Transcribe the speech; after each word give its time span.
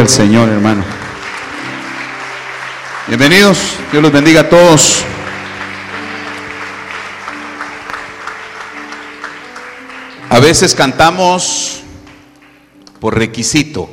Gloria 0.00 0.02
al 0.02 0.08
Señor, 0.08 0.48
hermano. 0.48 0.82
Bienvenidos, 3.06 3.58
Dios 3.92 4.02
los 4.02 4.12
bendiga 4.12 4.42
a 4.42 4.48
todos. 4.48 5.04
A 10.30 10.40
veces 10.40 10.74
cantamos 10.74 11.82
por 12.98 13.18
requisito, 13.18 13.90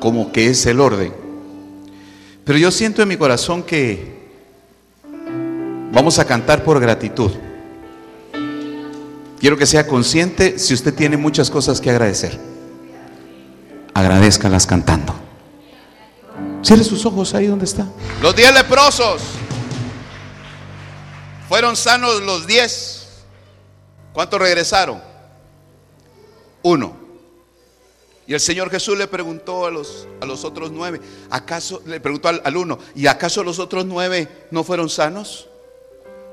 como 0.00 0.32
que 0.32 0.48
es 0.48 0.66
el 0.66 0.80
orden. 0.80 1.14
Pero 2.44 2.58
yo 2.58 2.70
siento 2.70 3.02
en 3.02 3.08
mi 3.08 3.16
corazón 3.16 3.62
que 3.62 4.30
vamos 5.92 6.18
a 6.18 6.24
cantar 6.24 6.64
por 6.64 6.80
gratitud. 6.80 7.30
Quiero 9.38 9.56
que 9.56 9.66
sea 9.66 9.86
consciente 9.86 10.58
si 10.58 10.74
usted 10.74 10.94
tiene 10.94 11.16
muchas 11.16 11.50
cosas 11.50 11.80
que 11.80 11.90
agradecer. 11.90 12.51
Agradezcalas 13.94 14.66
cantando. 14.66 15.14
Cierre 16.62 16.84
sus 16.84 17.04
ojos 17.04 17.34
ahí 17.34 17.46
donde 17.46 17.64
está. 17.64 17.86
Los 18.20 18.34
diez 18.34 18.52
leprosos 18.54 19.22
fueron 21.48 21.76
sanos 21.76 22.22
los 22.22 22.46
diez. 22.46 23.08
¿Cuántos 24.12 24.40
regresaron? 24.40 25.02
Uno. 26.62 26.96
Y 28.26 28.34
el 28.34 28.40
Señor 28.40 28.70
Jesús 28.70 28.96
le 28.96 29.08
preguntó 29.08 29.66
a 29.66 29.70
los, 29.70 30.06
a 30.20 30.26
los 30.26 30.44
otros 30.44 30.70
nueve, 30.70 31.00
¿acaso, 31.28 31.82
le 31.86 32.00
preguntó 32.00 32.28
al, 32.28 32.40
al 32.44 32.56
uno, 32.56 32.78
¿y 32.94 33.06
acaso 33.06 33.42
los 33.42 33.58
otros 33.58 33.84
nueve 33.84 34.46
no 34.52 34.62
fueron 34.62 34.88
sanos? 34.88 35.48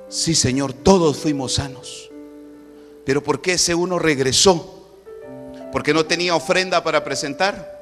Sí, 0.08 0.36
Señor, 0.36 0.72
todos 0.72 1.18
fuimos 1.18 1.56
sanos. 1.56 2.10
Pero 3.06 3.24
¿por 3.24 3.42
qué 3.42 3.54
ese 3.54 3.74
uno 3.74 3.98
regresó? 3.98 4.79
Porque 5.72 5.94
no 5.94 6.06
tenía 6.06 6.36
ofrenda 6.36 6.84
para 6.84 7.04
presentar. 7.04 7.78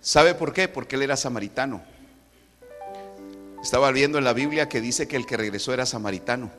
¿Sabe 0.00 0.34
por 0.34 0.52
qué? 0.52 0.68
Porque 0.68 0.96
él 0.96 1.02
era 1.02 1.16
samaritano. 1.16 1.82
Estaba 3.62 3.90
viendo 3.90 4.18
en 4.18 4.24
la 4.24 4.32
Biblia 4.32 4.68
que 4.68 4.80
dice 4.80 5.08
que 5.08 5.16
el 5.16 5.26
que 5.26 5.36
regresó 5.36 5.74
era 5.74 5.86
samaritano. 5.86 6.50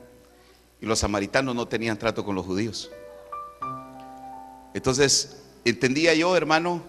Y 0.81 0.86
los 0.86 1.00
samaritanos 1.00 1.56
no 1.56 1.68
tenían 1.68 1.98
trato 1.98 2.25
con 2.25 2.36
los 2.36 2.45
judíos. 2.45 2.92
Entonces, 4.73 5.38
entendía 5.64 6.14
yo, 6.14 6.36
hermano, 6.36 6.84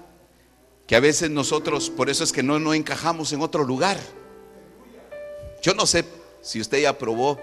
que 0.87 0.97
a 0.97 1.01
veces 1.01 1.31
nosotros, 1.31 1.91
por 1.91 2.11
eso 2.11 2.25
es 2.25 2.33
que 2.33 2.43
no, 2.43 2.59
no 2.59 2.75
encajamos 2.75 3.33
en 3.33 3.41
otro 3.41 3.63
lugar. 3.63 3.99
Yo 5.63 5.75
no 5.75 5.87
sé 5.87 6.05
si 6.41 6.61
usted 6.61 6.83
ya 6.83 6.99
probó 6.99 7.39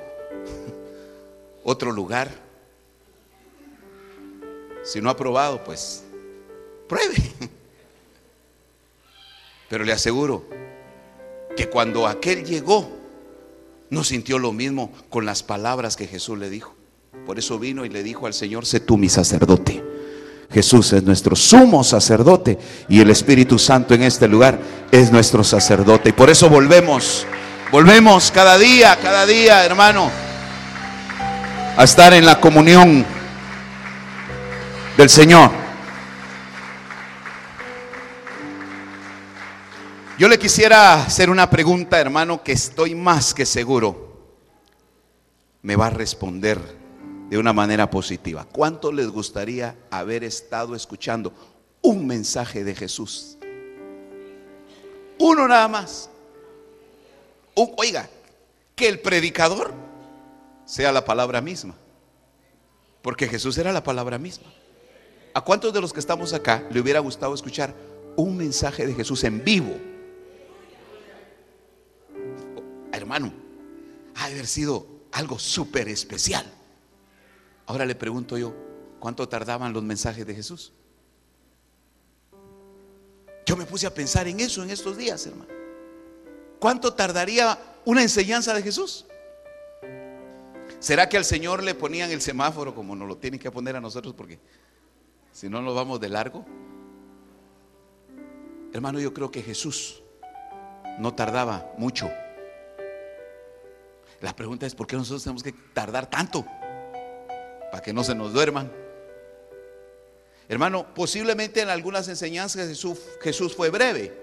otro 1.63 1.91
lugar. 1.91 2.44
Si 4.85 5.01
no 5.01 5.09
ha 5.09 5.17
probado, 5.17 5.63
pues 5.63 6.03
pruebe. 6.87 7.15
Pero 9.69 9.83
le 9.83 9.91
aseguro 9.91 10.45
que 11.57 11.67
cuando 11.67 12.07
aquel 12.07 12.45
llegó, 12.45 12.87
no 13.89 14.03
sintió 14.03 14.37
lo 14.37 14.51
mismo 14.51 14.91
con 15.09 15.25
las 15.25 15.41
palabras 15.41 15.95
que 15.95 16.07
Jesús 16.07 16.37
le 16.37 16.51
dijo. 16.51 16.75
Por 17.25 17.39
eso 17.39 17.57
vino 17.57 17.83
y 17.83 17.89
le 17.89 18.03
dijo 18.03 18.27
al 18.27 18.33
Señor, 18.35 18.65
sé 18.65 18.79
tú 18.79 18.97
mi 18.97 19.09
sacerdote. 19.09 19.83
Jesús 20.51 20.93
es 20.93 21.01
nuestro 21.01 21.35
sumo 21.35 21.83
sacerdote 21.83 22.59
y 22.87 23.01
el 23.01 23.09
Espíritu 23.09 23.57
Santo 23.57 23.95
en 23.95 24.03
este 24.03 24.27
lugar 24.27 24.59
es 24.91 25.11
nuestro 25.11 25.43
sacerdote. 25.43 26.09
Y 26.09 26.13
por 26.13 26.29
eso 26.29 26.47
volvemos, 26.47 27.25
volvemos 27.71 28.29
cada 28.29 28.59
día, 28.59 28.95
cada 29.01 29.25
día, 29.25 29.65
hermano, 29.65 30.11
a 31.75 31.83
estar 31.83 32.13
en 32.13 32.25
la 32.25 32.39
comunión 32.39 33.14
del 34.97 35.09
Señor. 35.09 35.51
Yo 40.17 40.29
le 40.29 40.39
quisiera 40.39 41.03
hacer 41.03 41.29
una 41.29 41.49
pregunta, 41.49 41.99
hermano, 41.99 42.41
que 42.41 42.53
estoy 42.53 42.95
más 42.95 43.33
que 43.33 43.45
seguro 43.45 44.05
me 45.61 45.75
va 45.75 45.87
a 45.87 45.89
responder 45.89 46.59
de 47.29 47.37
una 47.37 47.51
manera 47.51 47.89
positiva. 47.89 48.47
¿Cuánto 48.49 48.91
les 48.91 49.09
gustaría 49.09 49.75
haber 49.89 50.23
estado 50.23 50.75
escuchando 50.75 51.33
un 51.81 52.07
mensaje 52.07 52.63
de 52.63 52.75
Jesús? 52.75 53.37
Uno 55.19 55.47
nada 55.47 55.67
más. 55.67 56.09
oiga, 57.55 58.07
que 58.75 58.87
el 58.87 58.99
predicador 58.99 59.73
sea 60.65 60.91
la 60.91 61.03
palabra 61.03 61.41
misma. 61.41 61.75
Porque 63.01 63.27
Jesús 63.27 63.57
era 63.57 63.73
la 63.73 63.83
palabra 63.83 64.17
misma. 64.17 64.47
¿A 65.35 65.41
cuántos 65.41 65.73
de 65.73 65.81
los 65.81 65.91
que 65.91 65.99
estamos 65.99 66.31
acá 66.31 66.65
le 66.71 66.79
hubiera 66.79 67.01
gustado 67.01 67.33
escuchar 67.33 67.75
un 68.15 68.37
mensaje 68.37 68.87
de 68.87 68.93
Jesús 68.93 69.21
en 69.25 69.43
vivo? 69.43 69.75
Hermano, 72.93 73.33
ha 74.15 74.27
de 74.29 74.35
haber 74.35 74.47
sido 74.47 74.87
algo 75.11 75.37
súper 75.37 75.89
especial. 75.89 76.45
Ahora 77.65 77.85
le 77.85 77.95
pregunto 77.95 78.37
yo, 78.37 78.55
¿cuánto 79.01 79.27
tardaban 79.27 79.73
los 79.73 79.83
mensajes 79.83 80.25
de 80.25 80.33
Jesús? 80.33 80.71
Yo 83.45 83.57
me 83.57 83.65
puse 83.65 83.87
a 83.87 83.93
pensar 83.93 84.29
en 84.29 84.39
eso 84.39 84.63
en 84.63 84.69
estos 84.69 84.95
días, 84.95 85.25
hermano. 85.27 85.51
¿Cuánto 86.59 86.93
tardaría 86.93 87.59
una 87.83 88.01
enseñanza 88.01 88.53
de 88.53 88.63
Jesús? 88.63 89.05
¿Será 90.79 91.09
que 91.09 91.17
al 91.17 91.25
Señor 91.25 91.61
le 91.61 91.75
ponían 91.75 92.09
el 92.11 92.21
semáforo 92.21 92.73
como 92.73 92.95
nos 92.95 93.09
lo 93.09 93.17
tienen 93.17 93.37
que 93.37 93.51
poner 93.51 93.75
a 93.75 93.81
nosotros 93.81 94.13
porque 94.15 94.39
si 95.35 95.49
no 95.49 95.61
nos 95.61 95.75
vamos 95.75 95.99
de 95.99 96.07
largo? 96.07 96.45
Hermano, 98.71 99.01
yo 99.01 99.13
creo 99.13 99.29
que 99.31 99.41
Jesús 99.41 100.01
no 100.97 101.13
tardaba 101.13 101.73
mucho. 101.77 102.09
La 104.21 104.33
pregunta 104.33 104.65
es, 104.65 104.73
¿por 104.73 104.87
qué 104.87 104.95
nosotros 104.95 105.23
tenemos 105.23 105.43
que 105.43 105.51
tardar 105.73 106.09
tanto? 106.09 106.45
Para 107.69 107.83
que 107.83 107.91
no 107.91 108.01
se 108.05 108.15
nos 108.15 108.31
duerman. 108.31 108.71
Hermano, 110.47 110.93
posiblemente 110.93 111.59
en 111.59 111.67
algunas 111.67 112.07
enseñanzas 112.07 112.69
Jesús, 112.69 112.97
Jesús 113.19 113.53
fue 113.53 113.69
breve. 113.69 114.17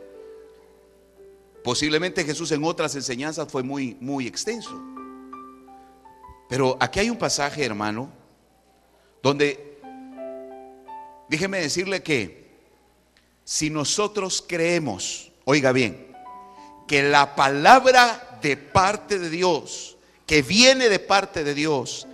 Posiblemente 1.62 2.24
Jesús 2.24 2.52
en 2.52 2.64
otras 2.64 2.94
enseñanzas 2.94 3.52
fue 3.52 3.62
muy, 3.62 3.98
muy 4.00 4.26
extenso. 4.26 4.80
Pero 6.48 6.78
aquí 6.80 7.00
hay 7.00 7.10
un 7.10 7.18
pasaje, 7.18 7.62
hermano, 7.66 8.10
donde, 9.22 9.72
déjeme 11.32 11.62
decirle 11.62 12.03
que 12.03 12.44
si 13.43 13.70
nosotros 13.70 14.44
creemos, 14.47 15.32
oiga 15.47 15.72
bien, 15.72 16.15
que 16.87 17.03
la 17.03 17.34
palabra 17.34 18.38
de 18.43 18.59
parte 18.59 19.19
de 19.19 19.31
Dios, 19.31 19.97
que 20.26 20.42
viene 20.42 20.91
de 20.91 20.98
parte 20.98 21.42
de 21.42 21.54
Dios, 21.54 22.06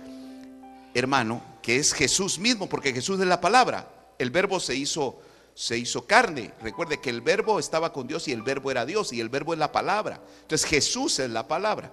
hermano, 0.93 1.43
que 1.61 1.75
es 1.75 1.93
Jesús 1.93 2.39
mismo, 2.39 2.69
porque 2.69 2.93
Jesús 2.93 3.19
es 3.19 3.27
la 3.27 3.41
palabra. 3.41 3.91
El 4.17 4.31
verbo 4.31 4.61
se 4.61 4.75
hizo 4.75 5.19
se 5.53 5.77
hizo 5.77 6.07
carne. 6.07 6.53
Recuerde 6.61 7.01
que 7.01 7.09
el 7.09 7.19
verbo 7.19 7.59
estaba 7.59 7.91
con 7.91 8.07
Dios 8.07 8.29
y 8.29 8.31
el 8.31 8.41
verbo 8.41 8.71
era 8.71 8.85
Dios 8.85 9.11
y 9.11 9.19
el 9.19 9.27
verbo 9.27 9.51
es 9.51 9.59
la 9.59 9.73
palabra. 9.73 10.21
Entonces 10.43 10.65
Jesús 10.65 11.19
es 11.19 11.29
la 11.29 11.45
palabra. 11.45 11.91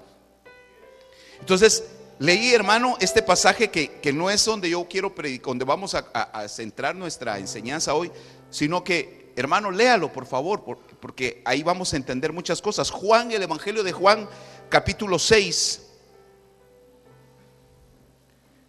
Entonces 1.40 1.82
leí, 2.18 2.52
hermano, 2.52 2.96
este 3.00 3.22
pasaje 3.22 3.70
que, 3.70 4.00
que 4.00 4.12
no 4.12 4.30
es 4.30 4.44
donde 4.44 4.70
yo 4.70 4.86
quiero 4.88 5.14
predicar, 5.14 5.46
donde 5.46 5.64
vamos 5.64 5.94
a, 5.94 6.06
a, 6.12 6.22
a, 6.22 6.48
centrar 6.48 6.94
nuestra 6.94 7.38
enseñanza 7.38 7.94
hoy, 7.94 8.10
sino 8.50 8.82
que, 8.84 9.32
hermano, 9.36 9.70
léalo, 9.70 10.12
por 10.12 10.26
favor, 10.26 10.64
porque 11.00 11.42
ahí 11.44 11.62
vamos 11.62 11.92
a 11.92 11.96
entender 11.96 12.32
muchas 12.32 12.62
cosas. 12.62 12.90
Juan, 12.90 13.32
el 13.32 13.42
Evangelio 13.42 13.82
de 13.82 13.92
Juan, 13.92 14.28
capítulo 14.68 15.18
6, 15.18 15.82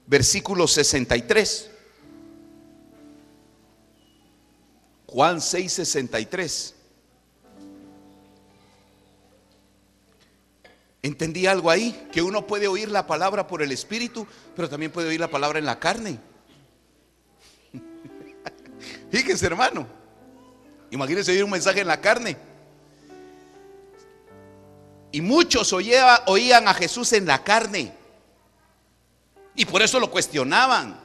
versículo 0.07 0.67
63. 0.67 1.71
Juan 5.07 5.41
6, 5.41 5.71
63. 5.71 6.76
Entendí 11.07 11.47
algo 11.47 11.71
ahí, 11.71 12.09
que 12.11 12.21
uno 12.21 12.45
puede 12.45 12.67
oír 12.67 12.91
la 12.91 13.07
palabra 13.07 13.47
por 13.47 13.61
el 13.61 13.71
Espíritu, 13.71 14.27
pero 14.53 14.67
también 14.67 14.91
puede 14.91 15.07
oír 15.07 15.21
la 15.21 15.29
palabra 15.29 15.57
en 15.57 15.65
la 15.65 15.79
carne. 15.79 16.19
Fíjese, 19.09 19.45
hermano. 19.45 19.87
Imagínense 20.91 21.31
oír 21.31 21.45
un 21.45 21.51
mensaje 21.51 21.79
en 21.79 21.87
la 21.87 22.01
carne. 22.01 22.35
Y 25.13 25.21
muchos 25.21 25.71
oían 25.71 26.67
a 26.67 26.73
Jesús 26.73 27.13
en 27.13 27.25
la 27.25 27.41
carne. 27.41 27.93
Y 29.55 29.63
por 29.63 29.81
eso 29.81 29.97
lo 30.01 30.11
cuestionaban. 30.11 30.99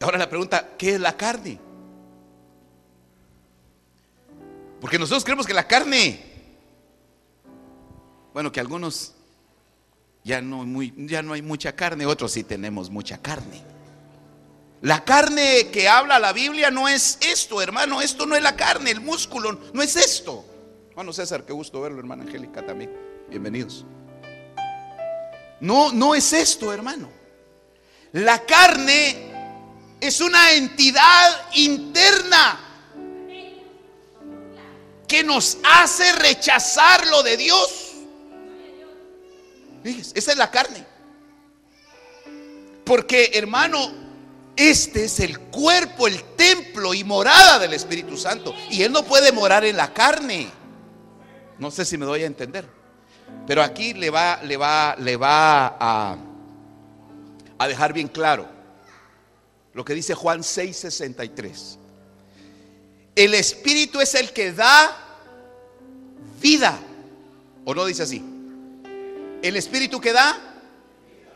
Ahora 0.00 0.18
la 0.18 0.28
pregunta, 0.28 0.70
¿qué 0.76 0.96
es 0.96 1.00
la 1.00 1.16
carne? 1.16 1.60
Porque 4.80 4.98
nosotros 4.98 5.22
creemos 5.22 5.46
que 5.46 5.54
la 5.54 5.68
carne, 5.68 6.31
bueno, 8.32 8.52
que 8.52 8.60
algunos 8.60 9.14
ya 10.24 10.40
no, 10.40 10.64
ya 10.96 11.22
no 11.22 11.32
hay 11.32 11.42
mucha 11.42 11.74
carne, 11.74 12.06
otros 12.06 12.32
sí 12.32 12.44
tenemos 12.44 12.90
mucha 12.90 13.18
carne. 13.18 13.62
La 14.80 15.04
carne 15.04 15.68
que 15.70 15.88
habla 15.88 16.18
la 16.18 16.32
Biblia 16.32 16.70
no 16.70 16.88
es 16.88 17.18
esto, 17.20 17.62
hermano, 17.62 18.02
esto 18.02 18.26
no 18.26 18.34
es 18.34 18.42
la 18.42 18.56
carne, 18.56 18.90
el 18.90 19.00
músculo, 19.00 19.60
no 19.72 19.82
es 19.82 19.96
esto. 19.96 20.44
Hermano 20.90 21.12
César, 21.12 21.44
qué 21.44 21.52
gusto 21.52 21.80
verlo, 21.80 21.98
hermana 21.98 22.24
Angélica 22.24 22.64
también. 22.64 22.92
Bienvenidos. 23.28 23.84
No, 25.60 25.92
no 25.92 26.14
es 26.14 26.32
esto, 26.32 26.72
hermano. 26.72 27.08
La 28.12 28.44
carne 28.44 29.30
es 30.00 30.20
una 30.20 30.52
entidad 30.52 31.48
interna 31.54 32.58
que 35.06 35.22
nos 35.22 35.58
hace 35.62 36.12
rechazar 36.14 37.06
lo 37.06 37.22
de 37.22 37.36
Dios. 37.36 37.91
Esa 39.84 40.32
es 40.32 40.38
la 40.38 40.50
carne. 40.50 40.84
Porque, 42.84 43.30
hermano, 43.34 43.92
este 44.56 45.04
es 45.04 45.20
el 45.20 45.38
cuerpo, 45.38 46.06
el 46.06 46.22
templo 46.36 46.94
y 46.94 47.04
morada 47.04 47.58
del 47.58 47.72
Espíritu 47.72 48.16
Santo. 48.16 48.54
Y 48.70 48.82
Él 48.82 48.92
no 48.92 49.04
puede 49.04 49.32
morar 49.32 49.64
en 49.64 49.76
la 49.76 49.92
carne. 49.92 50.50
No 51.58 51.70
sé 51.70 51.84
si 51.84 51.96
me 51.96 52.06
doy 52.06 52.22
a 52.22 52.26
entender. 52.26 52.68
Pero 53.46 53.62
aquí 53.62 53.94
le 53.94 54.10
va, 54.10 54.40
le 54.42 54.56
va, 54.56 54.96
le 54.98 55.16
va 55.16 55.76
a, 55.78 56.16
a 57.58 57.68
dejar 57.68 57.92
bien 57.92 58.08
claro 58.08 58.62
lo 59.74 59.84
que 59.84 59.94
dice 59.94 60.14
Juan 60.14 60.40
6:63. 60.40 61.78
El 63.14 63.34
Espíritu 63.34 64.00
es 64.00 64.14
el 64.14 64.32
que 64.32 64.52
da 64.52 64.96
vida. 66.40 66.78
¿O 67.64 67.74
no 67.74 67.84
dice 67.84 68.02
así? 68.02 68.24
El 69.42 69.56
Espíritu 69.56 70.00
que 70.00 70.12
da 70.12 70.38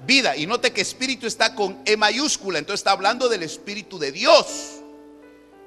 vida. 0.07 0.37
Y 0.37 0.47
note 0.47 0.73
que 0.73 0.81
Espíritu 0.81 1.27
está 1.27 1.55
con 1.55 1.81
E 1.85 1.97
mayúscula. 1.97 2.59
Entonces 2.59 2.81
está 2.81 2.93
hablando 2.93 3.29
del 3.29 3.43
Espíritu 3.43 3.99
de 3.99 4.13
Dios. 4.13 4.81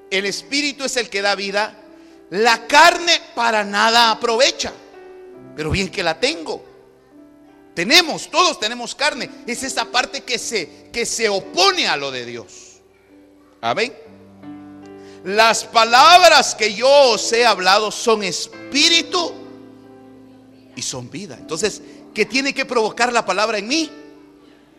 El 0.10 0.26
Espíritu 0.26 0.84
es 0.86 0.98
el 0.98 1.10
que 1.10 1.22
da 1.22 1.36
vida. 1.36 1.76
La 2.30 2.68
carne 2.68 3.22
para 3.36 3.64
nada 3.64 4.12
aprovecha. 4.12 4.72
Pero 5.56 5.72
bien 5.72 5.90
que 5.90 6.04
la 6.04 6.20
tengo. 6.20 6.64
Tenemos, 7.74 8.30
todos 8.30 8.60
tenemos 8.60 8.96
carne. 8.96 9.30
Es 9.46 9.64
esa 9.64 9.86
parte 9.86 10.22
que 10.22 10.38
se, 10.38 10.90
que 10.92 11.06
se 11.06 11.30
opone 11.30 11.88
a 11.88 11.98
lo 11.98 12.12
de 12.12 12.26
Dios. 12.26 12.82
Amén. 13.62 13.94
Las 15.24 15.66
palabras 15.66 16.56
que 16.56 16.74
yo 16.74 16.90
os 17.12 17.32
he 17.34 17.46
hablado 17.46 17.92
son 17.92 18.24
espíritu 18.24 19.34
y 20.76 20.82
son 20.82 21.10
vida. 21.10 21.38
Entonces, 21.40 21.82
¿qué 22.14 22.26
tiene 22.26 22.54
que 22.54 22.66
provocar 22.66 23.12
la 23.14 23.26
palabra 23.26 23.58
en 23.58 23.68
mí? 23.68 23.92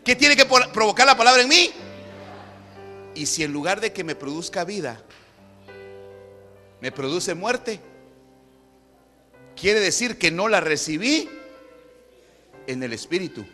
¿Qué 0.04 0.16
tiene 0.16 0.36
que 0.36 0.46
provocar 0.46 1.06
la 1.06 1.16
palabra 1.16 1.42
en 1.42 1.48
mí? 1.48 1.70
Y 3.14 3.26
si 3.26 3.42
en 3.42 3.52
lugar 3.52 3.80
de 3.80 3.92
que 3.92 4.04
me 4.04 4.14
produzca 4.14 4.64
vida, 4.64 5.02
me 6.80 6.92
produce 6.92 7.34
muerte, 7.34 7.80
quiere 9.56 9.80
decir 9.80 10.18
que 10.18 10.30
no 10.30 10.48
la 10.48 10.60
recibí 10.60 11.28
en 12.66 12.82
el 12.82 12.92
espíritu. 12.92 13.44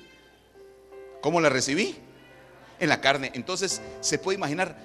¿Cómo 1.21 1.41
la 1.41 1.49
recibí? 1.49 1.97
En 2.79 2.89
la 2.89 3.01
carne. 3.01 3.33
Entonces 3.35 3.81
se 4.01 4.19
puede 4.19 4.37
imaginar, 4.37 4.77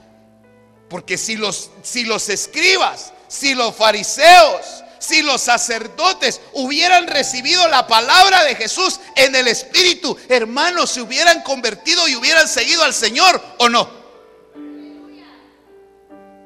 porque 0.90 1.18
si 1.18 1.36
los, 1.36 1.72
si 1.84 2.06
los 2.06 2.30
escribas, 2.30 3.14
si 3.28 3.54
los 3.54 3.76
fariseos, 3.76 4.84
si 5.02 5.22
los 5.24 5.42
sacerdotes 5.42 6.40
hubieran 6.54 7.08
recibido 7.08 7.68
la 7.68 7.88
palabra 7.88 8.44
de 8.44 8.56
Jesús 8.56 9.00
en 9.16 9.36
el 9.36 9.48
Espíritu, 9.48 10.16
hermanos, 10.30 10.92
se 10.92 11.02
hubieran 11.02 11.42
convertido 11.42 12.08
y 12.08 12.16
hubieran 12.16 12.48
seguido 12.48 12.84
al 12.84 12.94
Señor 12.94 13.42
o 13.58 13.68
no. 13.68 13.90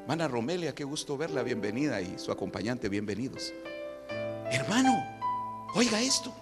Mana 0.06 0.26
Romelia, 0.26 0.74
qué 0.74 0.84
gusto 0.84 1.16
verla, 1.16 1.42
bienvenida 1.42 2.00
y 2.00 2.18
su 2.18 2.32
acompañante, 2.32 2.88
bienvenidos. 2.88 3.52
Hermano, 4.50 5.04
oiga 5.74 6.00
esto. 6.00 6.32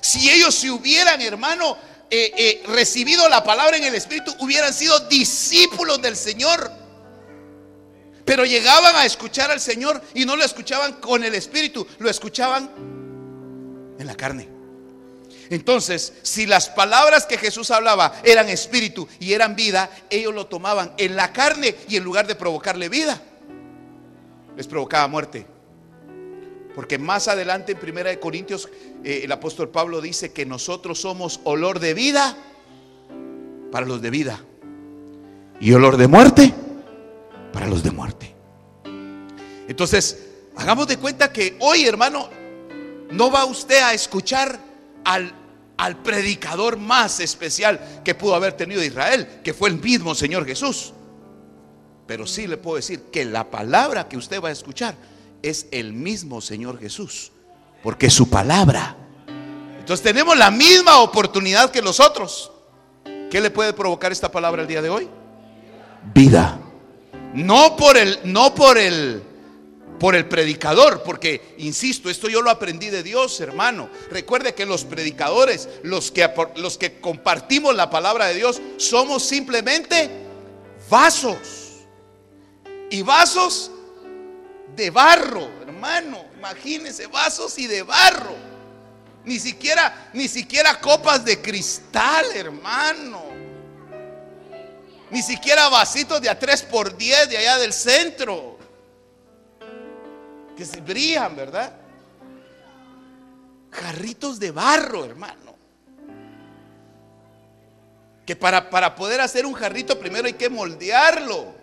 Si 0.00 0.30
ellos 0.30 0.54
se 0.54 0.70
hubieran, 0.70 1.22
hermano, 1.22 1.78
eh, 2.10 2.32
eh, 2.36 2.62
recibido 2.66 3.28
la 3.28 3.42
palabra 3.42 3.76
en 3.76 3.84
el 3.84 3.94
Espíritu, 3.94 4.34
hubieran 4.40 4.74
sido 4.74 4.98
discípulos 5.08 6.02
del 6.02 6.16
Señor. 6.16 6.87
Pero 8.28 8.44
llegaban 8.44 8.94
a 8.94 9.06
escuchar 9.06 9.50
al 9.50 9.58
Señor 9.58 10.02
y 10.12 10.26
no 10.26 10.36
lo 10.36 10.44
escuchaban 10.44 11.00
con 11.00 11.24
el 11.24 11.34
Espíritu, 11.34 11.86
lo 11.98 12.10
escuchaban 12.10 12.68
en 13.98 14.06
la 14.06 14.14
carne. 14.14 14.46
Entonces, 15.48 16.12
si 16.20 16.44
las 16.44 16.68
palabras 16.68 17.24
que 17.24 17.38
Jesús 17.38 17.70
hablaba 17.70 18.20
eran 18.22 18.50
espíritu 18.50 19.08
y 19.18 19.32
eran 19.32 19.56
vida, 19.56 19.88
ellos 20.10 20.34
lo 20.34 20.46
tomaban 20.46 20.92
en 20.98 21.16
la 21.16 21.32
carne 21.32 21.74
y 21.88 21.96
en 21.96 22.04
lugar 22.04 22.26
de 22.26 22.34
provocarle 22.34 22.90
vida, 22.90 23.18
les 24.58 24.66
provocaba 24.66 25.08
muerte. 25.08 25.46
Porque 26.74 26.98
más 26.98 27.28
adelante 27.28 27.72
en 27.72 27.78
Primera 27.78 28.10
de 28.10 28.20
Corintios 28.20 28.68
eh, 29.04 29.22
el 29.24 29.32
apóstol 29.32 29.70
Pablo 29.70 30.02
dice 30.02 30.34
que 30.34 30.44
nosotros 30.44 31.00
somos 31.00 31.40
olor 31.44 31.80
de 31.80 31.94
vida 31.94 32.36
para 33.72 33.86
los 33.86 34.02
de 34.02 34.10
vida 34.10 34.38
y 35.60 35.72
olor 35.72 35.96
de 35.96 36.08
muerte 36.08 36.52
para 37.58 37.70
los 37.70 37.82
de 37.82 37.90
muerte. 37.90 38.32
Entonces, 39.66 40.16
hagamos 40.56 40.86
de 40.86 40.96
cuenta 40.96 41.32
que 41.32 41.56
hoy, 41.58 41.86
hermano, 41.86 42.30
no 43.10 43.32
va 43.32 43.46
usted 43.46 43.82
a 43.82 43.92
escuchar 43.92 44.60
al, 45.04 45.34
al 45.76 46.00
predicador 46.00 46.76
más 46.76 47.18
especial 47.18 47.80
que 48.04 48.14
pudo 48.14 48.36
haber 48.36 48.52
tenido 48.52 48.80
Israel, 48.84 49.40
que 49.42 49.52
fue 49.52 49.70
el 49.70 49.80
mismo 49.80 50.14
Señor 50.14 50.46
Jesús. 50.46 50.92
Pero 52.06 52.28
sí 52.28 52.46
le 52.46 52.58
puedo 52.58 52.76
decir 52.76 53.06
que 53.10 53.24
la 53.24 53.50
palabra 53.50 54.08
que 54.08 54.16
usted 54.16 54.40
va 54.40 54.50
a 54.50 54.52
escuchar 54.52 54.94
es 55.42 55.66
el 55.72 55.92
mismo 55.92 56.40
Señor 56.40 56.78
Jesús, 56.78 57.32
porque 57.82 58.08
su 58.08 58.30
palabra. 58.30 58.96
Entonces 59.80 60.04
tenemos 60.04 60.38
la 60.38 60.52
misma 60.52 60.98
oportunidad 60.98 61.72
que 61.72 61.82
los 61.82 61.98
otros. 61.98 62.52
¿Qué 63.32 63.40
le 63.40 63.50
puede 63.50 63.72
provocar 63.72 64.12
esta 64.12 64.30
palabra 64.30 64.62
el 64.62 64.68
día 64.68 64.80
de 64.80 64.90
hoy? 64.90 65.08
Vida. 66.14 66.60
No 67.38 67.76
por 67.76 67.96
el, 67.96 68.18
no 68.24 68.52
por 68.52 68.78
el, 68.78 69.22
por 70.00 70.16
el 70.16 70.26
predicador, 70.26 71.04
porque, 71.04 71.54
insisto, 71.58 72.10
esto 72.10 72.28
yo 72.28 72.42
lo 72.42 72.50
aprendí 72.50 72.90
de 72.90 73.04
Dios, 73.04 73.40
hermano. 73.40 73.88
Recuerde 74.10 74.56
que 74.56 74.66
los 74.66 74.84
predicadores, 74.84 75.68
los 75.84 76.10
que, 76.10 76.28
los 76.56 76.78
que 76.78 77.00
compartimos 77.00 77.76
la 77.76 77.90
palabra 77.90 78.26
de 78.26 78.34
Dios, 78.34 78.60
somos 78.76 79.22
simplemente 79.22 80.10
vasos. 80.90 81.76
Y 82.90 83.02
vasos 83.02 83.70
de 84.74 84.90
barro, 84.90 85.48
hermano. 85.62 86.24
Imagínense, 86.36 87.06
vasos 87.06 87.56
y 87.56 87.68
de 87.68 87.84
barro. 87.84 88.34
Ni 89.24 89.38
siquiera, 89.38 90.10
ni 90.12 90.26
siquiera 90.26 90.80
copas 90.80 91.24
de 91.24 91.40
cristal, 91.40 92.26
hermano. 92.34 93.27
Ni 95.10 95.22
siquiera 95.22 95.68
vasitos 95.68 96.20
de 96.20 96.28
a 96.28 96.38
3 96.38 96.62
por 96.64 96.96
10 96.96 97.30
de 97.30 97.38
allá 97.38 97.58
del 97.58 97.72
centro. 97.72 98.58
Que 100.56 100.64
se 100.64 100.80
brillan, 100.80 101.34
¿verdad? 101.34 101.72
Jarritos 103.70 104.38
de 104.38 104.50
barro, 104.50 105.04
hermano. 105.04 105.56
Que 108.26 108.36
para, 108.36 108.68
para 108.68 108.94
poder 108.94 109.20
hacer 109.20 109.46
un 109.46 109.54
jarrito 109.54 109.98
primero 109.98 110.26
hay 110.26 110.34
que 110.34 110.50
moldearlo, 110.50 111.54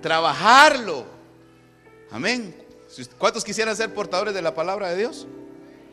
trabajarlo. 0.00 1.04
Amén. 2.10 2.54
¿Cuántos 3.18 3.44
quisieran 3.44 3.76
ser 3.76 3.92
portadores 3.92 4.32
de 4.32 4.40
la 4.40 4.54
palabra 4.54 4.88
de 4.88 4.96
Dios? 4.96 5.26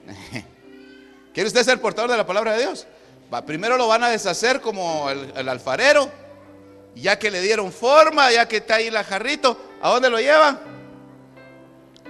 ¿Quiere 1.34 1.48
usted 1.48 1.64
ser 1.64 1.82
portador 1.82 2.12
de 2.12 2.18
la 2.18 2.26
palabra 2.26 2.54
de 2.54 2.60
Dios? 2.60 2.88
Va, 3.34 3.46
primero 3.46 3.76
lo 3.76 3.88
van 3.88 4.04
a 4.04 4.10
deshacer 4.10 4.62
como 4.62 5.10
el 5.10 5.50
alfarero 5.50 6.22
ya 6.96 7.18
que 7.18 7.32
le 7.32 7.42
dieron 7.42 7.72
forma, 7.72 8.32
ya 8.32 8.48
que 8.48 8.58
está 8.58 8.76
ahí 8.76 8.90
la 8.90 9.04
jarrito, 9.04 9.58
¿a 9.82 9.90
dónde 9.90 10.10
lo 10.10 10.20
llevan? 10.20 10.60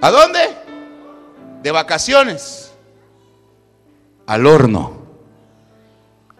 ¿A 0.02 0.10
dónde? 0.10 0.40
De 1.62 1.72
vacaciones. 1.72 2.72
Al 4.26 4.46
horno. 4.46 5.02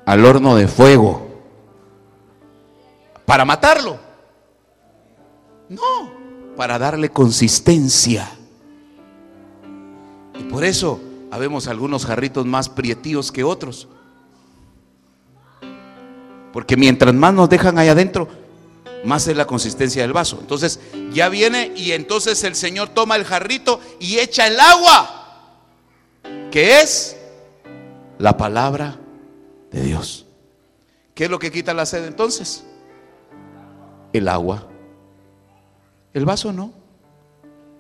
Al 0.06 0.26
horno 0.26 0.56
de 0.56 0.68
fuego. 0.68 1.30
Para 3.26 3.46
matarlo. 3.46 4.00
No, 5.70 6.12
para 6.58 6.78
darle 6.78 7.10
consistencia. 7.10 8.30
Y 10.38 10.44
por 10.44 10.66
eso 10.66 11.00
habemos 11.32 11.68
algunos 11.68 12.06
jarritos 12.06 12.46
más 12.46 12.68
prietíos 12.68 13.32
que 13.32 13.44
otros. 13.44 13.88
Porque 16.54 16.78
mientras 16.78 17.14
más 17.14 17.34
nos 17.34 17.50
dejan 17.50 17.78
ahí 17.78 17.88
adentro, 17.88 18.28
más 19.04 19.28
es 19.28 19.36
la 19.36 19.46
consistencia 19.46 20.02
del 20.02 20.14
vaso. 20.14 20.38
Entonces 20.42 20.80
ya 21.12 21.30
viene 21.30 21.72
y 21.76 21.92
entonces 21.92 22.44
el 22.44 22.56
Señor 22.56 22.90
toma 22.90 23.16
el 23.16 23.26
jarrito 23.26 23.80
y 24.00 24.20
echa 24.20 24.48
el 24.48 24.60
agua, 24.60 25.54
que 26.52 26.82
es 26.82 27.18
la 28.18 28.38
palabra 28.38 28.98
de 29.72 29.82
Dios. 29.82 30.26
¿Qué 31.16 31.26
es 31.26 31.30
lo 31.30 31.40
que 31.40 31.52
quita 31.52 31.74
la 31.74 31.86
sed 31.86 32.06
entonces? 32.06 32.64
El 34.14 34.28
agua. 34.28 34.68
El 36.14 36.26
vaso 36.26 36.52
no. 36.52 36.74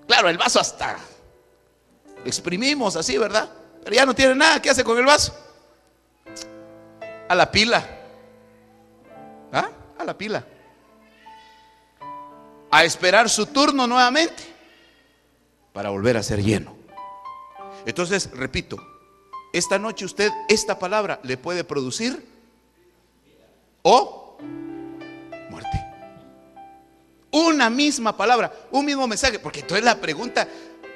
Claro, 0.07 0.29
el 0.29 0.37
vaso 0.37 0.59
hasta 0.59 0.97
exprimimos 2.25 2.95
así, 2.95 3.17
¿verdad? 3.17 3.49
Pero 3.83 3.95
ya 3.95 4.05
no 4.05 4.13
tiene 4.13 4.35
nada. 4.35 4.61
¿Qué 4.61 4.69
hace 4.69 4.83
con 4.83 4.97
el 4.97 5.05
vaso? 5.05 5.33
A 7.27 7.35
la 7.35 7.51
pila. 7.51 8.00
¿Ah? 9.51 9.69
A 9.97 10.03
la 10.03 10.17
pila. 10.17 10.45
A 12.69 12.83
esperar 12.83 13.29
su 13.29 13.45
turno 13.47 13.85
nuevamente 13.85 14.51
para 15.73 15.89
volver 15.89 16.17
a 16.17 16.23
ser 16.23 16.41
lleno. 16.41 16.75
Entonces, 17.85 18.29
repito, 18.33 18.77
esta 19.53 19.79
noche 19.79 20.05
usted 20.05 20.31
esta 20.47 20.77
palabra 20.79 21.19
le 21.23 21.37
puede 21.37 21.63
producir 21.63 22.25
o 23.81 24.37
muerte. 25.49 25.85
Una 27.31 27.69
misma 27.69 28.15
palabra, 28.15 28.51
un 28.71 28.85
mismo 28.85 29.07
mensaje. 29.07 29.39
Porque 29.39 29.61
entonces 29.61 29.83
la 29.83 29.99
pregunta, 29.99 30.47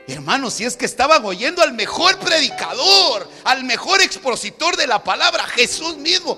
hermanos, 0.08 0.54
si 0.54 0.66
es 0.66 0.78
que 0.78 0.86
estaban 0.86 1.24
oyendo 1.26 1.62
al 1.62 1.74
mejor 1.74 2.20
predicador, 2.20 3.28
al 3.44 3.64
mejor 3.64 4.02
expositor 4.02 4.76
de 4.78 4.88
la 4.88 5.04
palabra, 5.04 5.46
Jesús 5.46 5.98
mismo. 5.98 6.38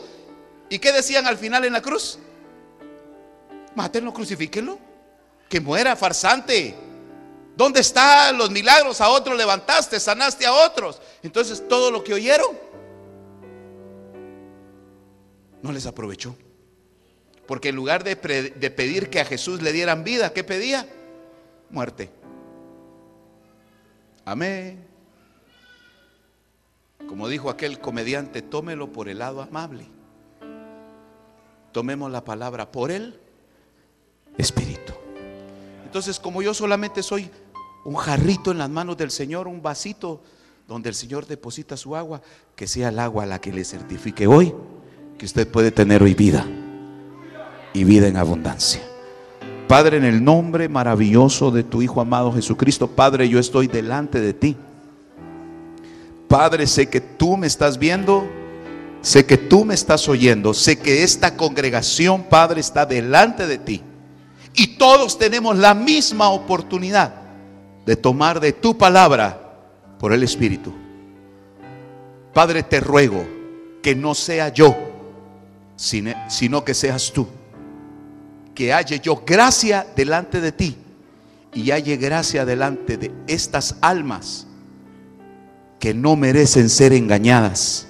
¿Y 0.69 0.79
qué 0.79 0.91
decían 0.91 1.25
al 1.27 1.37
final 1.37 1.65
en 1.65 1.73
la 1.73 1.81
cruz? 1.81 2.19
Mátenlo, 3.75 4.13
crucifíquenlo. 4.13 4.77
Que 5.49 5.61
muera, 5.61 5.95
farsante. 5.95 6.75
¿Dónde 7.55 7.79
están 7.79 8.37
los 8.37 8.51
milagros? 8.51 9.01
A 9.01 9.09
otros 9.09 9.37
levantaste, 9.37 9.99
sanaste 9.99 10.45
a 10.45 10.53
otros. 10.53 11.01
Entonces 11.23 11.67
todo 11.67 11.89
lo 11.89 12.03
que 12.03 12.13
oyeron 12.13 12.57
no 15.61 15.71
les 15.71 15.85
aprovechó. 15.85 16.35
Porque 17.47 17.69
en 17.69 17.75
lugar 17.75 18.03
de, 18.03 18.15
de, 18.15 18.71
pedir 18.71 19.09
que 19.09 19.21
a 19.21 19.25
Jesús 19.25 19.61
le 19.61 19.71
dieran 19.71 20.03
vida, 20.03 20.33
¿qué 20.33 20.43
pedía? 20.43 20.87
Muerte. 21.69 22.09
Amén. 24.25 24.85
Como 27.07 27.29
dijo 27.29 27.49
aquel 27.49 27.79
comediante, 27.79 28.41
tómelo 28.41 28.91
por 28.91 29.07
el 29.07 29.19
lado 29.19 29.41
amable. 29.41 29.87
Tomemos 31.77 32.11
la 32.11 32.25
palabra 32.25 32.71
por 32.71 32.89
el 32.89 33.13
Espíritu. 34.35 34.93
Entonces, 35.85 36.19
como 36.19 36.41
yo 36.41 36.55
solamente 36.55 37.03
soy 37.03 37.29
un 37.85 37.93
jarrito 37.93 38.49
en 38.49 38.57
las 38.57 38.67
manos 38.71 38.97
del 38.97 39.11
Señor, 39.11 39.47
un 39.47 39.61
vasito 39.61 40.23
donde 40.67 40.89
el 40.89 40.95
Señor 40.95 41.27
deposita 41.27 41.77
su 41.77 41.95
agua, 41.95 42.23
que 42.55 42.65
sea 42.65 42.89
el 42.89 42.97
agua 42.97 43.27
la 43.27 43.39
que 43.39 43.53
le 43.53 43.63
certifique 43.63 44.25
hoy 44.25 44.55
que 45.19 45.25
usted 45.25 45.47
puede 45.47 45.69
tener 45.69 46.01
hoy 46.01 46.15
vida 46.15 46.47
y 47.73 47.83
vida 47.83 48.07
en 48.07 48.17
abundancia. 48.17 48.81
Padre, 49.67 49.97
en 49.97 50.05
el 50.05 50.23
nombre 50.23 50.69
maravilloso 50.69 51.51
de 51.51 51.63
tu 51.63 51.83
Hijo 51.83 52.01
amado 52.01 52.33
Jesucristo, 52.33 52.87
Padre, 52.87 53.29
yo 53.29 53.37
estoy 53.37 53.67
delante 53.67 54.19
de 54.19 54.33
ti. 54.33 54.57
Padre, 56.27 56.65
sé 56.65 56.89
que 56.89 57.01
tú 57.01 57.37
me 57.37 57.45
estás 57.45 57.77
viendo, 57.77 58.27
sé 59.01 59.25
que 59.25 59.37
tú 59.37 59.65
me 59.65 59.73
estás 59.73 60.07
oyendo, 60.07 60.53
sé 60.53 60.79
que 60.79 61.03
esta 61.03 61.35
congregación, 61.35 62.23
Padre, 62.23 62.61
está 62.61 62.85
delante 62.85 63.47
de 63.47 63.57
ti. 63.57 63.81
Y 64.53 64.77
todos 64.77 65.17
tenemos 65.17 65.57
la 65.57 65.73
misma 65.73 66.29
oportunidad 66.29 67.13
de 67.85 67.95
tomar 67.95 68.39
de 68.39 68.53
tu 68.53 68.77
palabra 68.77 69.39
por 69.99 70.13
el 70.13 70.23
Espíritu. 70.23 70.73
Padre, 72.33 72.63
te 72.63 72.79
ruego 72.79 73.25
que 73.81 73.95
no 73.95 74.13
sea 74.13 74.49
yo, 74.49 74.75
sino 75.75 76.65
que 76.65 76.73
seas 76.73 77.11
tú. 77.13 77.27
Que 78.53 78.73
halle 78.73 78.99
yo 78.99 79.23
gracia 79.25 79.85
delante 79.95 80.41
de 80.41 80.51
ti 80.51 80.75
y 81.53 81.71
halle 81.71 81.97
gracia 81.97 82.45
delante 82.45 82.97
de 82.97 83.11
estas 83.27 83.75
almas 83.81 84.47
que 85.79 85.93
no 85.93 86.15
merecen 86.15 86.69
ser 86.69 86.93
engañadas, 86.93 87.87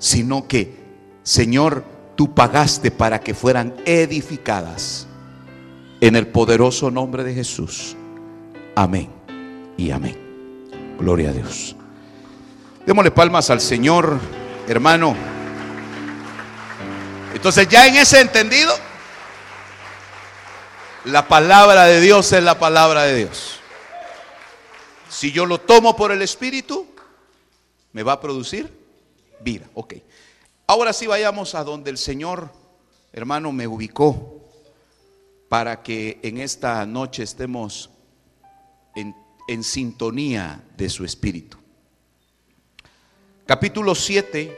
sino 0.00 0.48
que, 0.48 0.74
Señor, 1.22 1.84
tú 2.16 2.34
pagaste 2.34 2.90
para 2.90 3.20
que 3.20 3.34
fueran 3.34 3.76
edificadas. 3.84 5.06
En 6.00 6.16
el 6.16 6.26
poderoso 6.26 6.90
nombre 6.90 7.22
de 7.22 7.34
Jesús. 7.34 7.94
Amén 8.74 9.10
y 9.76 9.90
amén. 9.90 10.16
Gloria 10.98 11.28
a 11.28 11.32
Dios. 11.32 11.76
Démosle 12.86 13.10
palmas 13.10 13.50
al 13.50 13.60
Señor, 13.60 14.18
hermano. 14.66 15.14
Entonces 17.34 17.68
ya 17.68 17.86
en 17.86 17.96
ese 17.96 18.22
entendido, 18.22 18.74
la 21.04 21.28
palabra 21.28 21.84
de 21.84 22.00
Dios 22.00 22.32
es 22.32 22.42
la 22.42 22.58
palabra 22.58 23.02
de 23.02 23.16
Dios. 23.16 23.60
Si 25.10 25.30
yo 25.32 25.44
lo 25.44 25.60
tomo 25.60 25.94
por 25.94 26.12
el 26.12 26.22
Espíritu, 26.22 26.86
me 27.92 28.02
va 28.02 28.12
a 28.14 28.20
producir 28.20 28.79
vida. 29.40 29.68
Ok. 29.74 29.94
Ahora 30.66 30.92
sí 30.92 31.06
vayamos 31.06 31.54
a 31.54 31.64
donde 31.64 31.90
el 31.90 31.98
Señor, 31.98 32.50
hermano, 33.12 33.50
me 33.52 33.66
ubicó 33.66 34.40
para 35.48 35.82
que 35.82 36.20
en 36.22 36.38
esta 36.38 36.86
noche 36.86 37.24
estemos 37.24 37.90
en, 38.94 39.64
sintonía 39.64 40.62
de 40.76 40.88
su 40.88 41.04
Espíritu. 41.04 41.58
Capítulo 43.46 43.96
7 43.96 44.56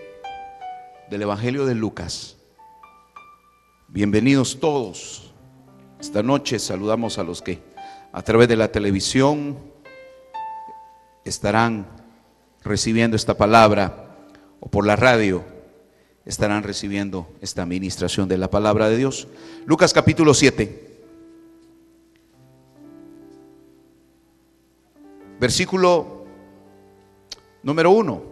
del 1.09 1.23
Evangelio 1.23 1.65
de 1.65 1.75
Lucas. 1.75 2.37
Bienvenidos 3.89 4.61
todos. 4.61 5.33
Esta 5.99 6.23
noche 6.23 6.59
saludamos 6.59 7.17
a 7.17 7.23
los 7.23 7.41
que 7.41 7.63
a 8.13 8.21
través 8.21 8.49
de 8.49 8.57
la 8.57 8.71
televisión 8.71 9.59
estarán 11.25 11.87
recibiendo 12.63 13.17
esta 13.17 13.35
palabra 13.35 14.02
o 14.65 14.69
por 14.69 14.87
la 14.87 14.95
radio 14.95 15.45
estarán 16.25 16.63
recibiendo 16.63 17.27
esta 17.41 17.63
administración 17.63 18.29
de 18.29 18.39
la 18.39 18.49
palabra 18.49 18.89
de 18.89 18.97
Dios. 18.97 19.27
Lucas 19.67 19.93
capítulo 19.93 20.35
7. 20.35 21.01
Versículo 25.41 26.27
número 27.65 27.91
1. 27.91 28.23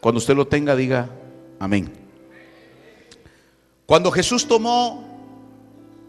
Cuando 0.00 0.18
usted 0.18 0.36
lo 0.36 0.46
tenga, 0.46 0.76
diga 0.76 1.10
amén. 1.58 1.92
Cuando 3.86 4.12
Jesús 4.12 4.46
tomó, 4.46 5.04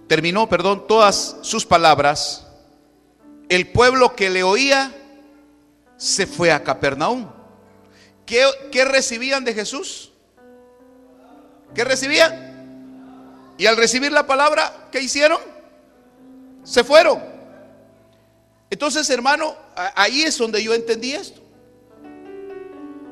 terminó, 0.06 0.48
perdón, 0.48 0.86
todas 0.88 1.38
sus 1.42 1.66
palabras, 1.66 2.48
el 3.50 3.72
pueblo 3.72 4.16
que 4.16 4.30
le 4.30 4.44
oía 4.44 4.96
se 5.98 6.28
fue 6.28 6.52
a 6.52 6.64
Capernaum. 6.64 7.37
¿Qué, 8.28 8.84
recibían 8.84 9.46
de 9.46 9.54
Jesús? 9.54 10.12
¿Qué 11.74 11.86
recibían? 11.86 13.56
Y 13.58 13.66
al 13.66 13.78
recibir 13.78 14.12
la 14.12 14.28
palabra, 14.28 14.90
¿qué 14.92 15.02
hicieron? 15.02 15.40
Se 16.64 16.84
fueron. 16.84 17.24
Entonces, 18.70 19.10
hermano, 19.10 19.56
ahí 19.96 20.24
es 20.24 20.38
donde 20.38 20.62
yo 20.62 20.74
entendí 20.74 21.14
esto. 21.14 21.42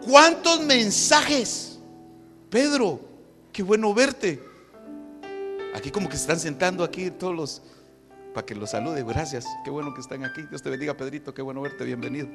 ¿Cuántos 0.06 0.60
mensajes? 0.60 1.80
Pedro, 2.50 3.00
qué 3.54 3.64
bueno 3.64 3.94
verte. 3.94 4.44
Aquí 5.74 5.92
como 5.92 6.10
que 6.10 6.18
se 6.18 6.24
están 6.24 6.42
sentando 6.42 6.84
aquí 6.84 7.10
todos 7.10 7.34
los, 7.34 7.62
para 8.34 8.46
que 8.46 8.54
los 8.54 8.72
salude. 8.72 9.02
Gracias, 9.04 9.46
qué 9.64 9.70
bueno 9.70 9.94
que 9.94 10.02
están 10.02 10.26
aquí. 10.26 10.42
Dios 10.50 10.62
te 10.62 10.70
bendiga, 10.70 10.94
Pedrito, 10.94 11.34
qué 11.34 11.42
bueno 11.42 11.62
verte, 11.62 11.86
bienvenido. 11.86 12.28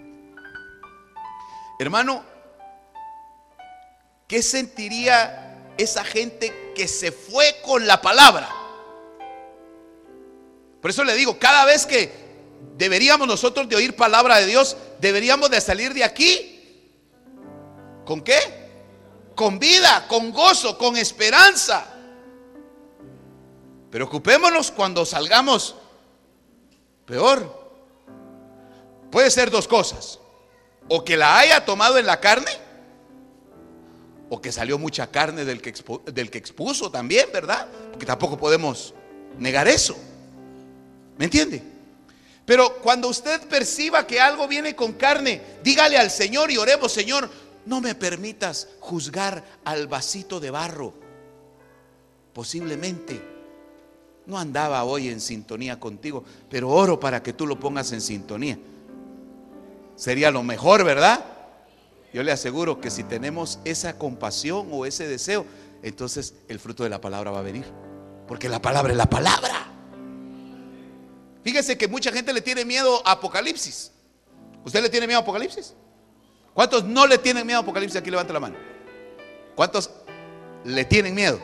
Hermano, 1.79 2.40
¿Qué 4.31 4.45
sentiría 4.45 5.73
esa 5.77 6.05
gente 6.05 6.73
que 6.77 6.87
se 6.87 7.11
fue 7.11 7.57
con 7.65 7.85
la 7.85 8.01
palabra? 8.01 8.49
Por 10.81 10.89
eso 10.89 11.03
le 11.03 11.17
digo, 11.17 11.37
cada 11.41 11.65
vez 11.65 11.85
que 11.85 12.13
deberíamos 12.77 13.27
nosotros 13.27 13.69
de 13.69 13.75
oír 13.75 13.97
palabra 13.97 14.37
de 14.37 14.47
Dios, 14.47 14.77
deberíamos 15.01 15.51
de 15.51 15.61
salir 15.61 15.95
de 15.95 16.05
aquí. 16.05 16.87
¿Con 18.05 18.21
qué? 18.21 18.39
Con 19.35 19.59
vida, 19.59 20.07
con 20.07 20.31
gozo, 20.31 20.79
con 20.79 20.97
esperanza. 20.97 21.85
Preocupémonos 23.91 24.71
cuando 24.71 25.05
salgamos 25.05 25.75
peor. 27.05 27.73
Puede 29.11 29.29
ser 29.33 29.51
dos 29.51 29.67
cosas. 29.67 30.21
O 30.89 31.05
que 31.05 31.17
la 31.17 31.37
haya 31.37 31.65
tomado 31.65 31.99
en 31.99 32.07
la 32.07 32.21
carne, 32.21 32.70
o 34.31 34.41
que 34.41 34.53
salió 34.53 34.79
mucha 34.79 35.09
carne 35.09 35.45
del 35.45 35.61
que, 35.61 36.39
expuso 36.39 36.91
también, 36.91 37.27
¿verdad? 37.33 37.69
Porque 37.91 38.07
tampoco 38.07 38.39
podemos 38.39 38.95
negar 39.39 39.67
eso. 39.67 39.97
¿Me 41.19 41.25
entiende? 41.25 41.61
Pero 42.47 42.77
cuando 42.77 43.09
usted 43.09 43.41
perciba 43.49 44.07
que 44.07 44.21
algo 44.21 44.47
viene 44.49 44.75
con 44.75 44.93
carne, 44.93 45.43
dígale 45.63 45.99
al 45.99 46.11
Señor 46.11 46.51
y 46.51 46.57
oremos, 46.57 46.93
Señor, 46.93 47.29
no 47.67 47.81
me 47.81 47.95
permitas 47.97 48.69
juzgar 48.79 49.45
al 49.65 49.89
vasito 49.89 50.39
de 50.39 50.51
barro. 50.51 50.95
Posiblemente 52.33 53.21
no 54.27 54.39
andaba 54.39 54.85
hoy 54.85 55.09
en 55.09 55.21
sintonía 55.21 55.81
contigo, 55.81 56.25
pero 56.49 56.71
oro 56.71 57.01
para 57.01 57.21
que 57.21 57.33
tú 57.33 57.49
lo 57.49 57.59
pongas 57.59 57.91
en 57.91 58.01
sintonía. 58.01 58.59
Sería 59.97 60.31
lo 60.31 60.45
mejor, 60.45 60.85
¿verdad? 60.85 61.25
Yo 62.13 62.23
le 62.23 62.33
aseguro 62.33 62.81
que 62.81 62.91
si 62.91 63.05
tenemos 63.05 63.61
esa 63.65 63.97
compasión 63.97 64.69
o 64.73 64.85
ese 64.85 65.07
deseo, 65.07 65.47
entonces 65.83 66.35
el 66.49 66.59
fruto 66.59 66.83
de 66.83 66.91
la 66.91 67.01
palabra 67.01 67.31
va 67.31 67.39
a 67.39 67.43
venir. 67.43 67.65
Porque 68.27 68.49
la 68.49 68.61
palabra 68.61 68.93
es 68.93 68.97
la 68.97 69.09
palabra. 69.09 69.67
Fíjese 71.43 71.79
que 71.79 71.89
mucha 71.89 72.13
gente 72.13 72.33
le 72.33 72.41
tiene 72.41 72.65
miedo 72.65 73.03
a 73.07 73.13
Apocalipsis. 73.13 73.93
¿Usted 74.65 74.83
le 74.83 74.91
tiene 74.91 75.07
miedo 75.07 75.21
a 75.21 75.23
Apocalipsis? 75.23 75.75
¿Cuántos 76.53 76.85
no 76.85 77.07
le 77.07 77.19
tienen 77.19 77.47
miedo 77.47 77.61
a 77.61 77.63
Apocalipsis? 77.63 77.99
Aquí 78.01 78.11
levanta 78.11 78.33
la 78.33 78.41
mano. 78.41 78.57
¿Cuántos 79.55 79.91
le 80.65 80.85
tienen 80.85 81.15
miedo? 81.15 81.41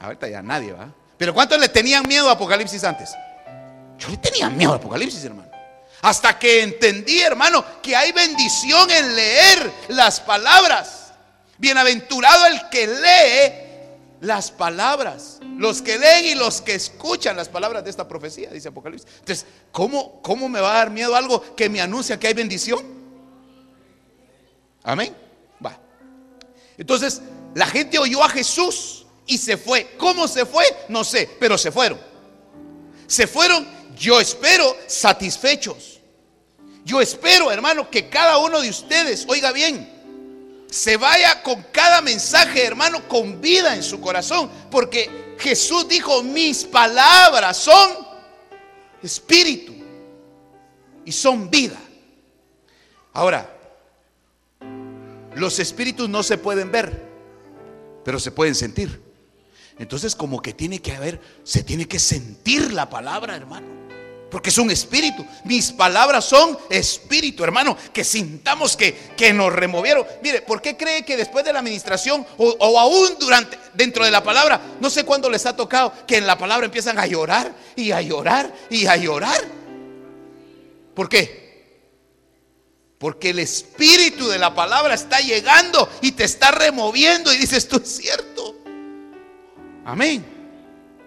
Ahorita 0.00 0.28
ya 0.28 0.42
nadie 0.42 0.72
va. 0.72 0.92
Pero 1.16 1.34
¿cuántos 1.34 1.58
le 1.60 1.68
tenían 1.68 2.06
miedo 2.06 2.28
a 2.28 2.32
Apocalipsis 2.32 2.82
antes? 2.84 3.14
Yo 3.98 4.08
le 4.08 4.16
tenía 4.16 4.48
miedo 4.48 4.72
a 4.72 4.76
Apocalipsis, 4.76 5.24
hermano. 5.24 5.47
Hasta 6.02 6.38
que 6.38 6.62
entendí, 6.62 7.20
hermano, 7.20 7.64
que 7.82 7.96
hay 7.96 8.12
bendición 8.12 8.90
en 8.90 9.16
leer 9.16 9.72
las 9.88 10.20
palabras. 10.20 11.12
Bienaventurado 11.58 12.46
el 12.46 12.68
que 12.70 12.86
lee 12.86 13.68
las 14.20 14.50
palabras. 14.50 15.38
Los 15.56 15.82
que 15.82 15.98
leen 15.98 16.24
y 16.24 16.34
los 16.34 16.60
que 16.62 16.74
escuchan 16.74 17.36
las 17.36 17.48
palabras 17.48 17.82
de 17.82 17.90
esta 17.90 18.06
profecía, 18.06 18.50
dice 18.50 18.68
Apocalipsis. 18.68 19.10
Entonces, 19.18 19.46
¿cómo, 19.72 20.22
cómo 20.22 20.48
me 20.48 20.60
va 20.60 20.72
a 20.72 20.78
dar 20.78 20.90
miedo 20.90 21.16
algo 21.16 21.56
que 21.56 21.68
me 21.68 21.80
anuncia 21.80 22.18
que 22.18 22.28
hay 22.28 22.34
bendición? 22.34 22.84
Amén. 24.84 25.14
Va. 25.64 25.78
Entonces, 26.76 27.20
la 27.54 27.66
gente 27.66 27.98
oyó 27.98 28.22
a 28.22 28.28
Jesús 28.28 29.06
y 29.26 29.38
se 29.38 29.56
fue. 29.56 29.96
¿Cómo 29.98 30.28
se 30.28 30.46
fue? 30.46 30.64
No 30.88 31.02
sé, 31.02 31.28
pero 31.40 31.58
se 31.58 31.72
fueron. 31.72 31.98
Se 33.06 33.26
fueron 33.26 33.66
yo 33.98 34.20
espero 34.20 34.76
satisfechos. 34.86 36.00
Yo 36.84 37.00
espero, 37.00 37.50
hermano, 37.50 37.90
que 37.90 38.08
cada 38.08 38.38
uno 38.38 38.60
de 38.60 38.70
ustedes, 38.70 39.26
oiga 39.28 39.52
bien, 39.52 40.66
se 40.70 40.96
vaya 40.96 41.42
con 41.42 41.62
cada 41.72 42.00
mensaje, 42.00 42.64
hermano, 42.64 43.06
con 43.08 43.40
vida 43.40 43.74
en 43.74 43.82
su 43.82 44.00
corazón. 44.00 44.50
Porque 44.70 45.36
Jesús 45.38 45.88
dijo, 45.88 46.22
mis 46.22 46.64
palabras 46.64 47.56
son 47.56 48.06
espíritu 49.02 49.74
y 51.04 51.12
son 51.12 51.50
vida. 51.50 51.78
Ahora, 53.12 53.54
los 55.34 55.58
espíritus 55.58 56.08
no 56.08 56.22
se 56.22 56.38
pueden 56.38 56.70
ver, 56.70 57.06
pero 58.04 58.18
se 58.18 58.30
pueden 58.30 58.54
sentir. 58.54 59.02
Entonces 59.78 60.16
como 60.16 60.40
que 60.42 60.52
tiene 60.52 60.80
que 60.80 60.92
haber, 60.92 61.20
se 61.44 61.62
tiene 61.62 61.86
que 61.86 61.98
sentir 61.98 62.72
la 62.72 62.88
palabra, 62.88 63.36
hermano. 63.36 63.77
Porque 64.30 64.50
es 64.50 64.58
un 64.58 64.70
espíritu. 64.70 65.24
Mis 65.44 65.72
palabras 65.72 66.24
son 66.24 66.58
espíritu, 66.68 67.44
hermano. 67.44 67.76
Que 67.92 68.04
sintamos 68.04 68.76
que, 68.76 68.94
que 69.16 69.32
nos 69.32 69.52
removieron. 69.52 70.06
Mire, 70.22 70.42
¿por 70.42 70.60
qué 70.60 70.76
cree 70.76 71.04
que 71.04 71.16
después 71.16 71.44
de 71.44 71.52
la 71.52 71.60
administración 71.60 72.26
o, 72.36 72.56
o, 72.58 72.78
aún 72.78 73.16
durante, 73.18 73.58
dentro 73.72 74.04
de 74.04 74.10
la 74.10 74.22
palabra, 74.22 74.60
no 74.80 74.90
sé 74.90 75.04
cuándo 75.04 75.30
les 75.30 75.46
ha 75.46 75.56
tocado, 75.56 75.92
que 76.06 76.18
en 76.18 76.26
la 76.26 76.36
palabra 76.36 76.66
empiezan 76.66 76.98
a 76.98 77.06
llorar 77.06 77.54
y 77.74 77.90
a 77.92 78.02
llorar 78.02 78.52
y 78.68 78.86
a 78.86 78.96
llorar? 78.96 79.40
¿Por 80.94 81.08
qué? 81.08 81.48
Porque 82.98 83.30
el 83.30 83.38
espíritu 83.38 84.28
de 84.28 84.38
la 84.38 84.54
palabra 84.54 84.92
está 84.92 85.20
llegando 85.20 85.88
y 86.02 86.12
te 86.12 86.24
está 86.24 86.50
removiendo 86.50 87.32
y 87.32 87.38
dices, 87.38 87.58
esto 87.58 87.76
es 87.78 87.96
cierto. 87.96 88.56
Amén. 89.86 90.26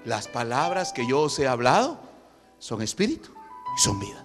Las 0.05 0.27
palabras 0.27 0.91
que 0.91 1.05
yo 1.05 1.19
os 1.19 1.37
he 1.37 1.47
hablado 1.47 2.10
son 2.61 2.81
espíritu 2.83 3.31
y 3.75 3.81
son 3.81 3.99
vida. 3.99 4.23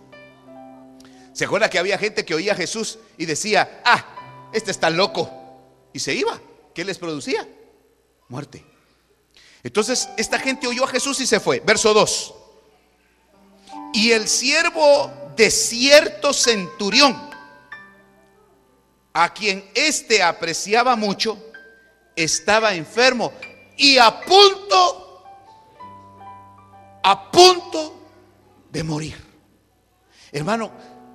¿Se 1.32 1.46
acuerda 1.46 1.70
que 1.70 1.78
había 1.78 1.98
gente 1.98 2.24
que 2.24 2.34
oía 2.34 2.52
a 2.52 2.56
Jesús 2.56 2.98
y 3.16 3.24
decía, 3.24 3.80
ah, 3.84 4.04
este 4.52 4.70
está 4.70 4.90
loco? 4.90 5.30
Y 5.92 5.98
se 5.98 6.14
iba. 6.14 6.38
¿Qué 6.74 6.84
les 6.84 6.98
producía? 6.98 7.48
Muerte. 8.28 8.64
Entonces, 9.62 10.08
esta 10.18 10.38
gente 10.38 10.66
oyó 10.66 10.84
a 10.84 10.88
Jesús 10.88 11.18
y 11.20 11.26
se 11.26 11.40
fue. 11.40 11.60
Verso 11.60 11.94
2. 11.94 12.34
Y 13.94 14.12
el 14.12 14.28
siervo 14.28 15.10
de 15.34 15.50
cierto 15.50 16.34
centurión, 16.34 17.30
a 19.14 19.32
quien 19.32 19.68
éste 19.74 20.22
apreciaba 20.22 20.94
mucho, 20.94 21.42
estaba 22.14 22.74
enfermo 22.74 23.32
y 23.78 23.96
a 23.96 24.20
punto, 24.20 25.24
a 27.02 27.30
punto 27.30 27.95
de 28.76 28.84
morir. 28.84 29.16
Hermano, 30.32 30.70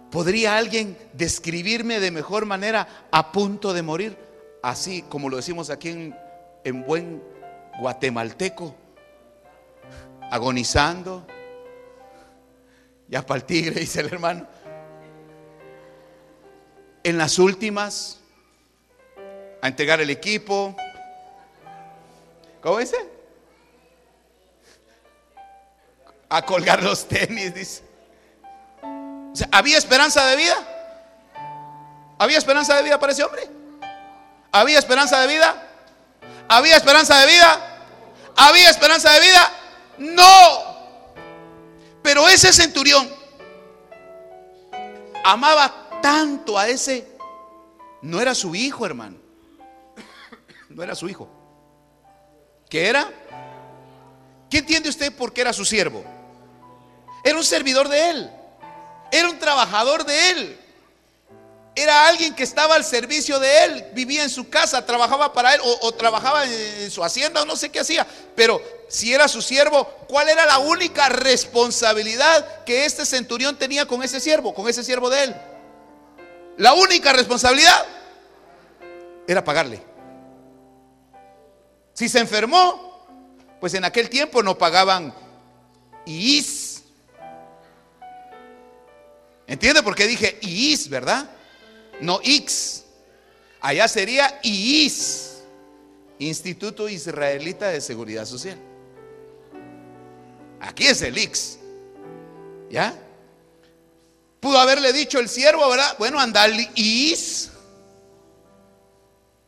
¿podría 0.10 0.58
alguien 0.58 0.98
describirme 1.14 2.00
de 2.00 2.10
mejor 2.10 2.48
manera 2.48 3.08
a 3.12 3.32
punto 3.32 3.72
de 3.72 3.84
morir? 3.84 4.18
Así 4.64 5.04
como 5.04 5.30
lo 5.30 5.38
decimos 5.38 5.70
aquí 5.70 5.90
en, 5.90 6.16
en 6.64 6.84
buen 6.84 7.22
guatemalteco, 7.80 8.76
agonizando. 10.32 11.28
Ya 13.08 13.24
para 13.24 13.42
el 13.42 13.44
tigre, 13.46 13.80
dice 13.82 14.00
el 14.00 14.08
hermano. 14.08 14.48
En 17.04 17.16
las 17.20 17.38
últimas, 17.38 18.22
a 19.62 19.68
entregar 19.68 20.02
el 20.02 20.10
equipo. 20.10 20.76
¿Cómo 22.60 22.80
dice? 22.80 23.21
A 26.32 26.42
colgar 26.44 26.82
los 26.82 27.08
tenis, 27.10 27.54
dice. 27.54 27.84
¿había 29.52 29.78
esperanza 29.78 30.26
de 30.28 30.38
vida? 30.38 30.56
¿Había 32.18 32.38
esperanza 32.38 32.76
de 32.78 32.84
vida 32.84 32.98
para 32.98 33.12
ese 33.12 33.24
hombre? 33.24 33.50
¿Había 34.50 34.80
esperanza 34.80 35.20
de 35.20 35.28
vida? 35.28 35.68
¿Había 36.48 36.78
esperanza 36.78 37.20
de 37.20 37.28
vida? 37.28 37.84
¿Había 38.38 38.70
esperanza 38.70 39.12
de 39.12 39.20
vida? 39.20 39.52
No. 39.98 40.72
Pero 42.02 42.28
ese 42.30 42.54
centurión 42.54 43.10
amaba 45.26 46.00
tanto 46.02 46.58
a 46.58 46.70
ese, 46.70 47.08
no 48.02 48.22
era 48.22 48.34
su 48.34 48.56
hijo, 48.56 48.86
hermano. 48.86 49.18
No 50.70 50.82
era 50.82 50.96
su 50.96 51.10
hijo. 51.10 51.28
¿Qué 52.70 52.88
era? 52.88 53.12
¿Qué 54.50 54.60
entiende 54.60 54.88
usted 54.88 55.14
por 55.14 55.34
qué 55.34 55.42
era 55.42 55.52
su 55.52 55.66
siervo? 55.66 56.21
Era 57.24 57.38
un 57.38 57.44
servidor 57.44 57.88
de 57.88 58.10
él. 58.10 58.32
Era 59.12 59.30
un 59.30 59.40
trabajador 59.40 60.06
de 60.06 60.30
él. 60.32 60.58
Era 61.76 62.08
alguien 62.08 62.36
que 62.36 62.44
estaba 62.44 62.76
al 62.76 62.84
servicio 62.84 63.40
de 63.40 63.64
él. 63.66 63.86
Vivía 63.94 64.24
en 64.24 64.30
su 64.30 64.50
casa, 64.50 64.86
trabajaba 64.86 65.32
para 65.34 65.54
él 65.54 65.62
o, 65.64 65.92
trabajaba 65.94 66.46
en 66.46 66.92
su 66.92 67.04
hacienda 67.04 67.42
o 67.42 67.46
no 67.46 67.56
sé 67.56 67.70
qué 67.70 67.80
hacía. 67.80 68.06
Pero 68.36 68.62
si 68.90 69.14
era 69.14 69.28
su 69.28 69.42
siervo, 69.42 69.86
¿cuál 70.08 70.30
era 70.30 70.46
la 70.46 70.60
única 70.60 71.10
responsabilidad 71.10 72.64
que 72.66 72.86
este 72.86 73.06
centurión 73.06 73.58
tenía 73.58 73.86
con 73.86 74.04
ese 74.04 74.20
siervo, 74.20 74.54
con 74.54 74.68
ese 74.68 74.84
siervo 74.84 75.10
de 75.10 75.24
él? 75.26 75.36
La 76.58 76.74
única 76.74 77.14
responsabilidad 77.14 77.86
era 79.28 79.44
pagarle. 79.44 79.82
Si 81.94 82.10
se 82.10 82.20
enfermó, 82.20 83.08
pues 83.60 83.74
en 83.76 83.86
aquel 83.86 84.10
tiempo 84.10 84.44
no 84.44 84.58
pagaban 84.58 85.14
IIS 86.06 86.71
¿Entiende 89.52 89.84
por 89.84 89.96
qué 89.96 90.08
dije 90.08 90.40
IIS, 90.40 90.88
verdad? 90.88 91.30
No 92.00 92.22
X. 92.24 92.86
Allá 93.60 93.86
sería 93.90 94.40
IIS, 94.44 95.42
Instituto 96.20 96.88
Israelita 96.88 97.68
de 97.68 97.82
Seguridad 97.82 98.26
Social. 98.26 98.58
Aquí 100.62 100.88
es 100.88 101.02
el 101.02 101.18
X. 101.18 101.60
¿Ya? 102.70 102.98
Pudo 104.40 104.58
haberle 104.58 104.94
dicho 104.94 105.20
el 105.20 105.28
siervo, 105.28 105.70
¿verdad? 105.70 105.98
Bueno, 106.00 106.18
andale 106.18 106.70
IIS. 106.74 107.52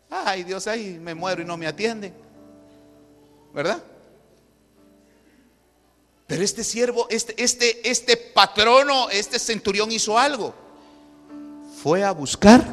Ay, 0.10 0.44
Dios, 0.44 0.68
ahí 0.68 1.00
me 1.00 1.16
muero 1.16 1.44
y 1.44 1.46
no 1.46 1.56
me 1.56 1.66
atienden. 1.66 2.14
¿Verdad? 3.54 3.82
Pero 6.28 6.44
este 6.44 6.64
siervo, 6.64 7.08
este, 7.10 7.42
este, 7.42 7.90
este 7.90 8.18
patrono, 8.18 9.10
este 9.10 9.40
centurión 9.40 9.92
hizo 9.92 10.18
algo. 10.18 10.54
Fue 11.82 12.04
a 12.04 12.12
buscar 12.12 12.66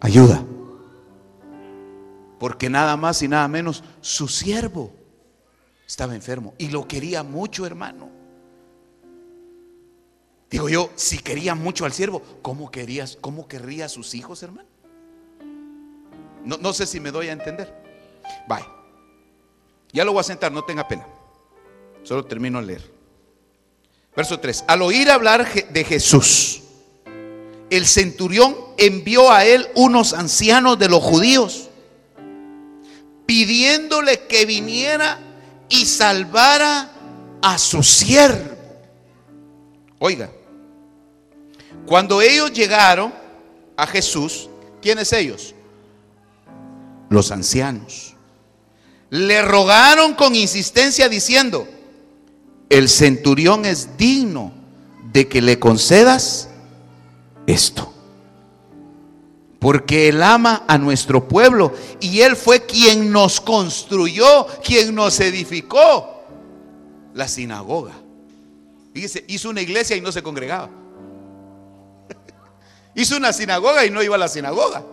ayuda. 0.00 0.44
Porque 2.38 2.68
nada 2.68 2.96
más 2.96 3.22
y 3.22 3.28
nada 3.28 3.48
menos 3.48 3.82
su 4.00 4.28
siervo 4.28 4.92
estaba 5.86 6.14
enfermo 6.14 6.54
y 6.58 6.68
lo 6.68 6.86
quería 6.86 7.22
mucho, 7.22 7.64
hermano. 7.64 8.10
Digo 10.50 10.68
yo, 10.68 10.90
si 10.96 11.18
quería 11.18 11.54
mucho 11.54 11.84
al 11.84 11.92
siervo, 11.92 12.22
¿cómo 12.42 12.70
querías, 12.70 13.16
cómo 13.20 13.48
querría 13.48 13.86
a 13.86 13.88
sus 13.88 14.14
hijos, 14.14 14.42
hermano? 14.42 14.68
No, 16.44 16.56
no 16.58 16.72
sé 16.72 16.86
si 16.86 17.00
me 17.00 17.10
doy 17.10 17.28
a 17.28 17.32
entender. 17.32 17.74
Bye. 18.48 18.64
Ya 19.92 20.04
lo 20.04 20.12
voy 20.12 20.20
a 20.20 20.24
sentar, 20.24 20.52
no 20.52 20.62
tenga 20.64 20.86
pena. 20.86 21.06
Solo 22.06 22.24
termino 22.24 22.60
de 22.60 22.66
leer. 22.66 22.90
Verso 24.14 24.38
3. 24.38 24.64
Al 24.68 24.82
oír 24.82 25.10
hablar 25.10 25.52
de 25.52 25.82
Jesús, 25.82 26.62
el 27.68 27.84
centurión 27.84 28.56
envió 28.78 29.32
a 29.32 29.44
él 29.44 29.66
unos 29.74 30.12
ancianos 30.12 30.78
de 30.78 30.88
los 30.88 31.02
judíos, 31.02 31.68
pidiéndole 33.26 34.20
que 34.28 34.46
viniera 34.46 35.18
y 35.68 35.84
salvara 35.84 36.92
a 37.42 37.58
su 37.58 37.82
siervo. 37.82 38.54
Oiga, 39.98 40.30
cuando 41.86 42.22
ellos 42.22 42.52
llegaron 42.52 43.12
a 43.76 43.84
Jesús, 43.84 44.48
¿quiénes 44.80 45.12
ellos? 45.12 45.56
Los 47.10 47.32
ancianos. 47.32 48.14
Le 49.10 49.42
rogaron 49.42 50.14
con 50.14 50.36
insistencia 50.36 51.08
diciendo, 51.08 51.66
el 52.68 52.88
centurión 52.88 53.64
es 53.64 53.96
digno 53.96 54.52
de 55.12 55.28
que 55.28 55.40
le 55.40 55.58
concedas 55.58 56.48
esto. 57.46 57.92
Porque 59.58 60.08
Él 60.08 60.22
ama 60.22 60.64
a 60.68 60.78
nuestro 60.78 61.26
pueblo 61.26 61.72
y 62.00 62.20
Él 62.20 62.36
fue 62.36 62.66
quien 62.66 63.10
nos 63.10 63.40
construyó, 63.40 64.46
quien 64.62 64.94
nos 64.94 65.18
edificó 65.20 66.22
la 67.14 67.26
sinagoga. 67.26 67.94
Fíjese, 68.92 69.24
hizo 69.28 69.48
una 69.50 69.62
iglesia 69.62 69.96
y 69.96 70.00
no 70.00 70.12
se 70.12 70.22
congregaba. 70.22 70.68
hizo 72.94 73.16
una 73.16 73.32
sinagoga 73.32 73.84
y 73.86 73.90
no 73.90 74.02
iba 74.02 74.14
a 74.14 74.18
la 74.18 74.28
sinagoga. 74.28 74.84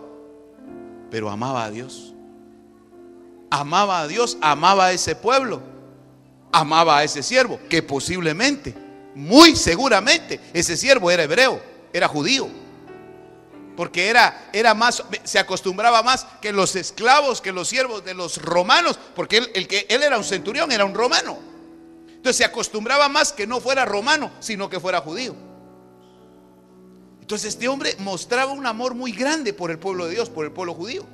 Pero 1.10 1.30
amaba 1.30 1.64
a 1.64 1.70
Dios. 1.70 2.14
Amaba 3.50 4.00
a 4.00 4.08
Dios, 4.08 4.38
amaba 4.40 4.86
a 4.86 4.92
ese 4.92 5.14
pueblo. 5.14 5.73
Amaba 6.56 6.98
a 6.98 7.04
ese 7.04 7.22
siervo, 7.22 7.58
que 7.68 7.82
posiblemente, 7.82 8.74
muy 9.14 9.56
seguramente, 9.56 10.40
ese 10.52 10.76
siervo 10.76 11.10
era 11.10 11.24
hebreo, 11.24 11.60
era 11.92 12.08
judío 12.08 12.48
porque 13.76 14.08
era, 14.08 14.50
era 14.52 14.74
más, 14.74 15.02
se 15.24 15.38
acostumbraba 15.38 16.02
más 16.02 16.26
que 16.40 16.52
los 16.52 16.76
esclavos, 16.76 17.40
que 17.40 17.52
los 17.52 17.68
siervos 17.68 18.04
de 18.04 18.14
los 18.14 18.40
romanos, 18.40 18.98
porque 19.14 19.38
él, 19.38 19.50
el 19.54 19.66
que, 19.66 19.86
él 19.88 20.02
era 20.02 20.16
un 20.16 20.24
centurión, 20.24 20.70
era 20.70 20.84
un 20.84 20.94
romano. 20.94 21.38
Entonces 22.08 22.36
se 22.36 22.44
acostumbraba 22.44 23.08
más 23.08 23.32
que 23.32 23.46
no 23.46 23.60
fuera 23.60 23.84
romano, 23.84 24.30
sino 24.40 24.70
que 24.70 24.80
fuera 24.80 25.00
judío. 25.00 25.34
Entonces 27.20 27.54
este 27.54 27.68
hombre 27.68 27.96
mostraba 27.98 28.52
un 28.52 28.66
amor 28.66 28.94
muy 28.94 29.12
grande 29.12 29.52
por 29.52 29.70
el 29.70 29.78
pueblo 29.78 30.06
de 30.06 30.12
Dios, 30.12 30.30
por 30.30 30.44
el 30.44 30.52
pueblo 30.52 30.74
judío. 30.74 31.04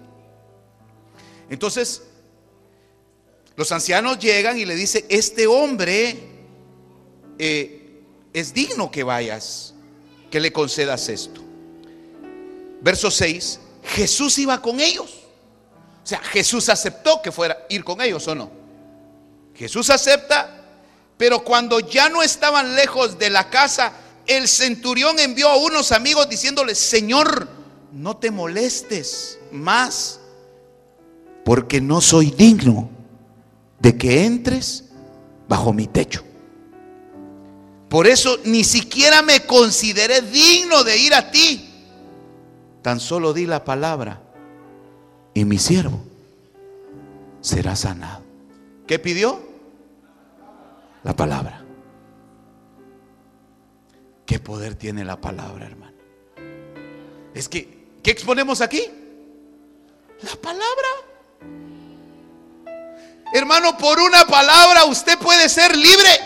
Entonces 1.49 2.03
los 3.61 3.71
ancianos 3.73 4.19
llegan 4.19 4.59
y 4.59 4.65
le 4.65 4.75
dicen, 4.75 5.05
este 5.11 5.47
hombre 5.47 6.17
eh, 7.39 8.01
es 8.33 8.55
digno 8.55 8.91
que 8.91 9.03
vayas, 9.03 9.75
que 10.31 10.41
le 10.41 10.51
concedas 10.51 11.11
esto 11.11 11.43
verso 12.81 13.11
6, 13.11 13.61
Jesús 13.83 14.39
iba 14.39 14.61
con 14.61 14.81
ellos. 14.81 15.11
O 16.03 16.07
sea, 16.07 16.19
Jesús 16.21 16.69
aceptó 16.69 17.21
que 17.23 17.31
fuera 17.31 17.67
ir 17.69 17.85
con 17.85 18.01
ellos 18.01 18.27
o 18.29 18.35
no. 18.35 18.51
Jesús 19.55 19.91
acepta, 19.91 20.65
pero 21.17 21.45
cuando 21.45 21.81
ya 21.81 22.09
no 22.09 22.23
estaban 22.23 22.75
lejos 22.75 23.19
de 23.19 23.31
la 23.31 23.51
casa, 23.51 23.93
el 24.27 24.49
centurión 24.49 25.19
envió 25.19 25.49
a 25.51 25.57
unos 25.57 25.93
amigos 25.93 26.29
diciéndoles, 26.29 26.79
Señor, 26.79 27.49
no 27.93 28.17
te 28.17 28.31
molestes 28.31 29.39
más, 29.53 30.21
porque 31.45 31.81
no 31.81 32.01
soy 32.01 32.31
digno 32.31 32.89
de 33.81 33.97
que 33.97 34.25
entres 34.25 34.85
bajo 35.49 35.73
mi 35.73 35.87
techo. 35.87 36.23
Por 37.89 38.07
eso 38.07 38.39
ni 38.45 38.63
siquiera 38.63 39.23
me 39.23 39.45
consideré 39.47 40.21
digno 40.23 40.85
de 40.85 40.97
ir 40.97 41.13
a 41.13 41.31
ti 41.31 41.67
Tan 42.83 42.99
solo 42.99 43.33
di 43.33 43.47
la 43.47 43.65
palabra 43.65 44.23
y 45.35 45.45
mi 45.45 45.59
siervo 45.59 46.01
será 47.41 47.77
sanado. 47.77 48.23
¿Qué 48.87 48.99
pidió? 48.99 49.41
La 51.05 51.15
palabra. 51.15 51.65
¿Qué 54.25 54.39
poder 54.39 54.75
tiene 54.75 55.05
la 55.05 55.21
palabra, 55.21 55.67
hermano? 55.67 55.97
Es 57.35 57.49
que, 57.49 57.87
¿qué 58.03 58.11
exponemos 58.11 58.61
aquí? 58.61 58.83
La 60.23 60.37
palabra. 60.37 60.89
Hermano, 63.33 63.77
por 63.77 64.01
una 64.01 64.25
palabra 64.27 64.85
usted 64.85 65.19
puede 65.19 65.49
ser 65.49 65.77
libre. 65.77 66.21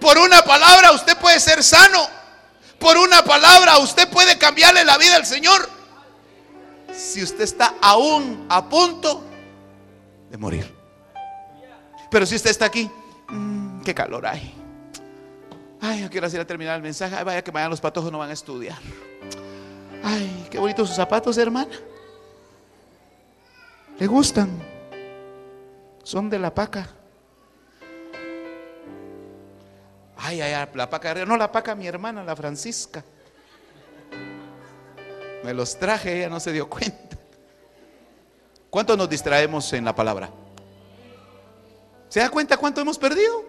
Por 0.00 0.18
una 0.18 0.42
palabra 0.42 0.92
usted 0.92 1.16
puede 1.18 1.38
ser 1.38 1.62
sano. 1.62 2.06
Por 2.78 2.96
una 2.96 3.22
palabra 3.22 3.78
usted 3.78 4.08
puede 4.08 4.38
cambiarle 4.38 4.84
la 4.84 4.98
vida 4.98 5.16
al 5.16 5.26
Señor. 5.26 5.68
Si 6.92 7.22
usted 7.22 7.42
está 7.42 7.74
aún 7.80 8.46
a 8.48 8.68
punto 8.68 9.22
de 10.30 10.36
morir. 10.38 10.74
Pero 12.10 12.26
si 12.26 12.36
usted 12.36 12.50
está 12.50 12.66
aquí, 12.66 12.90
mm, 13.28 13.82
qué 13.82 13.94
calor 13.94 14.26
hay. 14.26 14.54
Ay, 15.80 16.02
yo 16.02 16.10
quiero 16.10 16.28
ir 16.28 16.40
a 16.40 16.46
terminar 16.46 16.76
el 16.76 16.82
mensaje. 16.82 17.14
Ay, 17.16 17.24
vaya 17.24 17.42
que 17.42 17.52
mañana 17.52 17.70
los 17.70 17.80
patojos 17.80 18.10
no 18.10 18.18
van 18.18 18.30
a 18.30 18.32
estudiar. 18.32 18.78
Ay, 20.02 20.48
qué 20.50 20.58
bonitos 20.58 20.88
sus 20.88 20.96
zapatos, 20.96 21.36
hermana. 21.38 21.72
¿Le 23.98 24.06
gustan? 24.06 24.71
Son 26.02 26.28
de 26.28 26.38
la 26.38 26.54
paca. 26.54 26.88
Ay, 30.16 30.40
ay, 30.40 30.68
la 30.74 30.88
paca 30.88 31.14
No, 31.24 31.36
la 31.36 31.50
paca 31.50 31.74
mi 31.74 31.86
hermana, 31.86 32.22
la 32.22 32.36
Francisca. 32.36 33.04
Me 35.44 35.52
los 35.52 35.78
traje, 35.78 36.18
ella 36.18 36.28
no 36.28 36.38
se 36.38 36.52
dio 36.52 36.68
cuenta. 36.68 37.18
¿Cuánto 38.70 38.96
nos 38.96 39.08
distraemos 39.08 39.72
en 39.72 39.84
la 39.84 39.94
palabra? 39.94 40.30
¿Se 42.08 42.20
da 42.20 42.30
cuenta 42.30 42.56
cuánto 42.56 42.80
hemos 42.80 42.98
perdido? 42.98 43.44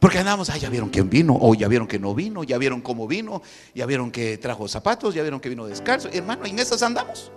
Porque 0.00 0.18
andamos, 0.18 0.48
ay, 0.48 0.60
ya 0.60 0.70
vieron 0.70 0.88
quién 0.88 1.10
vino, 1.10 1.36
o 1.38 1.54
ya 1.54 1.68
vieron 1.68 1.86
que 1.86 1.98
no 1.98 2.14
vino, 2.14 2.42
ya 2.42 2.56
vieron 2.56 2.80
cómo 2.80 3.06
vino, 3.06 3.42
ya 3.74 3.84
vieron 3.84 4.10
que 4.10 4.38
trajo 4.38 4.66
zapatos, 4.66 5.14
ya 5.14 5.22
vieron 5.22 5.40
que 5.40 5.50
vino 5.50 5.66
descalzo. 5.66 6.08
Hermano, 6.10 6.46
en 6.46 6.58
esas 6.58 6.82
andamos. 6.82 7.30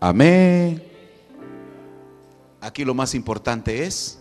Amén. 0.00 0.82
Aquí 2.60 2.84
lo 2.84 2.94
más 2.94 3.14
importante 3.14 3.84
es 3.84 4.20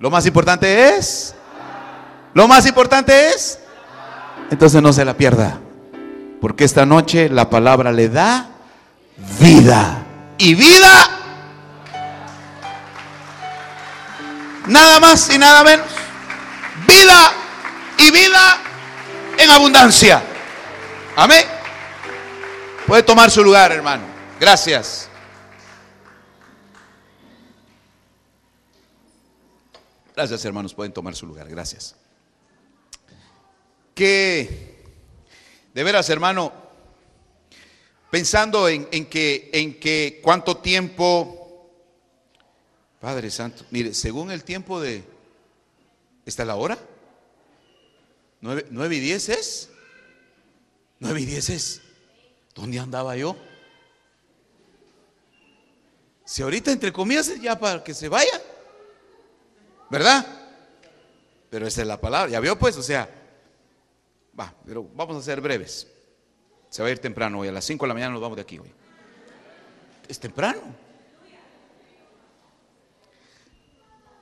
lo 0.00 0.10
más 0.10 0.24
importante 0.24 0.96
es. 0.96 1.34
Lo 2.32 2.48
más 2.48 2.66
importante 2.66 3.28
es. 3.28 3.58
Entonces 4.50 4.82
no 4.82 4.92
se 4.94 5.04
la 5.04 5.14
pierda. 5.14 5.60
Porque 6.40 6.64
esta 6.64 6.86
noche 6.86 7.28
la 7.28 7.50
palabra 7.50 7.92
le 7.92 8.08
da 8.08 8.48
vida. 9.38 10.02
Y 10.38 10.54
vida. 10.54 11.10
Nada 14.66 15.00
más 15.00 15.28
y 15.34 15.38
nada 15.38 15.62
menos. 15.64 15.86
Vida 16.86 17.32
y 17.98 18.10
vida 18.10 18.58
en 19.36 19.50
abundancia. 19.50 20.22
Amén. 21.14 21.44
Puede 22.86 23.02
tomar 23.02 23.30
su 23.30 23.44
lugar, 23.44 23.70
hermano. 23.70 24.09
Gracias. 24.40 25.06
Gracias, 30.16 30.42
hermanos. 30.46 30.72
Pueden 30.72 30.94
tomar 30.94 31.14
su 31.14 31.26
lugar. 31.26 31.46
Gracias. 31.46 31.94
Que, 33.94 34.82
de 35.74 35.84
veras, 35.84 36.08
hermano, 36.08 36.54
pensando 38.10 38.66
en, 38.66 38.86
que, 39.10 39.50
en 39.52 39.78
que 39.78 40.20
cuánto 40.22 40.56
tiempo, 40.56 41.70
Padre 42.98 43.30
Santo, 43.30 43.66
mire, 43.70 43.92
según 43.92 44.30
el 44.30 44.42
tiempo 44.42 44.80
de, 44.80 45.04
¿está 46.24 46.46
la 46.46 46.56
hora? 46.56 46.78
¿Nueve, 48.40 48.96
y 48.96 49.00
diez 49.00 49.28
es? 49.28 49.68
¿Nueve 50.98 51.20
y 51.20 51.26
diez 51.26 51.50
es? 51.50 51.82
¿Dónde 52.54 52.78
andaba 52.78 53.18
yo? 53.18 53.36
Si 56.30 56.42
ahorita 56.42 56.70
entre 56.70 56.92
comillas 56.92 57.26
es 57.26 57.40
ya 57.40 57.58
para 57.58 57.82
que 57.82 57.92
se 57.92 58.08
vaya, 58.08 58.40
¿verdad? 59.90 60.24
Pero 61.50 61.66
esa 61.66 61.80
es 61.80 61.88
la 61.88 62.00
palabra, 62.00 62.30
ya 62.30 62.38
vio 62.38 62.56
pues, 62.56 62.76
o 62.76 62.84
sea, 62.84 63.10
va, 64.38 64.54
pero 64.64 64.84
vamos 64.94 65.16
a 65.16 65.22
ser 65.22 65.40
breves. 65.40 65.88
Se 66.68 66.82
va 66.82 66.88
a 66.88 66.92
ir 66.92 67.00
temprano 67.00 67.40
hoy, 67.40 67.48
a 67.48 67.52
las 67.52 67.64
5 67.64 67.84
de 67.84 67.88
la 67.88 67.94
mañana 67.94 68.12
nos 68.12 68.22
vamos 68.22 68.36
de 68.36 68.42
aquí 68.42 68.60
hoy. 68.60 68.72
Es 70.06 70.20
temprano. 70.20 70.60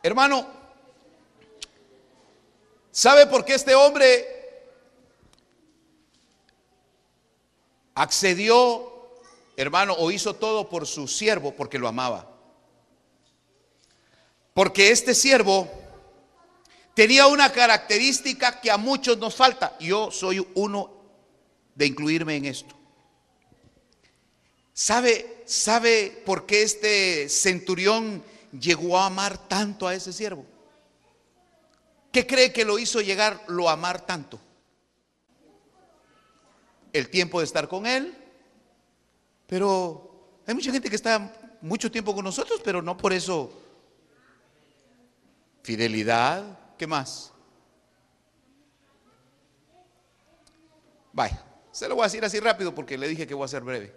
Hermano, 0.02 0.46
¿sabe 2.90 3.26
por 3.26 3.44
qué 3.44 3.52
este 3.52 3.74
hombre 3.74 4.26
accedió, 7.94 8.87
hermano, 9.58 9.94
o 9.98 10.12
hizo 10.12 10.34
todo 10.36 10.68
por 10.68 10.86
su 10.86 11.08
siervo? 11.08 11.50
Porque 11.50 11.80
lo 11.80 11.88
amaba. 11.88 12.30
Porque 14.54 14.92
este 14.92 15.16
siervo 15.16 15.68
tenía 16.94 17.26
una 17.26 17.50
característica 17.50 18.60
que 18.60 18.70
a 18.70 18.76
muchos 18.76 19.18
nos 19.18 19.34
falta. 19.34 19.76
Yo 19.80 20.12
soy 20.12 20.46
uno 20.54 20.92
de 21.74 21.86
incluirme 21.86 22.36
en 22.36 22.44
esto. 22.44 22.76
¿Sabe, 24.72 25.42
sabe 25.44 26.22
por 26.24 26.46
qué 26.46 26.62
este 26.62 27.28
centurión 27.28 28.22
llegó 28.52 28.96
a 28.96 29.06
amar 29.06 29.48
tanto 29.48 29.88
a 29.88 29.94
ese 29.94 30.12
siervo? 30.12 30.46
¿Qué 32.12 32.28
cree 32.28 32.52
que 32.52 32.64
lo 32.64 32.78
hizo 32.78 33.00
llegar 33.00 33.42
lo 33.48 33.68
amar 33.68 34.06
tanto? 34.06 34.38
El 36.92 37.10
tiempo 37.10 37.40
de 37.40 37.44
estar 37.44 37.66
con 37.66 37.86
él. 37.86 38.16
Pero 39.48 40.42
hay 40.46 40.54
mucha 40.54 40.70
gente 40.70 40.90
que 40.90 40.96
está 40.96 41.32
mucho 41.62 41.90
tiempo 41.90 42.14
con 42.14 42.22
nosotros, 42.22 42.60
pero 42.62 42.82
no 42.82 42.96
por 42.96 43.12
eso 43.14 43.50
fidelidad, 45.62 46.76
¿qué 46.76 46.86
más? 46.86 47.32
Vaya, 51.12 51.42
se 51.72 51.88
lo 51.88 51.94
voy 51.94 52.02
a 52.02 52.06
decir 52.06 52.24
así 52.24 52.38
rápido 52.40 52.74
porque 52.74 52.98
le 52.98 53.08
dije 53.08 53.26
que 53.26 53.34
voy 53.34 53.46
a 53.46 53.48
ser 53.48 53.62
breve. 53.62 53.94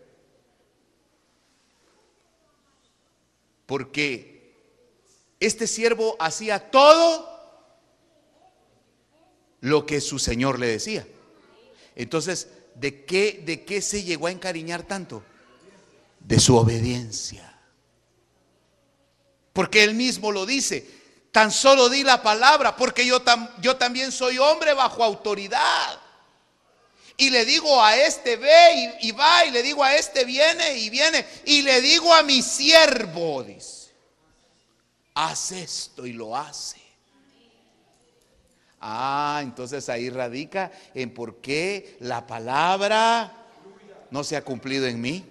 Porque 3.65 4.55
este 5.39 5.67
siervo 5.67 6.15
hacía 6.17 6.71
todo 6.71 7.29
lo 9.59 9.85
que 9.85 9.99
su 9.99 10.17
señor 10.17 10.59
le 10.59 10.67
decía. 10.67 11.05
Entonces, 11.95 12.49
¿de 12.75 13.03
qué, 13.03 13.43
de 13.45 13.65
qué 13.65 13.81
se 13.81 14.03
llegó 14.03 14.27
a 14.27 14.31
encariñar 14.31 14.83
tanto? 14.83 15.23
De 16.25 16.39
su 16.39 16.55
obediencia. 16.55 17.47
Porque 19.53 19.83
él 19.83 19.95
mismo 19.95 20.31
lo 20.31 20.45
dice, 20.45 20.87
tan 21.31 21.51
solo 21.51 21.89
di 21.89 22.03
la 22.03 22.21
palabra, 22.21 22.75
porque 22.75 23.05
yo, 23.05 23.21
yo 23.61 23.75
también 23.77 24.11
soy 24.11 24.37
hombre 24.37 24.73
bajo 24.73 25.03
autoridad. 25.03 25.99
Y 27.17 27.29
le 27.29 27.45
digo 27.45 27.83
a 27.83 27.97
este 27.97 28.37
ve 28.37 28.97
y, 29.01 29.09
y, 29.09 29.11
va, 29.11 29.45
y 29.45 29.51
le 29.51 29.61
digo 29.61 29.83
a 29.83 29.95
este 29.95 30.25
viene 30.25 30.77
y 30.77 30.89
viene, 30.89 31.25
y 31.45 31.61
le 31.61 31.81
digo 31.81 32.13
a 32.13 32.23
mi 32.23 32.41
siervo, 32.41 33.43
dice, 33.43 33.91
haz 35.13 35.51
esto 35.51 36.05
y 36.05 36.13
lo 36.13 36.35
hace. 36.35 36.81
Ah, 38.79 39.41
entonces 39.43 39.87
ahí 39.89 40.09
radica 40.09 40.71
en 40.95 41.13
por 41.13 41.39
qué 41.39 41.97
la 41.99 42.25
palabra 42.25 43.31
no 44.09 44.23
se 44.23 44.35
ha 44.35 44.43
cumplido 44.43 44.87
en 44.87 44.99
mí. 44.99 45.23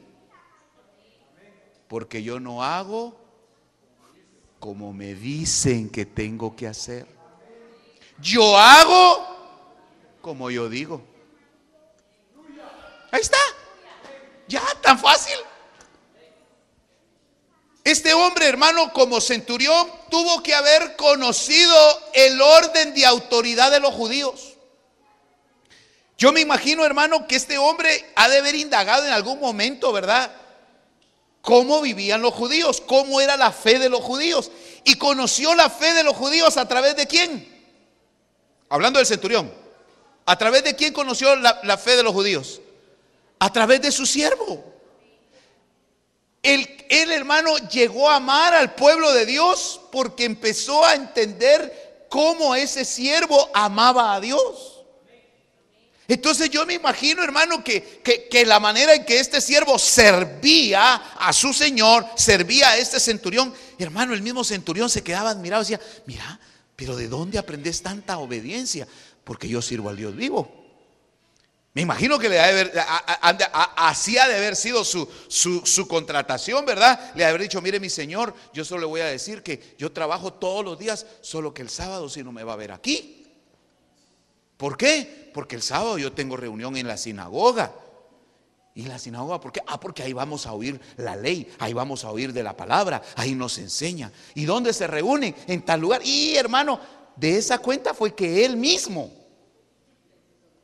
Porque 1.90 2.22
yo 2.22 2.38
no 2.38 2.62
hago 2.62 3.16
como 4.60 4.92
me 4.92 5.12
dicen 5.12 5.90
que 5.90 6.06
tengo 6.06 6.54
que 6.54 6.68
hacer. 6.68 7.04
Yo 8.20 8.56
hago 8.56 9.26
como 10.20 10.52
yo 10.52 10.68
digo. 10.68 11.02
Ahí 13.10 13.20
está. 13.20 13.38
Ya, 14.46 14.62
tan 14.80 15.00
fácil. 15.00 15.34
Este 17.82 18.14
hombre, 18.14 18.46
hermano, 18.46 18.92
como 18.92 19.20
centurión, 19.20 19.90
tuvo 20.12 20.44
que 20.44 20.54
haber 20.54 20.94
conocido 20.94 21.76
el 22.14 22.40
orden 22.40 22.94
de 22.94 23.04
autoridad 23.04 23.72
de 23.72 23.80
los 23.80 23.92
judíos. 23.92 24.54
Yo 26.16 26.30
me 26.30 26.40
imagino, 26.40 26.84
hermano, 26.84 27.26
que 27.26 27.34
este 27.34 27.58
hombre 27.58 28.12
ha 28.14 28.28
de 28.28 28.38
haber 28.38 28.54
indagado 28.54 29.04
en 29.06 29.12
algún 29.12 29.40
momento, 29.40 29.90
¿verdad? 29.90 30.39
Cómo 31.42 31.80
vivían 31.80 32.20
los 32.20 32.34
judíos, 32.34 32.82
cómo 32.86 33.20
era 33.20 33.36
la 33.36 33.50
fe 33.50 33.78
de 33.78 33.88
los 33.88 34.00
judíos. 34.00 34.50
Y 34.84 34.96
conoció 34.96 35.54
la 35.54 35.70
fe 35.70 35.94
de 35.94 36.02
los 36.02 36.16
judíos 36.16 36.56
a 36.56 36.68
través 36.68 36.96
de 36.96 37.06
quién? 37.06 37.48
Hablando 38.68 38.98
del 38.98 39.06
centurión. 39.06 39.52
¿A 40.26 40.36
través 40.36 40.62
de 40.64 40.76
quién 40.76 40.92
conoció 40.92 41.34
la, 41.36 41.78
fe 41.78 41.96
de 41.96 42.02
los 42.02 42.12
judíos? 42.12 42.60
A 43.38 43.52
través 43.52 43.82
de 43.82 43.90
su 43.90 44.06
siervo. 44.06 44.62
El, 46.42 46.86
el, 46.88 47.10
hermano 47.12 47.56
llegó 47.68 48.08
a 48.08 48.16
amar 48.16 48.54
al 48.54 48.74
pueblo 48.74 49.12
de 49.12 49.26
Dios 49.26 49.80
porque 49.90 50.24
empezó 50.24 50.84
a 50.84 50.94
entender 50.94 52.06
cómo 52.08 52.54
ese 52.54 52.84
siervo 52.84 53.50
amaba 53.54 54.14
a 54.14 54.20
Dios. 54.20 54.79
Entonces 56.10 56.50
yo 56.50 56.66
me 56.66 56.74
imagino, 56.74 57.22
hermano, 57.22 57.62
que, 57.62 58.00
que, 58.02 58.44
la 58.44 58.58
manera 58.58 58.96
en 58.96 59.04
que 59.04 59.20
este 59.20 59.40
siervo 59.40 59.78
servía 59.78 60.96
a 60.96 61.32
su 61.32 61.52
Señor, 61.52 62.04
servía 62.16 62.70
a 62.70 62.76
este 62.78 62.98
centurión, 62.98 63.54
hermano, 63.78 64.12
el 64.12 64.20
mismo 64.20 64.42
centurión 64.42 64.90
se 64.90 65.04
quedaba 65.04 65.30
admirado, 65.30 65.62
decía, 65.62 65.80
mira, 66.06 66.40
pero 66.74 66.96
¿de 66.96 67.06
dónde 67.06 67.38
aprendes 67.38 67.80
tanta 67.80 68.18
obediencia? 68.18 68.88
Porque 69.22 69.48
yo 69.48 69.62
sirvo 69.62 69.88
al 69.88 69.98
Dios 69.98 70.16
vivo. 70.16 70.52
Me 71.74 71.82
imagino 71.82 72.18
que 72.18 72.28
le 72.28 72.40
haber, 72.40 72.72
así 73.76 74.18
ha 74.18 74.26
de 74.26 74.34
haber 74.34 74.56
sido 74.56 74.84
su, 74.84 75.08
su, 75.28 75.64
su, 75.64 75.86
contratación, 75.86 76.66
¿verdad? 76.66 77.12
Le 77.14 77.24
haber 77.24 77.42
dicho, 77.42 77.62
mire 77.62 77.78
mi 77.78 77.88
señor, 77.88 78.34
yo 78.52 78.64
solo 78.64 78.80
le 78.80 78.86
voy 78.88 79.00
a 79.02 79.06
decir 79.06 79.44
que 79.44 79.76
yo 79.78 79.92
trabajo 79.92 80.32
todos 80.32 80.64
los 80.64 80.76
días, 80.76 81.06
solo 81.20 81.54
que 81.54 81.62
el 81.62 81.70
sábado 81.70 82.08
si 82.08 82.24
no 82.24 82.32
me 82.32 82.42
va 82.42 82.54
a 82.54 82.56
ver 82.56 82.72
aquí. 82.72 83.28
¿Por 84.56 84.76
qué? 84.76 85.19
Porque 85.32 85.56
el 85.56 85.62
sábado 85.62 85.98
yo 85.98 86.12
tengo 86.12 86.36
reunión 86.36 86.76
en 86.76 86.86
la 86.88 86.96
sinagoga. 86.96 87.72
¿Y 88.74 88.82
la 88.82 88.98
sinagoga 88.98 89.40
por 89.40 89.52
qué? 89.52 89.60
Ah, 89.66 89.80
porque 89.80 90.02
ahí 90.02 90.12
vamos 90.12 90.46
a 90.46 90.52
oír 90.52 90.80
la 90.96 91.16
ley, 91.16 91.52
ahí 91.58 91.72
vamos 91.72 92.04
a 92.04 92.10
oír 92.10 92.32
de 92.32 92.42
la 92.42 92.56
palabra, 92.56 93.02
ahí 93.16 93.34
nos 93.34 93.58
enseña. 93.58 94.12
¿Y 94.34 94.44
dónde 94.44 94.72
se 94.72 94.86
reúnen? 94.86 95.34
En 95.46 95.62
tal 95.62 95.80
lugar. 95.80 96.02
Y 96.04 96.36
hermano, 96.36 96.80
de 97.16 97.36
esa 97.36 97.58
cuenta 97.58 97.94
fue 97.94 98.14
que 98.14 98.44
él 98.44 98.56
mismo 98.56 99.10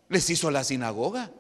les 0.09 0.31
hizo 0.31 0.51
la 0.51 0.65
sinagoga. 0.65 1.31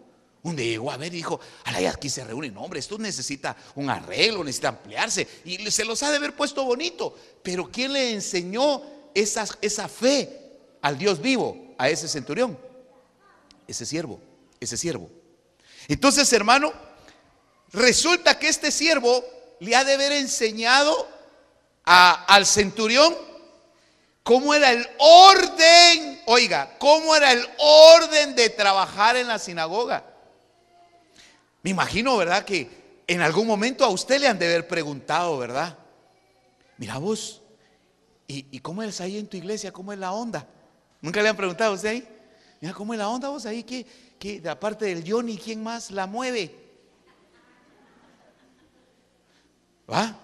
Día 0.55 0.67
llegó 0.67 0.93
a 0.93 0.97
ver 0.97 1.13
y 1.13 1.17
dijo, 1.17 1.41
ay, 1.65 1.87
aquí 1.87 2.09
se 2.09 2.23
reúnen, 2.23 2.57
hombre, 2.57 2.79
esto 2.79 2.99
necesita 2.99 3.57
un 3.75 3.91
arreglo, 3.91 4.45
necesita 4.45 4.69
ampliarse. 4.69 5.27
Y 5.45 5.59
se 5.71 5.85
los 5.85 6.03
ha 6.03 6.11
de 6.11 6.19
haber 6.19 6.37
puesto 6.37 6.65
bonito. 6.65 7.17
Pero 7.43 7.69
¿quién 7.71 7.93
le 7.93 8.13
enseñó 8.13 8.83
esa, 9.15 9.47
esa 9.61 9.89
fe 9.89 10.59
al 10.83 10.99
Dios 10.99 11.21
vivo, 11.21 11.75
a 11.79 11.89
ese 11.89 12.07
centurión? 12.07 12.57
Ese 13.67 13.85
siervo, 13.87 14.21
ese 14.61 14.77
siervo. 14.77 15.11
Entonces, 15.89 16.33
hermano, 16.33 16.73
resulta 17.73 18.39
que 18.39 18.49
este 18.49 18.71
siervo 18.71 19.25
le 19.61 19.75
ha 19.75 19.85
de 19.85 19.95
haber 19.95 20.13
enseñado 20.13 21.09
al 21.85 22.47
centurión 22.47 23.15
cómo 24.23 24.55
era 24.55 24.73
el 24.73 24.87
orden, 24.99 26.21
oiga, 26.27 26.77
cómo 26.79 27.15
era 27.15 27.33
el 27.33 27.47
orden 27.59 28.35
de 28.35 28.51
trabajar 28.51 29.17
en 29.17 29.29
la 29.29 29.39
sinagoga. 29.39 30.05
Me 31.63 31.71
imagino, 31.71 32.17
¿verdad? 32.17 32.45
Que 32.45 33.03
en 33.07 33.21
algún 33.21 33.47
momento 33.47 33.85
a 33.85 33.89
usted 33.89 34.21
le 34.21 34.29
han 34.29 34.39
de 34.39 34.47
haber 34.47 34.67
preguntado, 34.67 35.39
¿verdad? 35.39 35.79
Mira 36.77 36.99
vos, 36.99 37.41
¿y, 38.27 38.47
y 38.51 38.59
cómo 38.59 38.83
es 38.83 39.01
ahí 39.01 39.19
en 39.19 39.29
tu 39.29 39.37
iglesia? 39.37 39.73
¿Cómo 39.73 39.93
es 39.93 39.99
la 39.99 40.13
onda? 40.13 40.47
¿Nunca 41.01 41.23
le 41.23 41.29
han 41.29 41.37
preguntado 41.37 41.71
a 41.71 41.75
usted 41.75 41.89
ahí? 41.89 42.16
Mira, 42.67 42.75
¿cómo 42.75 42.95
es 42.95 42.99
la 42.99 43.09
onda 43.09 43.29
vos 43.29 43.47
ahí? 43.47 43.63
¿Qué, 43.63 43.87
qué, 44.19 44.41
de 44.41 44.49
aparte 44.49 44.87
del 44.87 45.09
Johnny, 45.09 45.39
quién 45.39 45.63
más 45.63 45.93
la 45.93 46.09
mueve? 46.09 46.53
¿Va? 49.89 50.19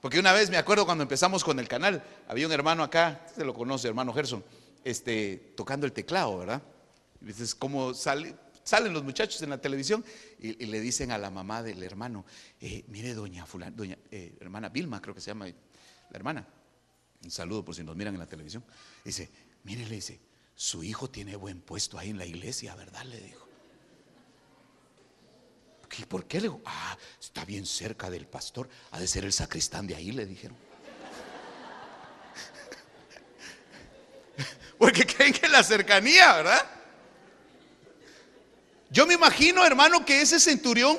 Porque 0.00 0.18
una 0.18 0.32
vez 0.32 0.50
me 0.50 0.56
acuerdo 0.56 0.86
cuando 0.86 1.02
empezamos 1.02 1.44
con 1.44 1.60
el 1.60 1.68
canal, 1.68 2.02
había 2.26 2.48
un 2.48 2.52
hermano 2.52 2.82
acá, 2.82 3.24
se 3.32 3.44
lo 3.44 3.54
conoce, 3.54 3.86
hermano 3.86 4.12
Gerson, 4.12 4.44
este, 4.82 5.52
tocando 5.56 5.86
el 5.86 5.92
teclado, 5.92 6.36
¿verdad? 6.36 6.62
Y 7.20 7.26
dices, 7.26 7.54
¿cómo 7.54 7.94
sale? 7.94 8.34
Salen 8.64 8.92
los 8.92 9.04
muchachos 9.04 9.40
en 9.42 9.50
la 9.50 9.58
televisión 9.58 10.04
y, 10.40 10.64
y 10.64 10.66
le 10.66 10.80
dicen 10.80 11.12
a 11.12 11.18
la 11.18 11.30
mamá 11.30 11.62
del 11.62 11.80
hermano, 11.80 12.24
eh, 12.60 12.84
mire 12.88 13.14
doña 13.14 13.46
fulana, 13.46 13.70
doña 13.76 13.96
eh, 14.10 14.36
hermana 14.40 14.68
Vilma, 14.68 15.00
creo 15.00 15.14
que 15.14 15.20
se 15.20 15.30
llama 15.30 15.46
la 15.46 15.54
hermana. 16.10 16.44
Un 17.22 17.30
saludo 17.30 17.64
por 17.64 17.72
si 17.76 17.84
nos 17.84 17.94
miran 17.94 18.14
en 18.14 18.20
la 18.20 18.26
televisión. 18.26 18.64
Dice, 19.04 19.30
mire, 19.62 19.86
le 19.86 19.94
dice, 19.94 20.33
su 20.56 20.84
hijo 20.84 21.10
tiene 21.10 21.36
buen 21.36 21.60
puesto 21.60 21.98
ahí 21.98 22.10
en 22.10 22.18
la 22.18 22.26
iglesia, 22.26 22.74
¿verdad? 22.74 23.04
Le 23.04 23.20
dijo. 23.20 23.44
¿Y 25.98 26.04
por 26.06 26.24
qué 26.26 26.38
le 26.38 26.44
digo? 26.44 26.62
Ah, 26.64 26.96
está 27.20 27.44
bien 27.44 27.66
cerca 27.66 28.08
del 28.10 28.26
pastor. 28.26 28.68
Ha 28.90 28.98
de 28.98 29.06
ser 29.06 29.24
el 29.24 29.32
sacristán 29.32 29.86
de 29.86 29.94
ahí, 29.94 30.10
le 30.12 30.26
dijeron. 30.26 30.56
Porque 34.78 35.06
creen 35.06 35.32
que 35.32 35.48
la 35.48 35.62
cercanía, 35.62 36.32
¿verdad? 36.34 36.70
Yo 38.90 39.06
me 39.06 39.14
imagino, 39.14 39.64
hermano, 39.64 40.04
que 40.04 40.20
ese 40.20 40.40
centurión 40.40 40.98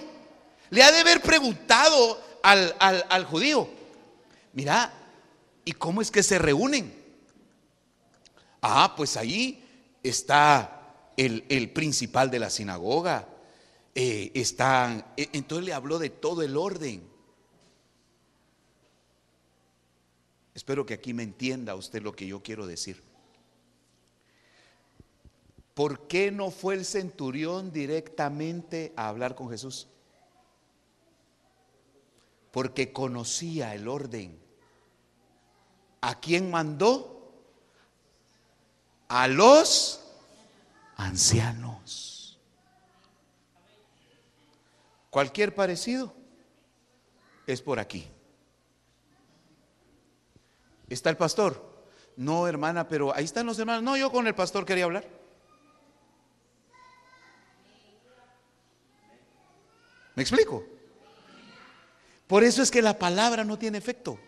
le 0.69 0.81
ha 0.83 0.91
de 0.91 1.01
haber 1.01 1.21
preguntado 1.21 2.39
al, 2.43 2.75
al 2.79 3.25
judío, 3.25 3.69
mira, 4.53 4.93
¿y 5.63 5.71
cómo 5.73 6.01
es 6.01 6.09
que 6.11 6.23
se 6.23 6.39
reúnen? 6.39 7.04
Ah, 8.67 8.95
pues 8.97 9.15
ahí 9.15 9.63
está 10.01 11.11
el, 11.15 11.69
principal 11.71 12.31
de 12.31 12.39
la 12.39 12.49
sinagoga. 12.49 13.29
Eh, 13.93 14.31
está, 14.33 15.13
e, 15.15 15.29
entonces 15.33 15.67
le 15.67 15.73
habló 15.73 15.99
de 15.99 16.09
todo 16.09 16.41
el 16.41 16.57
orden. 16.57 17.07
Espero 20.55 20.83
que 20.83 20.95
aquí 20.95 21.13
me 21.13 21.21
entienda 21.21 21.75
usted 21.75 22.01
lo 22.01 22.15
que 22.15 22.25
yo 22.25 22.41
quiero 22.41 22.65
decir. 22.65 23.03
¿Por 25.75 26.07
qué 26.07 26.31
no 26.31 26.49
fue 26.49 26.73
el 26.73 26.85
centurión 26.85 27.71
directamente 27.71 28.93
a 28.95 29.09
hablar 29.09 29.35
con 29.35 29.47
Jesús? 29.51 29.89
Porque 32.49 32.91
conocía 32.91 33.75
el 33.75 33.87
orden. 33.87 34.39
¿A 36.01 36.19
quién 36.19 36.49
mandó? 36.49 37.14
A 39.15 39.29
los 39.29 40.01
ancianos. 40.97 42.37
Cualquier 45.09 45.55
parecido 45.55 46.13
es 47.47 47.61
por 47.61 47.79
aquí. 47.79 48.11
¿Está 50.89 51.09
el 51.11 51.15
pastor? 51.15 51.85
No, 52.17 52.45
hermana, 52.45 52.89
pero 52.89 53.15
ahí 53.15 53.23
están 53.23 53.45
los 53.45 53.57
hermanos. 53.57 53.83
No, 53.83 53.95
yo 53.95 54.11
con 54.11 54.27
el 54.27 54.35
pastor 54.35 54.65
quería 54.65 54.83
hablar. 54.83 55.07
¿Me 60.15 60.23
explico? 60.23 60.65
Por 62.27 62.43
eso 62.43 62.61
es 62.61 62.69
que 62.69 62.81
la 62.81 62.99
palabra 62.99 63.45
no 63.45 63.57
tiene 63.57 63.77
efecto. 63.77 64.19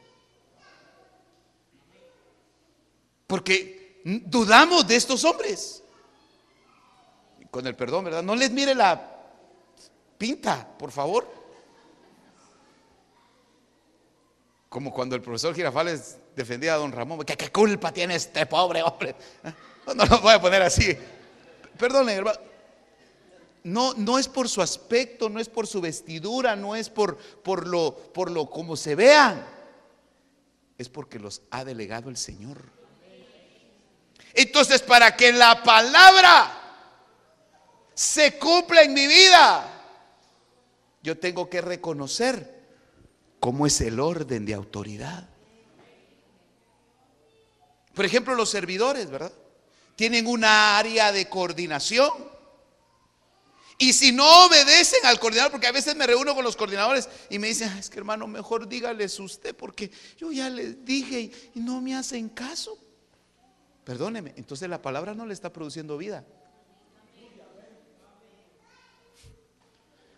Porque 3.28 3.87
dudamos 4.08 4.88
de 4.88 4.96
estos 4.96 5.24
hombres. 5.26 5.84
Con 7.52 7.67
el 7.67 7.76
perdón, 7.76 8.06
¿verdad? 8.06 8.24
No 8.24 8.36
les 8.36 8.52
mire 8.52 8.74
la 8.74 9.15
pinta, 10.17 10.67
por 10.78 10.91
favor. 10.91 11.28
Como 14.70 14.93
cuando 14.93 15.15
el 15.15 15.22
profesor 15.22 15.56
Girafales 15.56 16.17
defendía 16.36 16.74
a 16.74 16.78
don 16.78 16.91
Ramón, 16.91 17.24
¿qué, 17.26 17.36
qué 17.36 17.52
culpa 17.52 17.91
tiene 17.91 18.15
este 18.15 18.46
pobre 18.46 18.84
hombre? 18.84 19.15
No, 19.96 20.06
lo 20.06 20.20
voy 20.20 20.34
a 20.34 20.41
poner 20.41 20.62
así. 20.62 20.98
Perdone, 21.78 22.13
hermano. 22.13 22.38
No, 23.63 23.93
no 23.93 24.20
es 24.20 24.28
por 24.28 24.50
su 24.50 24.62
aspecto, 24.62 25.30
no 25.30 25.39
es 25.39 25.48
por 25.48 25.65
su 25.65 25.80
vestidura, 25.80 26.58
no 26.58 26.76
es 26.76 26.89
por, 26.89 27.17
por, 27.17 27.65
lo, 27.65 27.96
por 28.13 28.30
lo 28.30 28.50
como 28.50 28.76
se 28.76 28.96
vean. 28.96 29.46
Es 30.78 30.89
porque 30.89 31.20
los 31.20 31.41
ha 31.52 31.63
delegado 31.63 32.10
el 32.10 32.17
Señor. 32.17 32.77
Entonces, 34.38 34.84
para 34.84 35.17
que 35.17 35.34
la 35.34 35.63
palabra 35.63 36.54
se 37.95 38.38
cumpla 38.38 38.84
en 38.84 38.93
mi 38.93 39.08
vida, 39.08 39.67
yo 41.02 41.17
tengo 41.17 41.50
que 41.50 41.60
reconocer 41.60 42.56
cómo 43.39 43.65
es 43.65 43.82
el 43.82 44.00
orden 44.00 44.45
de 44.45 44.54
autoridad. 44.54 45.28
Por 47.95 48.06
ejemplo, 48.06 48.36
los 48.36 48.52
servidores, 48.52 49.10
¿verdad? 49.10 49.34
Tienen 49.95 50.28
una 50.28 50.78
área 50.78 51.12
de 51.12 51.28
coordinación 51.28 52.12
y 53.80 53.93
si 53.93 54.12
no 54.12 54.45
obedecen 54.45 55.04
al 55.06 55.19
coordinador, 55.19 55.52
porque 55.52 55.65
a 55.65 55.71
veces 55.71 55.95
me 55.95 56.06
reúno 56.06 56.36
con 56.36 56.43
los 56.43 56.56
coordinadores 56.56 57.10
y 57.32 57.39
me 57.39 57.47
dicen, 57.47 57.76
es 57.76 57.89
que 57.89 57.97
hermano, 57.97 58.28
mejor 58.28 58.67
dígales 58.67 59.19
usted, 59.19 59.56
porque 59.56 59.89
yo 60.15 60.32
ya 60.32 60.47
les 60.50 60.86
dije 60.86 61.32
y, 61.56 61.60
no 61.60 61.82
me 61.82 61.95
hacen 61.95 62.30
caso. 62.30 62.78
Perdóneme, 63.88 64.34
entonces 64.36 64.67
la 64.67 64.82
palabra 64.82 65.13
no 65.13 65.26
le 65.26 65.34
está 65.34 65.54
produciendo 65.54 65.97
vida. 65.97 66.26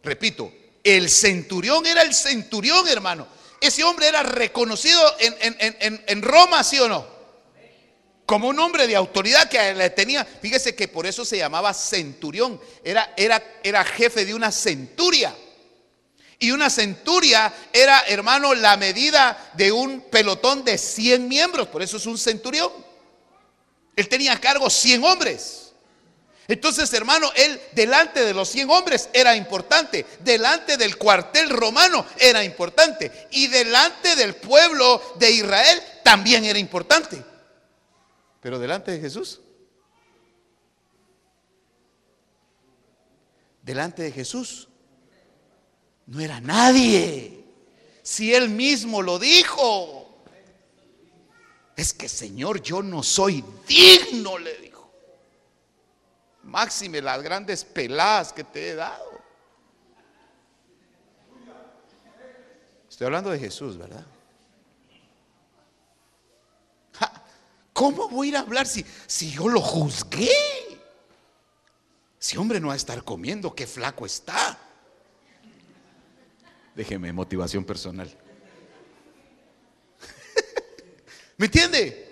Repito, 0.01 0.51
el 0.83 1.07
centurión 1.07 1.85
era 1.85 2.01
el 2.01 2.15
centurión, 2.15 2.87
hermano. 2.87 3.27
Ese 3.61 3.83
hombre 3.83 4.07
era 4.07 4.23
reconocido 4.23 4.99
en, 5.19 6.01
en 6.07 6.21
Roma, 6.23 6.63
¿sí 6.63 6.79
o 6.79 6.89
no? 6.89 7.19
como 8.25 8.47
un 8.47 8.57
hombre 8.57 8.87
de 8.87 8.95
autoridad 8.95 9.47
que 9.47 9.75
le 9.75 9.91
tenía. 9.91 10.25
Fíjese 10.25 10.73
que 10.73 10.87
por 10.87 11.05
eso 11.05 11.23
se 11.23 11.37
llamaba 11.37 11.71
centurión. 11.71 12.59
Era, 12.83 13.13
era, 13.17 13.43
era 13.63 13.85
jefe 13.85 14.25
de 14.25 14.33
una 14.33 14.51
centuria. 14.51 15.35
Y 16.39 16.49
una 16.49 16.71
centuria 16.71 17.53
era, 17.71 17.99
hermano, 18.07 18.55
la 18.55 18.77
medida 18.77 19.51
de 19.53 19.71
un 19.71 20.01
pelotón 20.01 20.63
de 20.63 20.79
100 20.79 21.27
miembros. 21.27 21.67
Por 21.67 21.83
eso 21.83 21.97
es 21.97 22.07
un 22.07 22.17
centurión. 22.17 22.71
Él 23.95 24.07
tenía 24.07 24.33
a 24.33 24.39
cargo 24.39 24.69
100 24.69 25.03
hombres. 25.03 25.73
Entonces, 26.49 26.91
hermano, 26.93 27.31
él 27.35 27.61
delante 27.73 28.25
de 28.25 28.33
los 28.33 28.49
100 28.49 28.71
hombres 28.71 29.09
era 29.13 29.35
importante. 29.35 30.03
Delante 30.21 30.77
del 30.77 30.97
cuartel 30.97 31.49
romano 31.51 32.05
era 32.17 32.43
importante. 32.43 33.27
Y 33.29 33.47
delante 33.47 34.15
del 34.15 34.35
pueblo 34.35 34.99
de 35.19 35.29
Israel 35.29 35.79
también 36.03 36.45
era 36.45 36.57
importante. 36.57 37.23
Pero 38.41 38.57
delante 38.57 38.91
de 38.91 38.99
Jesús, 38.99 39.41
delante 43.61 44.01
de 44.01 44.11
Jesús, 44.11 44.69
no 46.07 46.19
era 46.19 46.41
nadie. 46.41 47.45
Si 48.01 48.33
él 48.33 48.49
mismo 48.49 49.03
lo 49.03 49.19
dijo. 49.19 49.98
Es 51.79 51.93
que 51.93 52.09
Señor, 52.09 52.61
yo 52.61 52.83
no 52.83 53.01
soy 53.01 53.41
digno, 53.65 54.37
le 54.37 54.53
dijo. 54.57 54.91
Máxime 56.43 57.01
las 57.01 57.23
grandes 57.23 57.63
peladas 57.63 58.33
que 58.33 58.43
te 58.43 58.71
he 58.71 58.75
dado. 58.75 59.21
Estoy 62.89 63.05
hablando 63.05 63.29
de 63.29 63.39
Jesús, 63.39 63.77
¿verdad? 63.77 64.05
¿Cómo 67.71 68.09
voy 68.09 68.27
a 68.27 68.29
ir 68.31 68.35
a 68.35 68.41
hablar 68.41 68.67
si, 68.67 68.85
si 69.07 69.31
yo 69.31 69.47
lo 69.47 69.61
juzgué? 69.61 70.27
Si 72.17 72.35
hombre 72.35 72.59
no 72.59 72.67
va 72.67 72.73
a 72.73 72.75
estar 72.75 73.05
comiendo, 73.05 73.55
qué 73.55 73.65
flaco 73.65 74.05
está. 74.05 74.59
Déjeme 76.75 77.13
motivación 77.13 77.63
personal. 77.63 78.13
¿Me 81.39 81.45
entiende? 81.47 82.05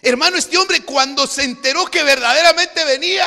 Hermano, 0.00 0.36
este 0.36 0.56
hombre 0.56 0.84
cuando 0.84 1.26
se 1.26 1.42
enteró 1.42 1.86
que 1.86 2.04
verdaderamente 2.04 2.84
venía, 2.84 3.26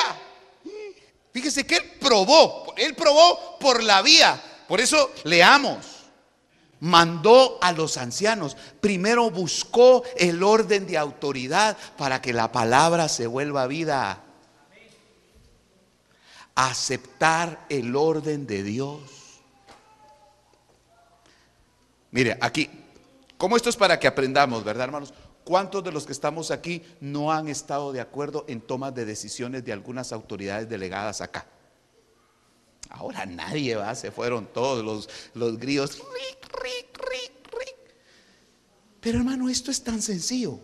fíjese 1.34 1.66
que 1.66 1.78
él 1.78 1.92
probó, 2.00 2.74
él 2.78 2.96
probó 2.96 3.58
por 3.60 3.84
la 3.84 4.02
vía. 4.02 4.42
Por 4.68 4.80
eso 4.80 5.12
leamos 5.26 5.94
mandó 6.80 7.60
a 7.62 7.72
los 7.72 7.98
ancianos. 7.98 8.56
Primero 8.82 9.32
buscó 9.32 10.04
el 10.18 10.44
orden 10.44 10.86
de 10.86 10.98
autoridad 10.98 11.78
para 11.98 12.22
que 12.22 12.34
la 12.34 12.52
palabra 12.52 13.08
se 13.10 13.26
vuelva 13.26 13.68
vida. 13.68 14.22
Aceptar 16.56 17.66
el 17.70 17.96
orden 17.96 18.46
de 18.46 18.62
Dios. 18.62 19.02
Mire, 22.12 22.38
aquí, 22.42 22.70
como 23.44 23.58
esto 23.58 23.70
es 23.70 23.76
para 23.76 24.00
que 24.00 24.08
aprendamos, 24.08 24.64
¿verdad, 24.64 24.86
hermanos? 24.86 25.14
¿Cuántos 25.44 25.84
de 25.84 25.92
los 25.92 26.06
que 26.06 26.14
estamos 26.14 26.50
aquí 26.50 26.82
no 27.02 27.30
han 27.30 27.50
estado 27.50 27.92
de 27.92 28.00
acuerdo 28.00 28.46
en 28.48 28.62
tomas 28.62 28.96
de 28.96 29.04
decisiones 29.04 29.66
de 29.66 29.74
algunas 29.74 30.14
autoridades 30.14 30.70
delegadas 30.70 31.20
acá? 31.20 31.46
Ahora 32.90 33.26
nadie 33.26 33.76
va, 33.76 33.94
se 33.96 34.12
fueron 34.12 34.48
todos 34.54 34.82
los, 34.82 35.10
los 35.34 35.60
grillos. 35.60 36.02
Pero 39.02 39.18
hermano, 39.18 39.50
esto 39.50 39.72
es 39.72 39.84
tan 39.84 40.02
sencillo. 40.02 40.62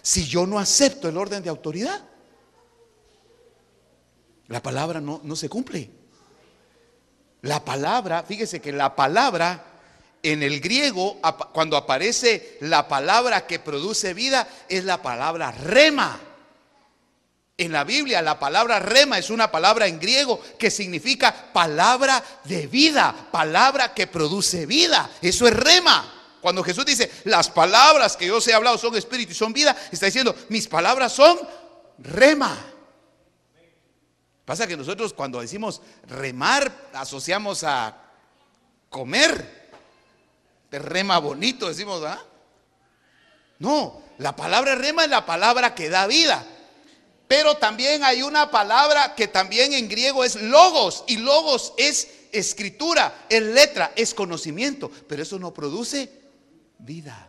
Si 0.00 0.24
yo 0.24 0.46
no 0.46 0.58
acepto 0.58 1.10
el 1.10 1.18
orden 1.18 1.42
de 1.42 1.50
autoridad, 1.50 2.02
la 4.48 4.62
palabra 4.62 5.02
no, 5.02 5.20
no 5.22 5.36
se 5.36 5.50
cumple. 5.50 5.90
La 7.42 7.62
palabra, 7.62 8.22
fíjese 8.22 8.62
que 8.62 8.72
la 8.72 8.96
palabra 8.96 9.71
en 10.22 10.42
el 10.42 10.60
griego, 10.60 11.20
cuando 11.52 11.76
aparece 11.76 12.56
la 12.60 12.86
palabra 12.86 13.46
que 13.46 13.58
produce 13.58 14.14
vida, 14.14 14.46
es 14.68 14.84
la 14.84 15.02
palabra 15.02 15.50
rema. 15.50 16.20
En 17.58 17.72
la 17.72 17.84
Biblia 17.84 18.22
la 18.22 18.38
palabra 18.38 18.78
rema 18.78 19.18
es 19.18 19.30
una 19.30 19.50
palabra 19.50 19.86
en 19.86 20.00
griego 20.00 20.40
que 20.58 20.70
significa 20.70 21.52
palabra 21.52 22.22
de 22.44 22.66
vida, 22.66 23.28
palabra 23.30 23.94
que 23.94 24.06
produce 24.06 24.64
vida. 24.66 25.10
Eso 25.20 25.46
es 25.46 25.54
rema. 25.54 26.12
Cuando 26.40 26.64
Jesús 26.64 26.84
dice, 26.84 27.10
las 27.24 27.50
palabras 27.50 28.16
que 28.16 28.26
yo 28.26 28.38
os 28.38 28.48
he 28.48 28.54
hablado 28.54 28.78
son 28.78 28.96
espíritu 28.96 29.32
y 29.32 29.34
son 29.34 29.52
vida, 29.52 29.76
está 29.92 30.06
diciendo, 30.06 30.34
mis 30.48 30.66
palabras 30.66 31.12
son 31.12 31.38
rema. 31.98 32.56
Pasa 34.44 34.66
que 34.66 34.76
nosotros 34.76 35.12
cuando 35.12 35.40
decimos 35.40 35.82
remar 36.08 36.90
asociamos 36.94 37.62
a 37.64 37.96
comer. 38.88 39.61
De 40.72 40.78
rema 40.78 41.18
bonito 41.18 41.68
decimos, 41.68 42.02
¿ah? 42.02 42.20
No, 43.58 44.02
la 44.16 44.34
palabra 44.34 44.74
rema 44.74 45.04
es 45.04 45.10
la 45.10 45.26
palabra 45.26 45.74
que 45.74 45.90
da 45.90 46.06
vida. 46.06 46.44
Pero 47.28 47.58
también 47.58 48.02
hay 48.04 48.22
una 48.22 48.50
palabra 48.50 49.14
que 49.14 49.28
también 49.28 49.74
en 49.74 49.86
griego 49.86 50.24
es 50.24 50.34
logos. 50.34 51.04
Y 51.06 51.18
logos 51.18 51.74
es 51.76 52.08
escritura, 52.32 53.26
es 53.28 53.42
letra, 53.42 53.92
es 53.96 54.14
conocimiento. 54.14 54.90
Pero 55.08 55.22
eso 55.22 55.38
no 55.38 55.52
produce 55.52 56.10
vida. 56.78 57.28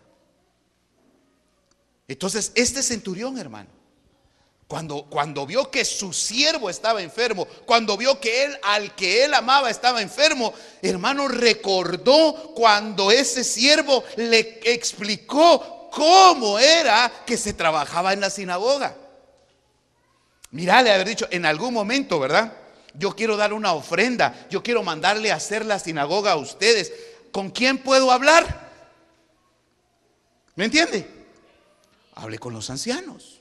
Entonces, 2.08 2.54
este 2.56 2.82
centurión, 2.82 3.38
hermano, 3.38 3.70
cuando, 4.68 5.06
cuando 5.06 5.46
vio 5.46 5.70
que 5.70 5.86
su 5.86 6.14
siervo 6.14 6.70
estaba 6.70 7.02
enfermo, 7.02 7.46
cuando 7.66 7.98
vio 7.98 8.20
que 8.20 8.46
él, 8.46 8.58
al 8.64 8.96
que 8.96 9.24
él 9.26 9.34
amaba, 9.34 9.70
estaba 9.70 10.02
enfermo, 10.02 10.54
hermano, 10.82 11.28
recordó 11.28 12.54
cuando 12.56 13.12
ese 13.12 13.44
siervo 13.44 14.04
le 14.16 14.60
explicó 14.64 15.90
cómo 15.92 16.58
era 16.58 17.12
que 17.26 17.38
se 17.38 17.54
trabajaba 17.54 18.14
en 18.14 18.22
la 18.22 18.30
sinagoga. 18.30 18.96
Mirá, 20.52 20.82
le 20.82 20.92
haber 20.92 21.08
dicho 21.08 21.28
en 21.32 21.46
algún 21.46 21.74
momento, 21.74 22.20
¿verdad? 22.20 22.54
Yo 22.94 23.16
quiero 23.16 23.38
dar 23.38 23.54
una 23.54 23.74
ofrenda, 23.74 24.48
yo 24.50 24.62
quiero 24.62 24.84
mandarle 24.84 25.32
a 25.32 25.36
hacer 25.36 25.66
la 25.66 25.80
sinagoga 25.80 26.32
a 26.32 26.36
ustedes. 26.36 26.94
¿Con 27.32 27.50
quién 27.50 27.80
puedo 27.80 28.12
hablar? 28.12 28.70
¿Me 30.56 30.66
entiende? 30.66 31.08
Hable 32.16 32.38
con 32.38 32.54
los 32.54 32.70
ancianos. 32.70 33.33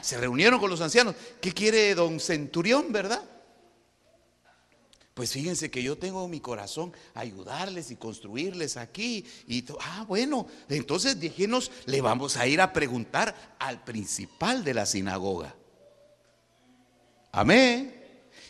Se 0.00 0.18
reunieron 0.18 0.58
con 0.58 0.70
los 0.70 0.80
ancianos. 0.80 1.14
¿Qué 1.40 1.52
quiere 1.52 1.94
don 1.94 2.18
Centurión, 2.20 2.92
verdad? 2.92 3.22
Pues 5.14 5.32
fíjense 5.32 5.70
que 5.70 5.82
yo 5.82 5.98
tengo 5.98 6.28
mi 6.28 6.38
corazón 6.38 6.92
ayudarles 7.14 7.90
y 7.90 7.96
construirles 7.96 8.76
aquí. 8.76 9.26
Y 9.48 9.64
ah, 9.80 10.04
bueno, 10.06 10.46
entonces 10.68 11.18
dijimos, 11.18 11.72
le 11.86 12.00
vamos 12.00 12.36
a 12.36 12.46
ir 12.46 12.60
a 12.60 12.72
preguntar 12.72 13.56
al 13.58 13.82
principal 13.82 14.62
de 14.62 14.74
la 14.74 14.86
sinagoga. 14.86 15.54
Amén. 17.32 17.94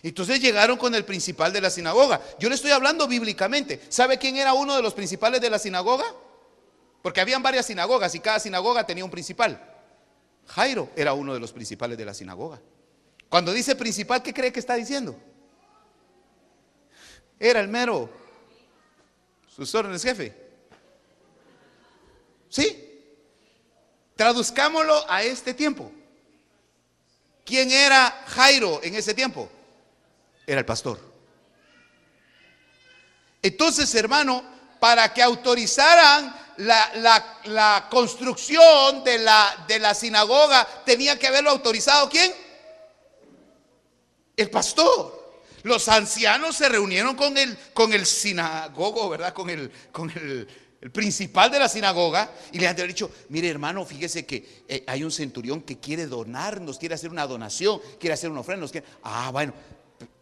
Entonces 0.02 0.40
llegaron 0.40 0.76
con 0.76 0.94
el 0.94 1.04
principal 1.04 1.52
de 1.52 1.60
la 1.60 1.70
sinagoga. 1.70 2.20
Yo 2.38 2.48
le 2.48 2.54
estoy 2.54 2.70
hablando 2.70 3.08
bíblicamente. 3.08 3.80
¿Sabe 3.88 4.18
quién 4.18 4.36
era 4.36 4.52
uno 4.52 4.76
de 4.76 4.82
los 4.82 4.94
principales 4.94 5.40
de 5.40 5.50
la 5.50 5.58
sinagoga? 5.58 6.04
Porque 7.02 7.20
habían 7.20 7.42
varias 7.42 7.66
sinagogas 7.66 8.14
y 8.14 8.20
cada 8.20 8.40
sinagoga 8.40 8.84
tenía 8.84 9.04
un 9.04 9.10
principal. 9.10 9.67
Jairo 10.48 10.90
era 10.96 11.12
uno 11.12 11.34
de 11.34 11.40
los 11.40 11.52
principales 11.52 11.96
de 11.98 12.04
la 12.04 12.14
sinagoga. 12.14 12.60
Cuando 13.28 13.52
dice 13.52 13.76
principal, 13.76 14.22
¿qué 14.22 14.32
cree 14.32 14.52
que 14.52 14.60
está 14.60 14.74
diciendo? 14.74 15.18
Era 17.38 17.60
el 17.60 17.68
mero. 17.68 18.10
Sus 19.54 19.74
órdenes, 19.74 20.02
jefe. 20.02 20.34
¿Sí? 22.48 23.02
Traduzcámoslo 24.16 25.08
a 25.08 25.22
este 25.22 25.52
tiempo. 25.52 25.92
¿Quién 27.44 27.70
era 27.70 28.24
Jairo 28.26 28.80
en 28.82 28.94
ese 28.94 29.14
tiempo? 29.14 29.48
Era 30.46 30.60
el 30.60 30.66
pastor. 30.66 30.98
Entonces, 33.42 33.94
hermano, 33.94 34.42
para 34.80 35.12
que 35.12 35.22
autorizaran 35.22 36.34
la, 36.58 37.40
la, 37.44 37.88
construcción 37.88 39.04
de 39.04 39.18
la, 39.18 39.64
de 39.68 39.78
la 39.78 39.94
sinagoga, 39.94 40.66
tenía 40.84 41.18
que 41.18 41.28
haberlo 41.28 41.50
autorizado 41.50 42.08
quién? 42.08 42.32
El 44.36 44.50
pastor. 44.50 45.16
Los 45.62 45.88
ancianos 45.88 46.56
se 46.56 46.68
reunieron 46.68 47.14
con 47.16 47.36
el, 47.36 47.56
con 47.74 47.92
el 47.92 48.06
sinagogo, 48.06 49.08
¿verdad? 49.08 49.32
Con 49.32 49.50
el, 49.50 49.70
con 49.92 50.10
el, 50.10 50.48
principal 50.92 51.50
de 51.50 51.58
la 51.58 51.68
sinagoga 51.68 52.30
y 52.52 52.60
le 52.60 52.68
han 52.68 52.76
dicho, 52.76 53.10
mire 53.30 53.48
hermano, 53.48 53.84
fíjese 53.84 54.24
que 54.24 54.62
eh, 54.68 54.84
hay 54.86 55.02
un 55.02 55.10
centurión 55.10 55.60
que 55.62 55.80
quiere 55.80 56.06
donarnos, 56.06 56.78
quiere 56.78 56.94
hacer 56.94 57.10
una 57.10 57.26
donación, 57.26 57.80
quiere 57.98 58.14
hacer 58.14 58.30
una 58.30 58.40
ofrenda. 58.40 58.64
Ah, 59.02 59.30
bueno, 59.32 59.52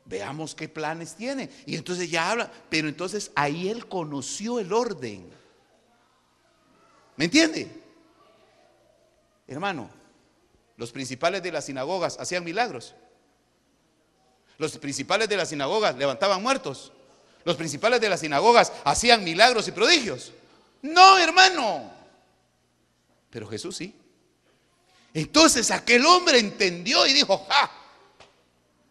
veamos 0.07 0.55
qué 0.55 0.69
planes 0.69 1.15
tiene. 1.15 1.51
Y 1.67 1.77
entonces 1.77 2.11
ya 2.11 2.31
habla, 2.31 2.51
pero 2.71 2.89
entonces 2.89 3.31
ahí 3.35 3.69
él 3.69 3.87
conoció 3.87 4.59
el 4.59 4.73
orden. 4.73 5.36
¿Me 7.17 7.27
entiende? 7.27 7.71
Hermano, 9.47 9.89
los 10.77 10.93
principales 10.93 11.43
de 11.43 11.53
las 11.53 11.65
sinagogas 11.65 12.19
hacían 12.19 12.45
milagros. 12.45 12.95
Los 14.59 14.77
principales 14.79 15.29
de 15.29 15.37
las 15.37 15.49
sinagogas 15.49 15.97
levantaban 15.97 16.43
muertos. 16.43 16.93
Los 17.45 17.57
principales 17.57 18.01
de 18.01 18.09
las 18.09 18.21
sinagogas 18.21 18.73
hacían 18.85 19.23
milagros 19.23 19.69
y 19.69 19.73
prodigios. 19.73 20.33
No, 20.83 21.19
hermano. 21.19 21.93
Pero 23.31 23.47
Jesús 23.47 23.77
sí. 23.77 23.95
Entonces 25.15 25.71
aquel 25.71 26.05
hombre 26.05 26.39
entendió 26.39 27.07
y 27.07 27.13
dijo, 27.13 27.47
ja, 27.49 27.71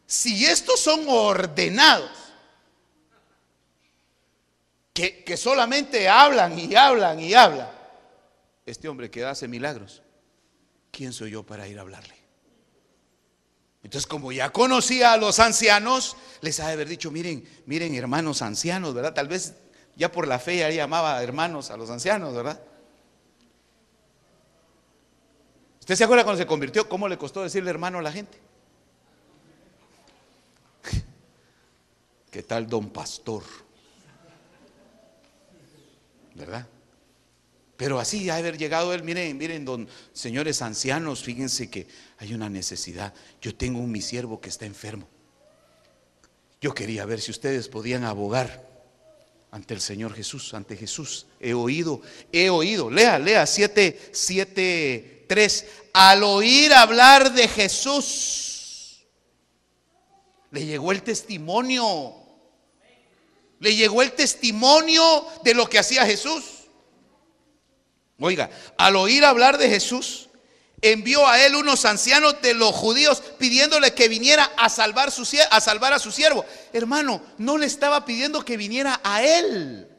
si 0.08 0.46
estos 0.46 0.80
son 0.80 1.06
ordenados, 1.08 2.12
que, 4.94 5.24
que 5.24 5.36
solamente 5.36 6.08
hablan 6.08 6.58
y 6.58 6.74
hablan 6.74 7.20
y 7.20 7.34
hablan, 7.34 7.75
este 8.66 8.88
hombre 8.88 9.12
que 9.12 9.24
hace 9.24 9.48
milagros, 9.48 10.02
¿quién 10.92 11.14
soy 11.14 11.32
yo 11.32 11.44
para 11.44 11.68
ir 11.68 11.78
a 11.78 11.82
hablarle? 11.82 12.16
Entonces, 13.84 14.08
como 14.08 14.32
ya 14.32 14.52
conocía 14.52 15.14
a 15.14 15.18
los 15.18 15.40
ancianos, 15.40 16.18
les 16.42 16.60
ha 16.60 16.70
haber 16.70 16.88
dicho, 16.88 17.12
miren, 17.12 17.48
miren, 17.68 17.94
hermanos 17.94 18.42
ancianos, 18.42 18.96
¿verdad? 18.96 19.14
Tal 19.14 19.28
vez 19.28 19.54
ya 19.96 20.12
por 20.12 20.28
la 20.28 20.40
fe 20.40 20.58
ya 20.58 20.72
llamaba 20.72 21.22
hermanos 21.22 21.70
a 21.70 21.78
los 21.78 21.92
ancianos, 21.92 22.34
¿verdad? 22.34 22.60
¿Usted 25.80 25.96
se 25.96 26.04
acuerda 26.04 26.24
cuando 26.24 26.42
se 26.42 26.48
convirtió? 26.48 26.90
¿Cómo 26.90 27.08
le 27.08 27.16
costó 27.16 27.44
decirle 27.44 27.70
hermano 27.70 28.00
a 28.00 28.02
la 28.02 28.12
gente? 28.12 28.40
¿Qué 32.32 32.42
tal 32.42 32.68
don 32.68 32.90
pastor? 32.90 33.44
¿Verdad? 36.34 36.68
Pero 37.78 38.00
así 38.00 38.30
ha 38.30 38.38
haber 38.38 38.58
llegado 38.58 38.94
él, 38.94 39.04
miren, 39.04 39.38
miren, 39.38 39.66
don, 39.66 39.88
señores 40.14 40.62
ancianos, 40.62 41.24
fíjense 41.24 41.70
que 41.70 41.88
hay 42.18 42.34
una 42.34 42.50
necesidad. 42.50 43.14
Yo 43.42 43.54
tengo 43.54 43.80
un 43.80 43.92
mi 43.92 44.02
siervo 44.02 44.40
que 44.40 44.50
está 44.50 44.66
enfermo. 44.66 45.08
Yo 46.62 46.74
quería 46.74 47.06
ver 47.06 47.20
si 47.20 47.32
ustedes 47.32 47.68
podían 47.68 48.06
abogar 48.06 48.66
ante 49.52 49.74
el 49.74 49.82
Señor 49.82 50.14
Jesús, 50.14 50.54
ante 50.54 50.78
Jesús. 50.78 51.28
He 51.40 51.54
oído, 51.54 52.02
he 52.32 52.50
oído. 52.50 52.90
Lea, 52.90 53.20
lea 53.20 53.46
7, 53.46 54.10
7, 54.12 55.26
3. 55.28 55.66
Al 55.94 56.24
oír 56.24 56.74
hablar 56.74 57.34
de 57.34 57.48
Jesús, 57.48 59.06
le 60.52 60.66
llegó 60.66 60.94
el 60.94 61.04
testimonio. 61.04 62.16
Le 63.60 63.76
llegó 63.76 64.02
el 64.02 64.14
testimonio 64.14 65.26
de 65.44 65.54
lo 65.54 65.70
que 65.70 65.80
hacía 65.80 66.06
Jesús. 66.06 66.55
Oiga, 68.20 68.50
al 68.78 68.96
oír 68.96 69.26
hablar 69.26 69.58
de 69.58 69.70
Jesús, 69.70 70.30
envió 70.82 71.28
a 71.28 71.44
él 71.46 71.56
unos 71.56 71.86
ancianos 71.86 72.42
de 72.42 72.54
los 72.54 72.74
judíos 72.74 73.22
pidiéndole 73.38 73.94
que 73.94 74.08
viniera 74.08 74.52
a 74.58 74.70
salvar, 74.70 75.10
a 75.52 75.62
salvar 75.62 75.94
a 75.94 76.00
su 76.00 76.12
siervo. 76.12 76.46
Hermano, 76.72 77.22
no 77.38 77.58
le 77.58 77.66
estaba 77.66 78.06
pidiendo 78.06 78.46
que 78.46 78.58
viniera 78.58 79.02
a 79.04 79.24
él. 79.24 79.90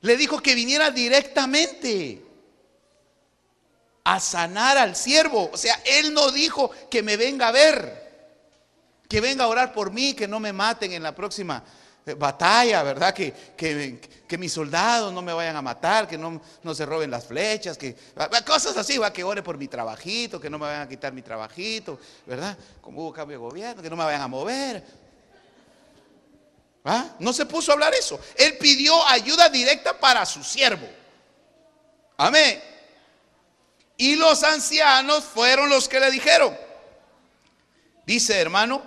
Le 0.00 0.16
dijo 0.16 0.40
que 0.40 0.54
viniera 0.54 0.90
directamente 0.90 2.24
a 4.02 4.18
sanar 4.18 4.78
al 4.78 4.96
siervo. 4.96 5.48
O 5.52 5.56
sea, 5.56 5.80
él 5.84 6.12
no 6.12 6.32
dijo 6.32 6.72
que 6.90 7.02
me 7.02 7.16
venga 7.16 7.48
a 7.48 7.52
ver, 7.52 8.10
que 9.08 9.20
venga 9.20 9.44
a 9.44 9.48
orar 9.48 9.72
por 9.72 9.92
mí, 9.92 10.14
que 10.14 10.26
no 10.26 10.40
me 10.40 10.52
maten 10.52 10.92
en 10.92 11.04
la 11.04 11.14
próxima 11.14 11.62
batalla, 12.16 12.82
¿verdad? 12.82 13.14
Que, 13.14 13.32
que, 13.56 14.38
mis 14.38 14.52
soldados 14.52 15.12
no 15.12 15.20
me 15.20 15.32
vayan 15.32 15.56
a 15.56 15.62
matar, 15.62 16.08
que 16.08 16.16
no, 16.16 16.40
no, 16.62 16.74
se 16.74 16.86
roben 16.86 17.10
las 17.10 17.26
flechas, 17.26 17.76
que 17.76 17.94
cosas 18.46 18.76
así, 18.76 18.96
va, 18.96 19.12
que 19.12 19.22
ore 19.22 19.42
por 19.42 19.58
mi 19.58 19.68
trabajito, 19.68 20.40
que 20.40 20.48
no 20.48 20.58
me 20.58 20.66
vayan 20.66 20.82
a 20.82 20.88
quitar 20.88 21.12
mi 21.12 21.20
trabajito, 21.20 22.00
¿verdad? 22.26 22.56
Como 22.80 23.02
hubo 23.02 23.12
cambio 23.12 23.36
de 23.36 23.44
gobierno, 23.44 23.82
que 23.82 23.90
no 23.90 23.96
me 23.96 24.04
vayan 24.04 24.22
a 24.22 24.28
mover. 24.28 24.82
¿Ah? 26.84 27.14
No 27.18 27.32
se 27.32 27.46
puso 27.46 27.70
a 27.70 27.74
hablar 27.74 27.94
eso. 27.94 28.18
Él 28.36 28.56
pidió 28.58 29.06
ayuda 29.06 29.48
directa 29.48 29.98
para 29.98 30.26
su 30.26 30.42
siervo. 30.42 30.88
Amén. 32.16 32.60
Y 33.96 34.16
los 34.16 34.42
ancianos 34.42 35.22
fueron 35.24 35.68
los 35.68 35.88
que 35.88 36.00
le 36.00 36.10
dijeron. 36.10 36.56
Dice, 38.04 38.40
hermano, 38.40 38.82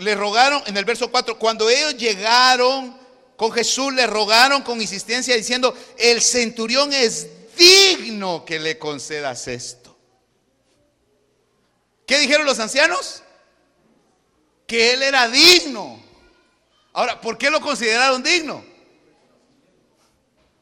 le 0.00 0.14
rogaron 0.14 0.62
en 0.66 0.76
el 0.76 0.84
verso 0.84 1.10
4, 1.10 1.38
cuando 1.38 1.68
ellos 1.68 1.96
llegaron 1.96 2.98
con 3.36 3.52
Jesús, 3.52 3.92
le 3.92 4.06
rogaron 4.06 4.62
con 4.62 4.80
insistencia 4.80 5.36
diciendo, 5.36 5.74
el 5.98 6.20
centurión 6.22 6.92
es 6.92 7.28
digno 7.56 8.44
que 8.44 8.58
le 8.58 8.78
concedas 8.78 9.46
esto. 9.48 9.96
¿Qué 12.06 12.18
dijeron 12.18 12.46
los 12.46 12.58
ancianos? 12.58 13.22
Que 14.66 14.94
él 14.94 15.02
era 15.02 15.28
digno. 15.28 16.02
Ahora, 16.92 17.20
¿por 17.20 17.38
qué 17.38 17.50
lo 17.50 17.60
consideraron 17.60 18.22
digno? 18.22 18.64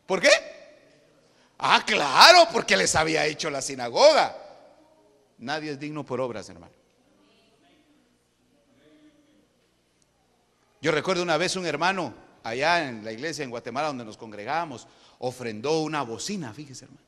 ¿Por 0.07 0.21
qué? 0.21 0.31
Ah, 1.59 1.83
claro, 1.87 2.49
porque 2.53 2.77
les 2.77 2.95
había 2.95 3.27
hecho 3.27 3.51
la 3.51 3.63
sinagoga. 3.63 4.37
Nadie 5.39 5.73
es 5.73 5.81
digno 5.81 6.05
por 6.05 6.21
obras, 6.21 6.49
hermano. 6.49 6.78
Yo 10.89 10.93
recuerdo 10.93 11.23
una 11.23 11.37
vez 11.37 11.55
un 11.55 11.67
hermano 11.67 12.15
allá 12.43 12.89
en 12.89 13.05
la 13.05 13.13
iglesia 13.13 13.45
en 13.45 13.51
Guatemala 13.51 13.89
donde 13.89 14.07
nos 14.07 14.17
congregamos, 14.17 14.89
ofrendó 15.19 15.83
una 15.83 16.01
bocina, 16.01 16.55
fíjese 16.55 16.87
hermano. 16.87 17.07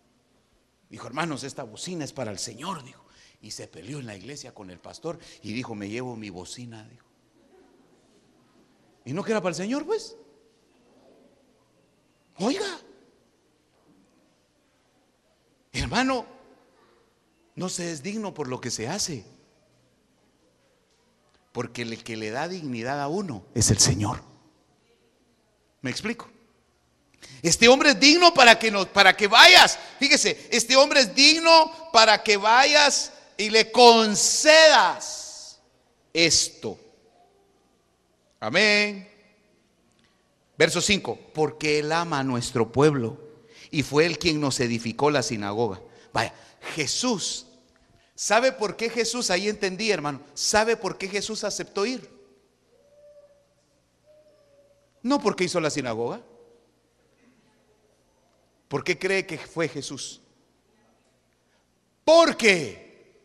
Dijo, 0.90 1.06
hermanos, 1.06 1.44
esta 1.44 1.62
bocina 1.62 2.04
es 2.04 2.12
para 2.12 2.30
el 2.30 2.38
Señor, 2.38 2.84
dijo. 2.84 3.02
Y 3.40 3.52
se 3.52 3.68
peleó 3.68 3.98
en 3.98 4.04
la 4.04 4.14
iglesia 4.14 4.52
con 4.52 4.68
el 4.68 4.78
pastor 4.78 5.18
y 5.42 5.54
dijo, 5.54 5.74
me 5.74 5.88
llevo 5.88 6.14
mi 6.14 6.28
bocina, 6.28 6.86
dijo. 6.90 7.06
¿Y 9.06 9.14
no 9.14 9.24
que 9.24 9.30
era 9.30 9.40
para 9.40 9.52
el 9.52 9.56
Señor, 9.56 9.86
pues? 9.86 10.14
Oiga, 12.36 12.80
hermano, 15.72 16.26
no 17.54 17.70
se 17.70 17.92
es 17.92 18.02
digno 18.02 18.34
por 18.34 18.46
lo 18.46 18.60
que 18.60 18.70
se 18.70 18.88
hace. 18.88 19.24
Porque 21.52 21.82
el 21.82 22.02
que 22.02 22.16
le 22.16 22.30
da 22.30 22.48
dignidad 22.48 23.00
a 23.00 23.08
uno 23.08 23.44
es 23.54 23.70
el 23.70 23.78
Señor. 23.78 24.22
¿Me 25.80 25.90
explico? 25.90 26.28
Este 27.42 27.68
hombre 27.68 27.90
es 27.90 28.00
digno 28.00 28.32
para 28.34 28.58
que, 28.58 28.70
no, 28.70 28.86
para 28.86 29.16
que 29.16 29.26
vayas. 29.26 29.78
Fíjese, 29.98 30.48
este 30.50 30.76
hombre 30.76 31.00
es 31.00 31.14
digno 31.14 31.72
para 31.92 32.22
que 32.22 32.36
vayas 32.36 33.12
y 33.36 33.50
le 33.50 33.72
concedas 33.72 35.60
esto. 36.12 36.78
Amén. 38.38 39.08
Verso 40.56 40.80
5, 40.80 41.18
porque 41.32 41.78
Él 41.78 41.90
ama 41.92 42.20
a 42.20 42.24
nuestro 42.24 42.70
pueblo 42.70 43.18
y 43.70 43.82
fue 43.82 44.04
Él 44.04 44.18
quien 44.18 44.40
nos 44.40 44.60
edificó 44.60 45.10
la 45.10 45.22
sinagoga. 45.22 45.80
Vaya, 46.12 46.34
Jesús 46.74 47.46
¿Sabe 48.20 48.52
por 48.52 48.76
qué 48.76 48.90
Jesús, 48.90 49.30
ahí 49.30 49.48
entendí 49.48 49.90
hermano, 49.90 50.20
sabe 50.34 50.76
por 50.76 50.98
qué 50.98 51.08
Jesús 51.08 51.42
aceptó 51.42 51.86
ir? 51.86 52.06
No 55.02 55.22
porque 55.22 55.44
hizo 55.44 55.58
la 55.58 55.70
sinagoga. 55.70 56.20
¿Por 58.68 58.84
qué 58.84 58.98
cree 58.98 59.24
que 59.24 59.38
fue 59.38 59.68
Jesús? 59.68 60.20
Porque 62.04 63.24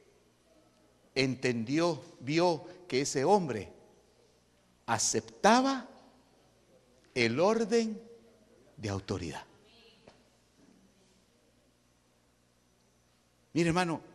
entendió, 1.14 2.02
vio 2.22 2.66
que 2.88 3.02
ese 3.02 3.26
hombre 3.26 3.74
aceptaba 4.86 5.90
el 7.14 7.42
orden 7.42 8.02
de 8.78 8.90
autoridad. 8.90 9.44
Mire 13.52 13.68
hermano, 13.68 14.15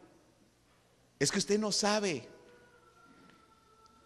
es 1.21 1.31
que 1.31 1.39
usted 1.39 1.59
no 1.59 1.71
sabe. 1.71 2.27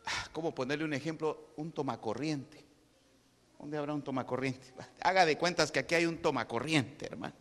Ah, 0.04 0.28
¿Cómo 0.32 0.54
ponerle 0.54 0.84
un 0.84 0.92
ejemplo? 0.92 1.54
Un 1.56 1.72
tomacorriente. 1.72 2.62
¿Dónde 3.58 3.78
habrá 3.78 3.94
un 3.94 4.02
tomacorriente? 4.02 4.74
Haga 5.00 5.24
de 5.24 5.38
cuentas 5.38 5.70
que 5.70 5.78
aquí 5.78 5.94
hay 5.94 6.06
un 6.06 6.18
tomacorriente, 6.18 7.06
hermano. 7.06 7.34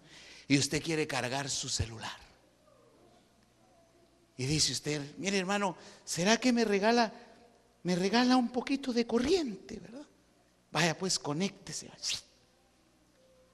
Y 0.48 0.60
usted 0.60 0.82
quiere 0.82 1.08
cargar 1.08 1.50
su 1.50 1.70
celular. 1.70 2.18
Y 4.38 4.46
dice 4.46 4.72
usted, 4.74 5.02
mire 5.18 5.40
hermano, 5.40 5.76
¿será 6.06 6.38
que 6.38 6.54
me 6.54 6.66
regala, 6.66 7.12
me 7.84 7.96
regala 7.96 8.38
un 8.38 8.50
poquito 8.50 8.94
de 8.94 9.08
corriente, 9.08 9.80
verdad? 9.80 10.06
Vaya 10.72 10.98
pues, 10.98 11.18
conéctese. 11.18 11.90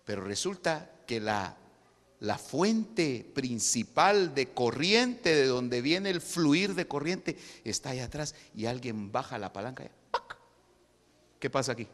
Pero 0.04 0.24
resulta 0.24 0.90
que 1.06 1.22
la 1.22 1.56
la 2.20 2.38
fuente 2.38 3.30
principal 3.34 4.34
de 4.36 4.50
corriente, 4.54 5.34
de 5.34 5.48
donde 5.48 5.82
viene 5.82 6.10
el 6.10 6.22
fluir 6.22 6.76
de 6.76 6.88
corriente, 6.88 7.38
está 7.64 7.92
ahí 7.92 8.00
atrás 8.00 8.36
y 8.54 8.66
alguien 8.66 9.12
baja 9.12 9.38
la 9.38 9.54
palanca. 9.54 9.86
Y 9.86 9.90
¿Qué 11.40 11.50
pasa 11.50 11.72
aquí? 11.72 11.88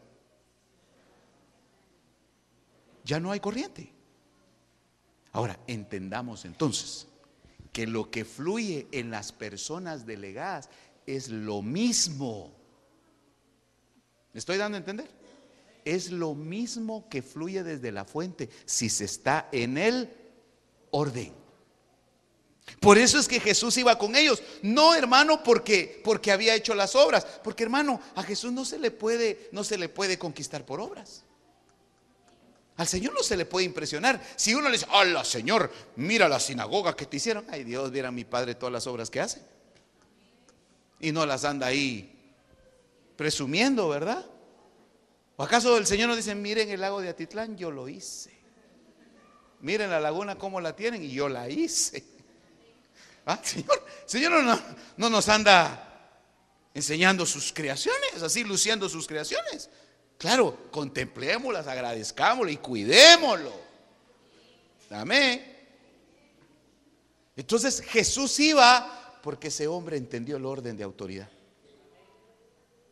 Ya 3.03 3.19
no 3.19 3.31
hay 3.31 3.39
corriente. 3.39 3.93
Ahora, 5.31 5.59
entendamos 5.67 6.45
entonces 6.45 7.07
que 7.71 7.85
lo 7.85 8.09
que 8.09 8.25
fluye 8.25 8.87
en 8.91 9.11
las 9.11 9.31
personas 9.31 10.05
delegadas 10.05 10.69
es 11.05 11.29
lo 11.29 11.61
mismo. 11.61 12.55
¿Me 14.33 14.39
estoy 14.39 14.57
dando 14.57 14.77
a 14.77 14.79
entender? 14.79 15.24
Es 15.85 16.11
lo 16.11 16.33
mismo 16.33 17.07
que 17.09 17.21
fluye 17.21 17.63
desde 17.63 17.91
la 17.91 18.03
fuente 18.03 18.49
si 18.65 18.89
se 18.89 19.05
está 19.05 19.47
en 19.51 19.77
el 19.77 20.09
orden. 20.89 21.31
Por 22.79 22.97
eso 22.97 23.19
es 23.19 23.27
que 23.27 23.39
Jesús 23.39 23.77
iba 23.77 23.97
con 23.97 24.15
ellos, 24.15 24.41
no 24.63 24.95
hermano 24.95 25.43
porque 25.43 26.01
porque 26.03 26.31
había 26.31 26.55
hecho 26.55 26.73
las 26.73 26.95
obras, 26.95 27.25
porque 27.43 27.63
hermano, 27.63 28.01
a 28.15 28.23
Jesús 28.23 28.51
no 28.51 28.65
se 28.65 28.79
le 28.79 28.89
puede 28.89 29.49
no 29.51 29.63
se 29.63 29.77
le 29.77 29.87
puede 29.87 30.17
conquistar 30.17 30.65
por 30.65 30.81
obras. 30.81 31.23
Al 32.77 32.87
Señor 32.87 33.13
no 33.13 33.23
se 33.23 33.37
le 33.37 33.45
puede 33.45 33.65
impresionar. 33.65 34.21
Si 34.35 34.53
uno 34.53 34.67
le 34.67 34.73
dice, 34.73 34.87
"Hola, 34.91 35.23
Señor, 35.23 35.71
mira 35.95 36.27
la 36.27 36.39
sinagoga 36.39 36.95
que 36.95 37.05
te 37.05 37.17
hicieron." 37.17 37.45
Ay, 37.49 37.63
Dios, 37.63 37.91
viera 37.91 38.09
a 38.09 38.11
mi 38.11 38.25
padre 38.25 38.55
todas 38.55 38.73
las 38.73 38.87
obras 38.87 39.09
que 39.09 39.21
hace. 39.21 39.41
Y 40.99 41.11
no 41.11 41.25
las 41.25 41.45
anda 41.45 41.67
ahí 41.67 42.11
presumiendo, 43.15 43.87
¿verdad? 43.87 44.25
¿O 45.37 45.43
acaso 45.43 45.77
el 45.77 45.85
Señor 45.85 46.07
nos 46.07 46.17
dice, 46.17 46.33
miren 46.35 46.69
el 46.69 46.81
lago 46.81 47.01
de 47.01 47.09
Atitlán, 47.09 47.57
yo 47.57 47.71
lo 47.71 47.89
hice? 47.89 48.33
Miren 49.61 49.89
la 49.89 49.99
laguna 49.99 50.37
cómo 50.37 50.61
la 50.61 50.75
tienen 50.75 51.03
y 51.03 51.11
yo 51.11 51.27
la 51.27 51.49
hice. 51.49 52.03
¿Ah, 53.25 53.39
Señor, 53.43 53.83
Señor 54.05 54.43
no, 54.43 54.59
no 54.97 55.09
nos 55.09 55.27
anda 55.29 55.85
enseñando 56.73 57.25
sus 57.25 57.51
creaciones, 57.51 58.21
así 58.21 58.43
luciendo 58.43 58.87
sus 58.87 59.07
creaciones. 59.07 59.69
Claro, 60.17 60.69
contemplémoslas, 60.71 61.67
agradezcámoslo 61.67 62.51
y 62.51 62.57
cuidémoslo. 62.57 63.51
Amén. 64.91 65.53
Entonces 67.35 67.81
Jesús 67.81 68.39
iba 68.39 69.19
porque 69.23 69.47
ese 69.47 69.67
hombre 69.67 69.97
entendió 69.97 70.37
el 70.37 70.45
orden 70.45 70.77
de 70.77 70.83
autoridad. 70.83 71.29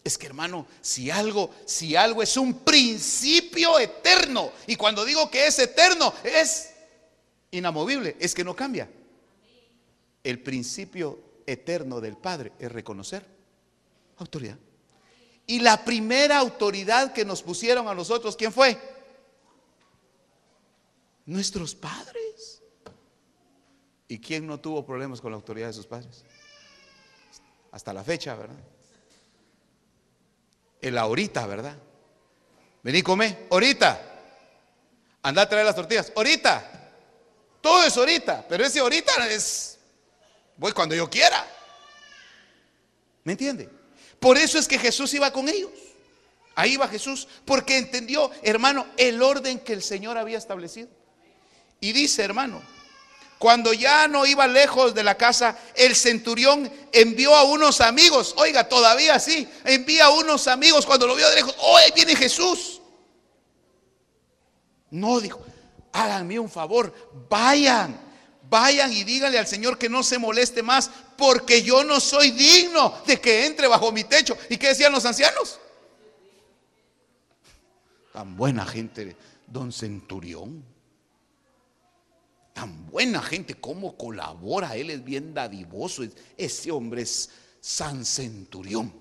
Es 0.04 0.18
que 0.18 0.26
hermano, 0.26 0.68
si 0.82 1.10
algo, 1.10 1.50
si 1.66 1.96
algo 1.96 2.22
es 2.22 2.36
un 2.36 2.60
principio 2.60 3.80
eterno, 3.80 4.52
y 4.68 4.76
cuando 4.76 5.06
digo 5.06 5.32
que 5.32 5.48
es 5.48 5.58
eterno, 5.60 6.14
es 6.24 6.74
inamovible, 7.52 8.18
es 8.20 8.34
que 8.34 8.44
no 8.44 8.56
cambia. 8.56 8.90
El 10.24 10.40
principio 10.42 11.20
eterno 11.46 12.02
del 12.02 12.18
Padre 12.18 12.52
es 12.60 12.72
reconocer 12.72 13.26
autoridad. 14.18 14.58
Y 15.46 15.60
la 15.60 15.84
primera 15.84 16.38
autoridad 16.40 17.14
que 17.14 17.26
nos 17.26 17.42
pusieron 17.42 17.88
a 17.88 17.96
nosotros, 17.96 18.36
¿quién 18.36 18.52
fue? 18.52 18.80
Nuestros 21.26 21.76
padres. 21.76 22.62
¿Y 24.08 24.20
quién 24.20 24.46
no 24.46 24.60
tuvo 24.60 24.86
problemas 24.86 25.20
con 25.20 25.32
la 25.32 25.36
autoridad 25.36 25.68
de 25.68 25.74
sus 25.74 25.88
padres? 25.88 26.24
Hasta 27.72 27.94
la 27.94 28.04
fecha, 28.04 28.36
¿verdad? 28.36 28.56
El 30.84 30.98
ahorita, 30.98 31.48
¿verdad? 31.48 31.78
Vení, 32.84 33.02
come, 33.02 33.48
ahorita. 33.50 34.02
Anda 35.24 35.44
a 35.44 35.50
traer 35.50 35.66
las 35.66 35.76
tortillas, 35.76 36.12
ahorita. 36.16 36.92
Todo 37.62 37.84
es 37.86 37.96
ahorita, 37.96 38.46
pero 38.48 38.66
ese 38.66 38.80
ahorita 38.80 39.28
es, 39.30 39.80
voy 40.58 40.74
cuando 40.74 40.94
yo 40.94 41.10
quiera. 41.10 41.48
¿Me 43.24 43.32
entiende? 43.32 43.70
Por 44.20 44.38
eso 44.38 44.60
es 44.60 44.68
que 44.68 44.78
Jesús 44.78 45.14
iba 45.14 45.32
con 45.32 45.48
ellos. 45.48 45.72
Ahí 46.56 46.76
va 46.76 46.88
Jesús, 46.88 47.28
porque 47.46 47.78
entendió, 47.78 48.30
hermano, 48.44 48.86
el 48.98 49.22
orden 49.24 49.60
que 49.60 49.74
el 49.74 49.82
Señor 49.82 50.18
había 50.18 50.38
establecido. 50.38 50.90
Y 51.80 51.94
dice, 51.94 52.24
hermano, 52.24 52.62
cuando 53.44 53.74
ya 53.74 54.08
no 54.08 54.26
iba 54.26 54.48
lejos 54.48 54.96
de 54.96 55.04
la 55.04 55.18
casa, 55.18 55.58
el 55.76 55.98
centurión 55.98 56.72
envió 56.94 57.36
a 57.36 57.44
unos 57.44 57.82
amigos. 57.82 58.34
Oiga, 58.38 58.70
todavía 58.70 59.20
sí, 59.20 59.46
envía 59.66 60.06
a 60.06 60.12
unos 60.12 60.48
amigos 60.48 60.86
cuando 60.86 61.08
lo 61.08 61.14
vio 61.14 61.30
de 61.30 61.36
lejos. 61.36 61.54
Oh, 61.60 61.76
ahí 61.76 61.92
viene 61.94 62.16
Jesús. 62.16 62.80
No, 64.92 65.20
dijo, 65.20 65.44
háganme 65.92 66.40
un 66.40 66.50
favor, 66.50 66.94
vayan, 67.30 68.00
vayan 68.50 68.94
y 68.94 69.04
díganle 69.04 69.38
al 69.38 69.48
Señor 69.48 69.78
que 69.78 69.90
no 69.90 70.04
se 70.04 70.18
moleste 70.18 70.64
más, 70.64 70.90
porque 71.18 71.64
yo 71.64 71.84
no 71.84 72.00
soy 72.00 72.32
digno 72.32 72.98
de 73.06 73.20
que 73.20 73.46
entre 73.46 73.68
bajo 73.68 73.92
mi 73.92 74.06
techo. 74.06 74.38
¿Y 74.50 74.56
qué 74.56 74.70
decían 74.70 74.94
los 74.94 75.04
ancianos? 75.04 75.60
Tan 78.14 78.38
buena 78.38 78.66
gente, 78.66 79.18
don 79.48 79.74
Centurión. 79.74 80.73
Tan 82.54 82.86
buena 82.86 83.22
gente, 83.22 83.56
cómo 83.56 83.98
colabora, 83.98 84.76
él 84.76 84.92
es 84.92 85.04
bien 85.04 85.34
dadivoso. 85.34 86.04
Ese 86.38 86.72
hombre 86.72 87.02
es 87.02 87.30
San 87.60 88.06
Centurión. 88.06 88.94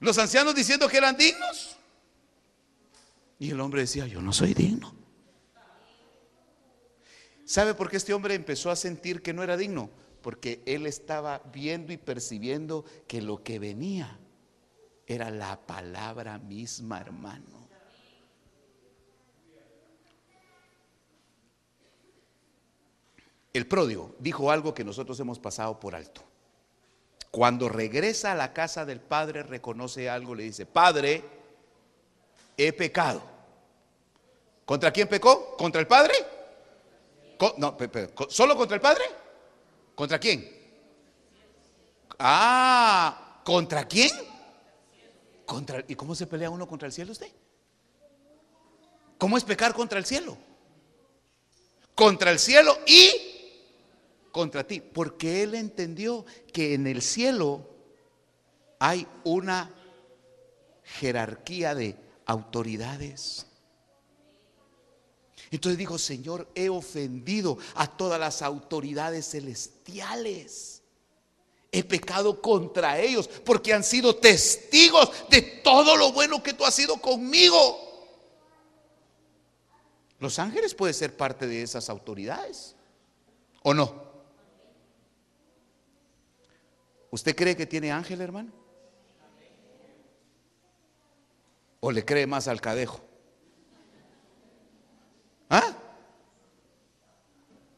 Los 0.00 0.18
ancianos 0.18 0.54
diciendo 0.54 0.88
que 0.88 0.96
eran 0.96 1.16
dignos. 1.16 1.76
Y 3.38 3.50
el 3.50 3.60
hombre 3.60 3.82
decía, 3.82 4.06
yo 4.06 4.20
no 4.20 4.32
soy 4.32 4.54
digno. 4.54 4.94
¿Sabe 7.44 7.74
por 7.74 7.88
qué 7.88 7.96
este 7.96 8.12
hombre 8.12 8.34
empezó 8.34 8.70
a 8.70 8.76
sentir 8.76 9.22
que 9.22 9.32
no 9.32 9.42
era 9.42 9.56
digno? 9.56 9.90
Porque 10.20 10.62
él 10.66 10.86
estaba 10.86 11.38
viendo 11.52 11.92
y 11.92 11.96
percibiendo 11.96 12.84
que 13.06 13.22
lo 13.22 13.42
que 13.42 13.58
venía 13.58 14.18
era 15.06 15.30
la 15.30 15.66
palabra 15.66 16.38
misma, 16.38 17.00
hermano. 17.00 17.57
El 23.58 23.66
pródigo 23.66 24.14
dijo 24.20 24.52
algo 24.52 24.72
que 24.72 24.84
nosotros 24.84 25.18
hemos 25.18 25.40
pasado 25.40 25.80
por 25.80 25.96
alto. 25.96 26.22
Cuando 27.32 27.68
regresa 27.68 28.30
a 28.30 28.36
la 28.36 28.52
casa 28.52 28.84
del 28.86 29.00
padre, 29.00 29.42
reconoce 29.42 30.08
algo, 30.08 30.36
le 30.36 30.44
dice, 30.44 30.64
Padre, 30.64 31.24
he 32.56 32.72
pecado. 32.72 33.20
¿Contra 34.64 34.92
quién 34.92 35.08
pecó? 35.08 35.56
¿Contra 35.56 35.80
el 35.80 35.88
padre? 35.88 36.14
no, 37.56 37.76
¿solo 38.28 38.56
contra 38.56 38.76
el 38.76 38.80
padre? 38.80 39.02
¿Contra 39.96 40.20
quién? 40.20 40.48
Ah, 42.16 43.40
¿contra 43.44 43.88
quién? 43.88 44.12
¿Y 45.88 45.96
cómo 45.96 46.14
se 46.14 46.28
pelea 46.28 46.48
uno 46.48 46.68
contra 46.68 46.86
el 46.86 46.92
cielo 46.92 47.10
usted? 47.10 47.32
¿Cómo 49.18 49.36
es 49.36 49.42
pecar 49.42 49.74
contra 49.74 49.98
el 49.98 50.06
cielo? 50.06 50.38
Contra 51.96 52.30
el 52.30 52.38
cielo 52.38 52.78
y 52.86 53.34
contra 54.32 54.66
ti, 54.66 54.80
porque 54.80 55.42
él 55.42 55.54
entendió 55.54 56.24
que 56.52 56.74
en 56.74 56.86
el 56.86 57.02
cielo 57.02 57.68
hay 58.78 59.06
una 59.24 59.74
jerarquía 60.82 61.74
de 61.74 61.96
autoridades. 62.26 63.46
Entonces 65.50 65.78
dijo, 65.78 65.98
Señor, 65.98 66.48
he 66.54 66.68
ofendido 66.68 67.58
a 67.74 67.86
todas 67.86 68.20
las 68.20 68.42
autoridades 68.42 69.30
celestiales. 69.30 70.82
He 71.70 71.84
pecado 71.84 72.40
contra 72.40 72.98
ellos 72.98 73.28
porque 73.44 73.72
han 73.72 73.84
sido 73.84 74.16
testigos 74.16 75.10
de 75.30 75.42
todo 75.42 75.96
lo 75.96 76.12
bueno 76.12 76.42
que 76.42 76.54
tú 76.54 76.64
has 76.64 76.74
sido 76.74 76.96
conmigo. 76.98 77.88
Los 80.18 80.38
ángeles 80.38 80.74
pueden 80.74 80.94
ser 80.94 81.16
parte 81.16 81.46
de 81.46 81.62
esas 81.62 81.88
autoridades, 81.88 82.74
¿o 83.62 83.72
no? 83.72 84.07
¿Usted 87.10 87.34
cree 87.34 87.56
que 87.56 87.66
tiene 87.66 87.90
ángel, 87.90 88.20
hermano? 88.20 88.52
¿O 91.80 91.90
le 91.90 92.04
cree 92.04 92.26
más 92.26 92.48
al 92.48 92.60
cadejo? 92.60 93.00
¿Ah? 95.48 95.72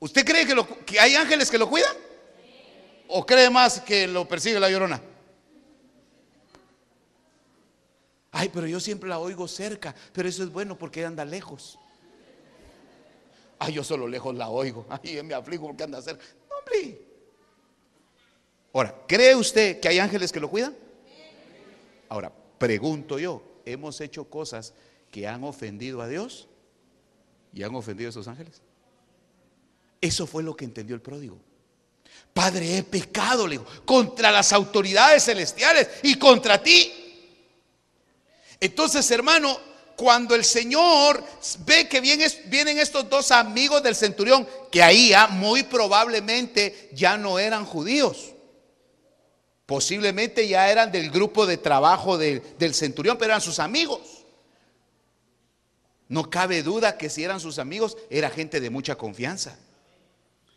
¿Usted 0.00 0.24
cree 0.24 0.46
que, 0.46 0.56
que 0.84 0.98
hay 0.98 1.14
ángeles 1.14 1.50
que 1.50 1.58
lo 1.58 1.68
cuidan? 1.68 1.94
¿O 3.08 3.24
cree 3.26 3.50
más 3.50 3.80
que 3.80 4.06
lo 4.06 4.26
persigue 4.26 4.58
la 4.58 4.70
llorona? 4.70 5.00
Ay, 8.32 8.48
pero 8.48 8.66
yo 8.66 8.80
siempre 8.80 9.08
la 9.08 9.18
oigo 9.18 9.46
cerca, 9.46 9.94
pero 10.12 10.28
eso 10.28 10.42
es 10.42 10.50
bueno 10.50 10.78
porque 10.78 11.04
anda 11.04 11.24
lejos. 11.24 11.78
Ay, 13.58 13.74
yo 13.74 13.84
solo 13.84 14.08
lejos 14.08 14.34
la 14.34 14.48
oigo. 14.48 14.86
Ay, 14.88 15.22
me 15.22 15.34
afligo 15.34 15.66
porque 15.66 15.82
anda 15.82 16.00
cerca. 16.00 16.24
No, 16.48 16.56
hombre. 16.56 17.09
Ahora, 18.72 18.94
¿cree 19.06 19.34
usted 19.34 19.80
que 19.80 19.88
hay 19.88 19.98
ángeles 19.98 20.30
que 20.30 20.40
lo 20.40 20.48
cuidan? 20.48 20.76
Ahora, 22.08 22.32
pregunto 22.58 23.18
yo, 23.18 23.42
¿hemos 23.64 24.00
hecho 24.00 24.24
cosas 24.24 24.74
que 25.10 25.26
han 25.26 25.44
ofendido 25.44 26.02
a 26.02 26.08
Dios 26.08 26.48
y 27.52 27.62
han 27.62 27.74
ofendido 27.74 28.08
a 28.08 28.10
esos 28.10 28.28
ángeles? 28.28 28.62
Eso 30.00 30.26
fue 30.26 30.42
lo 30.42 30.56
que 30.56 30.64
entendió 30.64 30.94
el 30.94 31.02
pródigo. 31.02 31.38
Padre, 32.32 32.78
he 32.78 32.82
pecado, 32.82 33.46
le 33.46 33.58
digo, 33.58 33.66
contra 33.84 34.30
las 34.30 34.52
autoridades 34.52 35.24
celestiales 35.24 35.88
y 36.02 36.14
contra 36.14 36.62
ti. 36.62 36.92
Entonces, 38.60 39.10
hermano, 39.10 39.58
cuando 39.96 40.34
el 40.34 40.44
Señor 40.44 41.22
ve 41.66 41.88
que 41.88 42.00
vienen 42.00 42.78
estos 42.78 43.08
dos 43.10 43.30
amigos 43.32 43.82
del 43.82 43.96
centurión, 43.96 44.46
que 44.70 44.82
ahí 44.82 45.12
ah, 45.12 45.26
muy 45.26 45.64
probablemente 45.64 46.88
ya 46.92 47.18
no 47.18 47.38
eran 47.38 47.64
judíos, 47.64 48.32
Posiblemente 49.70 50.48
ya 50.48 50.68
eran 50.68 50.90
del 50.90 51.12
grupo 51.12 51.46
de 51.46 51.56
trabajo 51.56 52.18
del 52.18 52.74
centurión, 52.74 53.16
pero 53.16 53.30
eran 53.30 53.40
sus 53.40 53.60
amigos. 53.60 54.26
No 56.08 56.28
cabe 56.28 56.64
duda 56.64 56.98
que 56.98 57.08
si 57.08 57.22
eran 57.22 57.38
sus 57.38 57.60
amigos, 57.60 57.96
era 58.10 58.30
gente 58.30 58.58
de 58.58 58.68
mucha 58.68 58.96
confianza. 58.96 59.56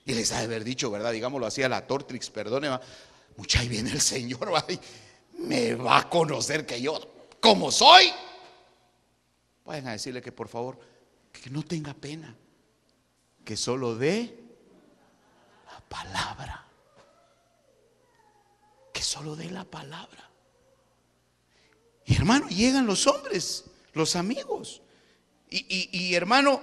Y 0.03 0.15
les 0.15 0.31
ha 0.31 0.39
de 0.39 0.45
haber 0.45 0.63
dicho, 0.63 0.89
¿verdad? 0.89 1.11
Digámoslo 1.11 1.45
así 1.45 1.61
a 1.61 1.69
la 1.69 1.85
Tortrix, 1.85 2.31
perdone, 2.31 2.75
mucha 3.37 3.59
ahí 3.59 3.67
viene 3.67 3.91
el 3.91 4.01
Señor, 4.01 4.51
me 5.37 5.75
va 5.75 5.99
a 5.99 6.09
conocer 6.09 6.65
que 6.65 6.81
yo, 6.81 6.99
como 7.39 7.71
soy. 7.71 8.11
Vayan 9.63 9.89
a 9.89 9.91
decirle 9.91 10.23
que 10.23 10.31
por 10.31 10.47
favor, 10.47 10.79
que 11.31 11.51
no 11.51 11.61
tenga 11.61 11.93
pena, 11.93 12.35
que 13.45 13.55
solo 13.57 13.93
dé 13.93 14.39
la 15.71 15.81
palabra 15.81 16.62
solo 19.03 19.35
de 19.35 19.49
la 19.49 19.65
palabra. 19.65 20.29
Y 22.05 22.15
hermano, 22.15 22.47
llegan 22.49 22.85
los 22.85 23.07
hombres, 23.07 23.65
los 23.93 24.15
amigos. 24.15 24.81
Y, 25.49 26.15
hermano, 26.15 26.61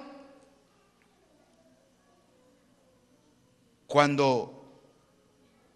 cuando, 3.87 4.83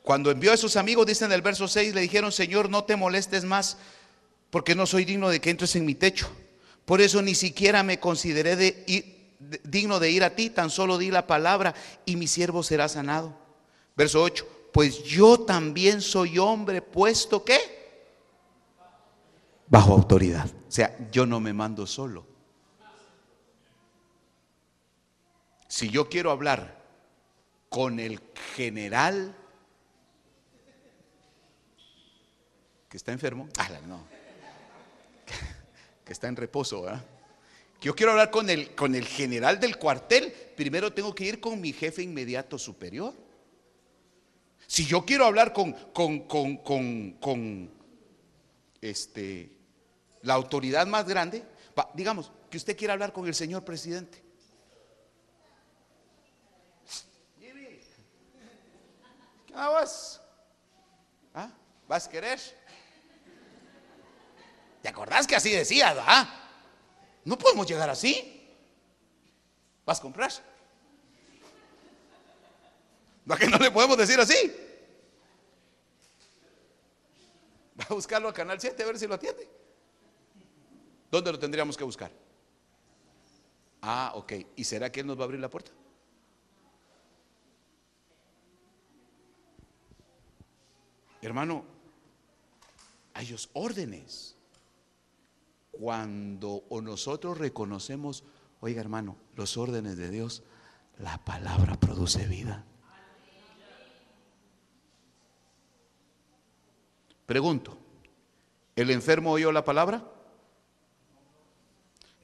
cuando 0.02 0.32
envió 0.32 0.52
a 0.52 0.56
sus 0.56 0.76
amigos, 0.76 1.06
dice 1.06 1.24
en 1.24 1.32
el 1.32 1.40
verso 1.40 1.68
6, 1.68 1.94
le 1.94 2.00
dijeron, 2.00 2.32
Señor, 2.32 2.68
no 2.68 2.84
te 2.84 2.96
molestes 2.96 3.44
más, 3.44 3.76
porque 4.50 4.74
no 4.74 4.86
soy 4.86 5.04
digno 5.04 5.28
de 5.28 5.40
que 5.40 5.50
entres 5.50 5.76
en 5.76 5.84
mi 5.84 5.94
techo. 5.94 6.28
Por 6.84 7.00
eso 7.00 7.22
ni 7.22 7.36
siquiera 7.36 7.84
me 7.84 8.00
consideré 8.00 8.56
de, 8.56 9.24
digno 9.62 10.00
de 10.00 10.10
ir 10.10 10.24
a 10.24 10.34
ti, 10.34 10.50
tan 10.50 10.70
solo 10.70 10.98
di 10.98 11.10
la 11.12 11.28
palabra 11.28 11.74
y 12.04 12.16
mi 12.16 12.26
siervo 12.26 12.64
será 12.64 12.88
sanado. 12.88 13.38
Verso 13.96 14.22
8 14.22 14.63
pues 14.74 15.04
yo 15.04 15.38
también 15.38 16.02
soy 16.02 16.36
hombre 16.36 16.82
puesto 16.82 17.44
que 17.44 17.56
bajo 19.68 19.92
autoridad. 19.92 20.46
O 20.46 20.70
sea, 20.72 20.98
yo 21.12 21.26
no 21.26 21.38
me 21.38 21.52
mando 21.52 21.86
solo. 21.86 22.26
Si 25.68 25.88
yo 25.88 26.08
quiero 26.08 26.32
hablar 26.32 26.76
con 27.68 28.00
el 28.00 28.20
general 28.56 29.36
que 32.88 32.96
está 32.96 33.12
enfermo, 33.12 33.48
que 36.04 36.12
está 36.12 36.26
en 36.26 36.34
reposo, 36.34 36.82
¿verdad? 36.82 37.04
Yo 37.80 37.94
quiero 37.94 38.10
hablar 38.10 38.32
con 38.32 38.50
el, 38.50 38.74
con 38.74 38.96
el 38.96 39.06
general 39.06 39.60
del 39.60 39.78
cuartel, 39.78 40.32
primero 40.56 40.92
tengo 40.92 41.14
que 41.14 41.26
ir 41.26 41.38
con 41.38 41.60
mi 41.60 41.72
jefe 41.72 42.02
inmediato 42.02 42.58
superior. 42.58 43.23
Si 44.66 44.86
yo 44.86 45.04
quiero 45.04 45.26
hablar 45.26 45.52
con, 45.52 45.72
con, 45.92 47.70
este, 48.80 49.56
la 50.22 50.34
autoridad 50.34 50.86
más 50.86 51.06
grande, 51.06 51.44
digamos 51.94 52.32
que 52.50 52.56
usted 52.56 52.76
quiere 52.76 52.92
hablar 52.92 53.12
con 53.12 53.26
el 53.26 53.34
señor 53.34 53.64
presidente. 53.64 54.22
¿Qué 59.46 59.52
vas? 59.54 60.20
¿Ah? 61.32 61.50
¿Vas 61.86 62.06
a 62.06 62.10
querer? 62.10 62.40
¿Te 64.82 64.88
acordás 64.88 65.26
que 65.26 65.36
así 65.36 65.50
decía, 65.50 65.94
ah? 66.06 66.28
No 67.24 67.38
podemos 67.38 67.66
llegar 67.66 67.88
así. 67.88 68.50
¿Vas 69.86 69.98
a 69.98 70.02
comprar? 70.02 70.32
¿No 73.24 73.36
que 73.36 73.46
no 73.46 73.58
le 73.58 73.70
podemos 73.70 73.96
decir 73.96 74.20
así? 74.20 74.52
Va 77.80 77.86
a 77.88 77.94
buscarlo 77.94 78.28
al 78.28 78.34
canal 78.34 78.60
7 78.60 78.82
a 78.82 78.86
ver 78.86 78.98
si 78.98 79.06
lo 79.06 79.14
atiende. 79.14 79.48
¿Dónde 81.10 81.32
lo 81.32 81.38
tendríamos 81.38 81.76
que 81.76 81.84
buscar? 81.84 82.10
Ah, 83.80 84.12
ok. 84.14 84.32
¿Y 84.56 84.64
será 84.64 84.90
que 84.90 85.00
Él 85.00 85.06
nos 85.06 85.18
va 85.18 85.22
a 85.22 85.24
abrir 85.24 85.40
la 85.40 85.50
puerta? 85.50 85.70
Hermano, 91.22 91.64
hay 93.14 93.34
órdenes. 93.54 94.36
Cuando 95.70 96.64
o 96.68 96.80
nosotros 96.80 97.38
reconocemos, 97.38 98.22
oiga 98.60 98.80
hermano, 98.80 99.16
los 99.34 99.56
órdenes 99.56 99.96
de 99.96 100.10
Dios, 100.10 100.44
la 100.98 101.18
palabra 101.24 101.80
produce 101.80 102.26
vida. 102.26 102.64
Pregunto, 107.26 107.78
¿el 108.76 108.90
enfermo 108.90 109.32
oyó 109.32 109.52
la 109.52 109.64
palabra? 109.64 110.04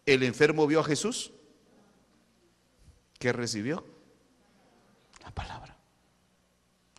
¿El 0.07 0.23
enfermo 0.23 0.67
vio 0.67 0.81
a 0.81 0.85
Jesús? 0.85 1.33
¿Qué 3.19 3.33
recibió? 3.33 3.85
La 5.23 5.31
palabra. 5.31 5.77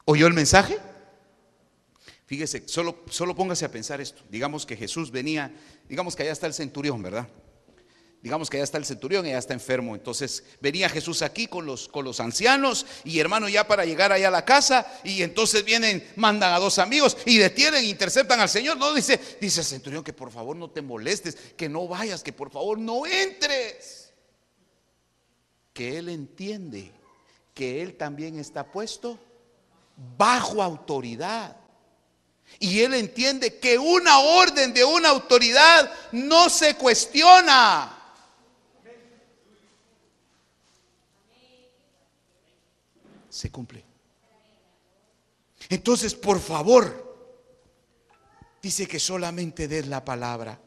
¿Oyó 0.06 0.28
el 0.28 0.34
mensaje? 0.34 0.78
Fíjese, 2.26 2.68
solo, 2.68 3.04
solo 3.10 3.36
póngase 3.36 3.66
a 3.66 3.72
pensar 3.72 4.00
esto. 4.00 4.24
Digamos 4.30 4.66
que 4.66 4.78
Jesús 4.78 5.12
venía, 5.12 5.54
digamos 5.90 6.16
que 6.16 6.24
allá 6.24 6.32
está 6.32 6.48
el 6.48 6.54
centurión, 6.54 7.02
¿verdad? 7.02 7.28
Digamos 8.22 8.52
que 8.52 8.58
allá 8.58 8.66
está 8.66 8.78
el 8.78 8.86
centurión 8.86 9.26
y 9.26 9.30
allá 9.30 9.40
está 9.40 9.54
enfermo. 9.54 9.96
Entonces 9.96 10.44
venía 10.60 10.88
Jesús 10.90 11.24
aquí 11.24 11.48
con 11.48 11.66
los, 11.66 11.88
con 11.88 12.06
los 12.06 12.20
ancianos 12.20 12.86
y 13.04 13.20
hermano 13.20 13.50
ya 13.50 13.68
para 13.68 13.84
llegar 13.84 14.12
allá 14.12 14.28
a 14.28 14.32
la 14.32 14.46
casa 14.46 14.86
y 15.04 15.24
entonces 15.24 15.66
vienen, 15.66 16.08
mandan 16.16 16.54
a 16.54 16.60
dos 16.60 16.78
amigos 16.78 17.18
y 17.26 17.40
detienen, 17.40 17.84
interceptan 17.84 18.40
al 18.40 18.50
Señor. 18.50 18.78
No 18.78 18.94
dice, 18.94 19.20
dice 19.42 19.62
el 19.62 19.66
centurión 19.66 20.04
que 20.04 20.14
por 20.14 20.32
favor 20.32 20.56
no 20.56 20.70
te 20.70 20.84
molestes, 20.84 21.36
que 21.58 21.68
no 21.68 21.88
vayas, 21.88 22.22
que 22.22 22.32
por 22.32 22.52
favor 22.52 22.78
no 22.78 23.08
entres. 23.08 24.14
Que 25.74 25.98
él 25.98 26.10
entiende 26.10 26.92
que 27.56 27.82
él 27.82 27.98
también 27.98 28.38
está 28.38 28.72
puesto 28.72 29.20
bajo 30.18 30.62
autoridad. 30.62 31.58
Y 32.60 32.82
él 32.82 32.94
entiende 32.94 33.58
que 33.58 33.80
una 33.80 34.20
orden 34.20 34.74
de 34.74 34.84
una 34.84 35.10
autoridad 35.10 35.92
no 36.12 36.50
se 36.50 36.76
cuestiona. 36.76 37.98
Se 43.32 43.50
cumple. 43.50 43.84
Entonces, 45.70 46.14
por 46.14 46.42
favor, 46.42 47.16
dice 48.62 48.86
que 48.88 49.00
solamente 49.00 49.70
des 49.70 49.88
la 49.88 50.04
palabra. 50.04 50.60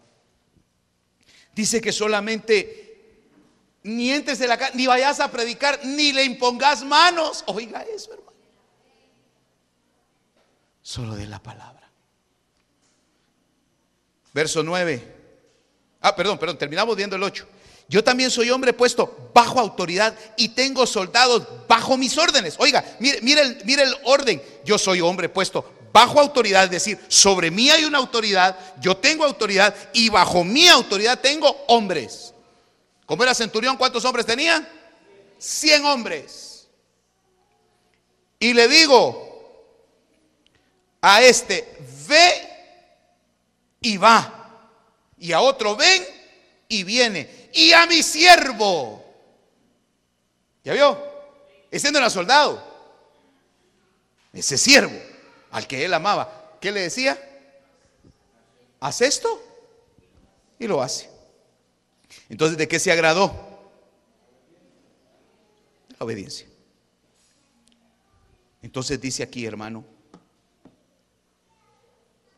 Dice 1.54 1.80
que 1.80 1.92
solamente 1.92 2.84
ni 3.82 4.10
entres 4.10 4.38
de 4.38 4.48
la 4.48 4.56
casa, 4.56 4.74
ni 4.74 4.86
vayas 4.86 5.20
a 5.20 5.30
predicar, 5.30 5.84
ni 5.84 6.12
le 6.12 6.24
impongas 6.24 6.82
manos. 6.82 7.44
Oiga 7.46 7.82
eso, 7.82 8.14
hermano. 8.14 8.32
Solo 10.80 11.14
de 11.16 11.26
la 11.26 11.42
palabra. 11.42 11.90
Verso 14.32 14.62
9. 14.62 15.14
Ah, 16.00 16.16
perdón, 16.16 16.38
perdón, 16.38 16.56
terminamos 16.56 16.96
viendo 16.96 17.14
el 17.16 17.22
8. 17.22 17.46
Yo 17.88 18.02
también 18.02 18.30
soy 18.30 18.50
hombre 18.50 18.72
puesto 18.72 19.30
bajo 19.34 19.60
autoridad 19.60 20.14
y 20.36 20.48
tengo 20.50 20.86
soldados 20.86 21.46
bajo 21.68 21.96
mis 21.96 22.16
órdenes. 22.16 22.54
Oiga, 22.58 22.84
mire, 22.98 23.20
mire, 23.20 23.82
el, 23.82 23.96
orden. 24.04 24.42
Yo 24.64 24.78
soy 24.78 25.00
hombre 25.00 25.28
puesto 25.28 25.70
bajo 25.92 26.18
autoridad, 26.18 26.64
es 26.64 26.70
decir, 26.70 26.98
sobre 27.06 27.52
mí 27.52 27.70
hay 27.70 27.84
una 27.84 27.98
autoridad, 27.98 28.58
yo 28.80 28.96
tengo 28.96 29.24
autoridad 29.24 29.72
y 29.92 30.08
bajo 30.08 30.42
mi 30.42 30.66
autoridad 30.66 31.20
tengo 31.20 31.48
hombres. 31.68 32.34
Como 33.06 33.22
era 33.22 33.34
centurión, 33.34 33.76
¿cuántos 33.76 34.04
hombres 34.04 34.26
tenía? 34.26 34.68
100 35.38 35.84
hombres. 35.84 36.66
Y 38.40 38.54
le 38.54 38.66
digo 38.66 39.34
a 41.00 41.22
este, 41.22 41.76
ve 42.08 42.48
y 43.82 43.96
va. 43.98 44.40
Y 45.18 45.32
a 45.32 45.40
otro 45.40 45.76
ven 45.76 46.02
y 46.68 46.82
viene. 46.82 47.43
Y 47.54 47.72
a 47.72 47.86
mi 47.86 48.02
siervo. 48.02 49.02
¿Ya 50.64 50.72
vio? 50.72 50.98
Ese 51.70 51.92
no 51.92 51.98
era 51.98 52.10
soldado. 52.10 52.62
Ese 54.32 54.58
siervo 54.58 54.98
al 55.52 55.66
que 55.68 55.84
él 55.84 55.94
amaba. 55.94 56.58
¿Qué 56.60 56.72
le 56.72 56.80
decía? 56.80 57.16
Haz 58.80 59.00
esto. 59.02 59.40
Y 60.58 60.66
lo 60.66 60.82
hace. 60.82 61.08
Entonces, 62.28 62.58
¿de 62.58 62.66
qué 62.66 62.80
se 62.80 62.90
agradó? 62.90 63.32
La 65.90 66.04
obediencia. 66.04 66.48
Entonces 68.62 69.00
dice 69.00 69.22
aquí, 69.22 69.46
hermano, 69.46 69.84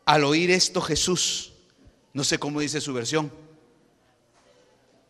al 0.05 0.23
oír 0.25 0.51
esto 0.51 0.81
Jesús, 0.81 1.53
no 2.13 2.23
sé 2.23 2.37
cómo 2.37 2.59
dice 2.59 2.81
su 2.81 2.93
versión, 2.93 3.31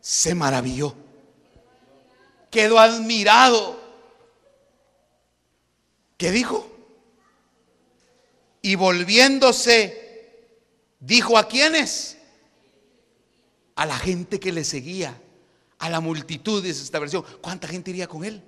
se 0.08 0.34
maravilló, 0.34 0.94
quedó 2.50 2.78
admirado. 2.78 3.78
¿Qué 6.16 6.30
dijo? 6.30 6.66
Y 8.62 8.74
volviéndose, 8.76 10.46
dijo 10.98 11.36
a 11.36 11.46
quiénes? 11.46 12.16
A 13.74 13.84
la 13.84 13.98
gente 13.98 14.40
que 14.40 14.50
le 14.50 14.64
seguía, 14.64 15.20
a 15.78 15.90
la 15.90 16.00
multitud, 16.00 16.62
dice 16.62 16.82
esta 16.82 16.98
versión. 16.98 17.22
¿Cuánta 17.42 17.68
gente 17.68 17.90
iría 17.90 18.08
con 18.08 18.24
él? 18.24 18.42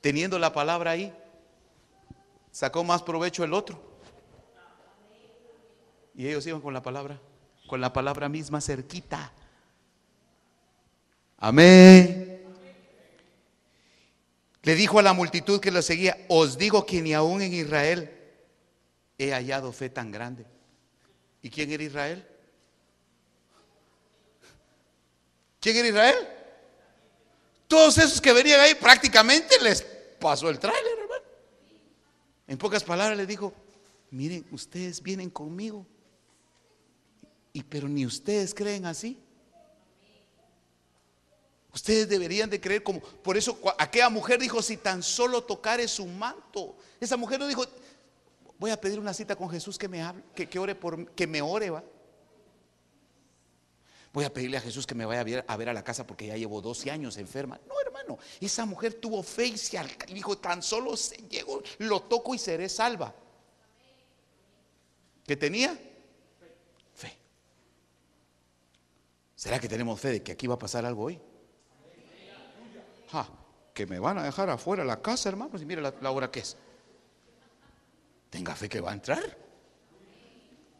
Teniendo 0.00 0.38
la 0.38 0.52
palabra 0.52 0.92
ahí, 0.92 1.12
sacó 2.52 2.84
más 2.84 3.02
provecho 3.02 3.42
el 3.42 3.52
otro. 3.52 3.82
Y 6.14 6.28
ellos 6.28 6.46
iban 6.46 6.60
con 6.60 6.72
la 6.72 6.82
palabra, 6.84 7.20
con 7.66 7.80
la 7.80 7.92
palabra 7.92 8.28
misma 8.28 8.60
cerquita. 8.60 9.32
Amén. 11.38 12.42
Le 14.62 14.74
dijo 14.74 14.98
a 14.98 15.02
la 15.02 15.12
multitud 15.12 15.60
que 15.60 15.70
lo 15.70 15.80
seguía, 15.82 16.26
os 16.28 16.58
digo 16.58 16.84
que 16.84 17.00
ni 17.00 17.14
aún 17.14 17.40
en 17.40 17.54
Israel 17.54 18.10
he 19.16 19.32
hallado 19.32 19.72
fe 19.72 19.88
tan 19.88 20.10
grande. 20.10 20.44
¿Y 21.40 21.48
quién 21.48 21.70
era 21.70 21.82
Israel? 21.82 22.26
¿Quién 25.60 25.76
era 25.76 25.88
Israel? 25.88 26.28
Todos 27.66 27.98
esos 27.98 28.20
que 28.20 28.32
venían 28.32 28.60
ahí 28.60 28.74
prácticamente 28.74 29.58
les 29.60 29.82
pasó 30.18 30.50
el 30.50 30.58
tráiler, 30.58 30.98
hermano. 30.98 31.24
En 32.46 32.58
pocas 32.58 32.82
palabras 32.82 33.16
le 33.16 33.26
dijo, 33.26 33.54
miren, 34.10 34.44
ustedes 34.50 35.02
vienen 35.02 35.30
conmigo 35.30 35.86
y 37.52 37.62
pero 37.62 37.88
ni 37.88 38.04
ustedes 38.04 38.54
creen 38.54 38.86
así. 38.86 39.20
Ustedes 41.78 42.08
deberían 42.08 42.50
de 42.50 42.60
creer 42.60 42.82
como, 42.82 42.98
por 42.98 43.36
eso 43.36 43.56
aquella 43.78 44.10
mujer 44.10 44.40
dijo, 44.40 44.60
si 44.62 44.78
tan 44.78 45.00
solo 45.00 45.44
tocare 45.44 45.86
su 45.86 46.06
manto. 46.06 46.76
Esa 46.98 47.16
mujer 47.16 47.38
no 47.38 47.46
dijo, 47.46 47.64
voy 48.58 48.72
a 48.72 48.80
pedir 48.80 48.98
una 48.98 49.14
cita 49.14 49.36
con 49.36 49.48
Jesús 49.48 49.78
que 49.78 49.86
me 49.86 50.02
hable, 50.02 50.24
que, 50.34 50.58
ore 50.58 50.74
por, 50.74 51.08
que 51.12 51.28
me 51.28 51.40
ore, 51.40 51.70
va. 51.70 51.84
Voy 54.12 54.24
a 54.24 54.32
pedirle 54.32 54.56
a 54.56 54.60
Jesús 54.60 54.88
que 54.88 54.96
me 54.96 55.04
vaya 55.04 55.20
a 55.20 55.56
ver, 55.56 55.68
a 55.68 55.72
la 55.72 55.84
casa 55.84 56.04
porque 56.04 56.26
ya 56.26 56.36
llevo 56.36 56.60
12 56.60 56.90
años 56.90 57.16
enferma. 57.16 57.60
No, 57.68 57.80
hermano, 57.80 58.18
esa 58.40 58.66
mujer 58.66 58.94
tuvo 58.94 59.22
fe 59.22 59.46
y 59.46 59.56
se 59.56 59.80
dijo, 60.08 60.36
tan 60.36 60.64
solo 60.64 60.96
se 60.96 61.28
llegó, 61.28 61.62
lo 61.78 62.02
toco 62.02 62.34
y 62.34 62.38
seré 62.38 62.68
salva. 62.68 63.14
¿Qué 65.24 65.36
tenía? 65.36 65.78
¿Será 69.36 69.60
que 69.60 69.68
tenemos 69.68 70.00
fe 70.00 70.08
de 70.08 70.22
que 70.24 70.32
aquí 70.32 70.48
va 70.48 70.56
a 70.56 70.58
pasar 70.58 70.84
algo 70.84 71.04
hoy? 71.04 71.20
Que 73.74 73.86
me 73.86 73.98
van 73.98 74.18
a 74.18 74.24
dejar 74.24 74.50
afuera 74.50 74.84
la 74.84 75.00
casa, 75.00 75.28
hermanos, 75.28 75.62
y 75.62 75.64
mire 75.64 75.80
la, 75.80 76.10
hora 76.10 76.30
que 76.30 76.40
es. 76.40 76.56
Tenga 78.30 78.54
fe 78.54 78.68
que 78.68 78.80
va 78.80 78.90
a 78.90 78.94
entrar. 78.94 79.38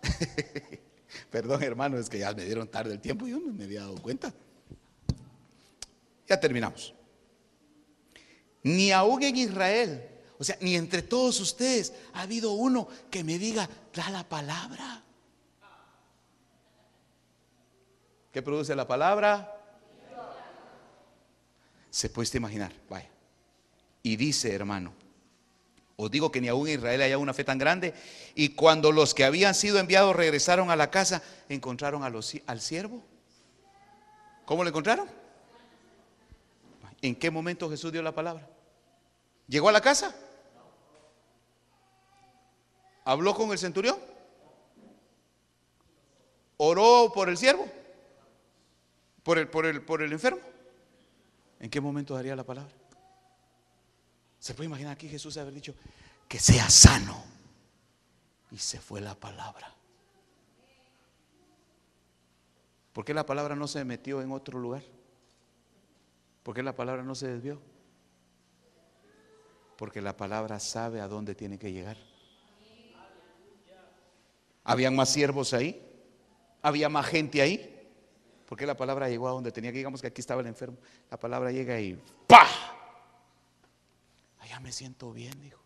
Perdón, 1.31 1.63
hermano, 1.63 1.97
es 1.99 2.11
que 2.11 2.19
ya 2.19 2.33
me 2.33 2.45
dieron 2.45 2.69
tarde 2.69 2.93
el 2.95 3.01
tiempo 3.01 3.27
y 3.27 3.31
yo 3.31 3.39
no 3.39 3.53
me 3.53 3.65
había 3.65 3.81
dado 3.81 3.97
cuenta. 4.03 4.33
Ya 6.27 6.39
terminamos. 6.39 6.95
Ni 8.63 8.91
aún 8.91 9.23
en 9.23 9.37
Israel, 9.37 10.09
o 10.39 10.45
sea, 10.45 10.59
ni 10.61 10.75
entre 10.75 11.03
todos 11.03 11.41
ustedes 11.41 11.95
ha 12.13 12.23
habido 12.23 12.53
uno 12.53 12.89
que 13.11 13.25
me 13.25 13.39
diga, 13.39 13.69
da 13.95 14.11
la 14.11 14.29
palabra. 14.29 15.03
¿Qué 18.33 18.43
produce 18.43 18.75
la 18.75 18.87
palabra? 18.87 19.58
Se 21.99 22.09
puede 22.09 22.39
imaginar, 22.39 22.73
vaya. 22.89 23.09
Y 24.05 24.15
dice, 24.15 24.55
hermano, 24.55 24.93
os 25.97 26.09
digo 26.09 26.31
que 26.31 26.41
ni 26.41 26.47
aún 26.47 26.69
en 26.69 26.75
Israel 26.75 27.03
haya 27.03 27.19
una 27.19 27.35
fe 27.35 27.43
tan 27.43 27.59
grande. 27.59 27.93
Y 28.37 28.51
cuando 28.51 28.93
los 28.93 29.15
que 29.15 29.25
habían 29.25 29.53
sido 29.53 29.81
enviados 29.81 30.15
regresaron 30.15 30.71
a 30.71 30.77
la 30.77 30.93
casa, 30.93 31.25
encontraron 31.49 32.05
a 32.05 32.09
los, 32.09 32.37
al 32.47 32.61
siervo 32.61 33.03
¿Cómo 34.45 34.63
lo 34.63 34.69
encontraron? 34.69 35.09
¿En 37.03 37.17
qué 37.17 37.33
momento 37.33 37.69
Jesús 37.69 37.91
dio 37.91 38.01
la 38.01 38.15
palabra? 38.15 38.49
¿Llegó 39.49 39.69
a 39.69 39.73
la 39.73 39.81
casa? 39.81 40.15
¿Habló 43.07 43.35
con 43.35 43.51
el 43.51 43.59
centurión? 43.59 43.99
¿Oró 46.59 47.11
por 47.13 47.29
el 47.29 47.37
siervo? 47.37 47.69
¿Por 49.25 49.39
el, 49.39 49.49
por 49.49 49.67
el, 49.67 49.83
por 49.83 50.01
el 50.01 50.13
enfermo? 50.13 50.58
¿En 51.61 51.71
qué 51.71 51.81
momento 51.81 52.15
daría 52.15 52.37
la 52.37 52.45
palabra? 52.45 52.73
¿Se 54.39 54.55
puede 54.55 54.67
imaginar 54.67 54.93
aquí 54.93 55.09
Jesús 55.09 55.37
haber 55.37 55.55
dicho 55.55 55.75
que 56.29 56.39
sea 56.39 56.71
sano? 56.71 57.25
Y 58.51 58.59
se 58.59 58.81
fue 58.81 59.01
la 59.01 59.15
palabra. 59.15 59.75
¿Por 62.93 63.05
qué 63.05 63.13
la 63.13 63.27
palabra 63.27 63.55
no 63.55 63.69
se 63.69 63.85
metió 63.85 64.23
en 64.23 64.33
otro 64.33 64.59
lugar? 64.59 64.83
¿Por 66.43 66.55
qué 66.55 66.63
la 66.63 66.75
palabra 66.75 67.03
no 67.03 67.15
se 67.15 67.29
desvió? 67.29 67.61
Porque 69.77 70.01
la 70.01 70.17
palabra 70.17 70.59
sabe 70.59 71.01
a 71.01 71.09
dónde 71.09 71.35
tiene 71.35 71.59
que 71.59 71.73
llegar. 71.73 71.97
¿Habían 74.65 74.97
más 74.97 75.11
siervos 75.11 75.53
ahí? 75.55 75.81
¿Había 76.63 76.89
más 76.89 77.07
gente 77.07 77.41
ahí? 77.41 77.78
Porque 78.49 78.65
la 78.65 78.77
palabra 78.77 79.11
llegó 79.11 79.29
a 79.29 79.33
donde 79.33 79.53
tenía 79.53 79.71
que, 79.71 79.77
digamos 79.77 80.01
que 80.01 80.07
aquí 80.07 80.23
estaba 80.23 80.41
el 80.41 80.47
enfermo. 80.47 80.79
La 81.11 81.19
palabra 81.19 81.53
llega 81.53 81.79
y 81.79 82.03
¡pa! 82.27 82.47
Allá 84.39 84.59
me 84.61 84.73
siento 84.73 85.13
bien, 85.13 85.39
dijo. 85.43 85.61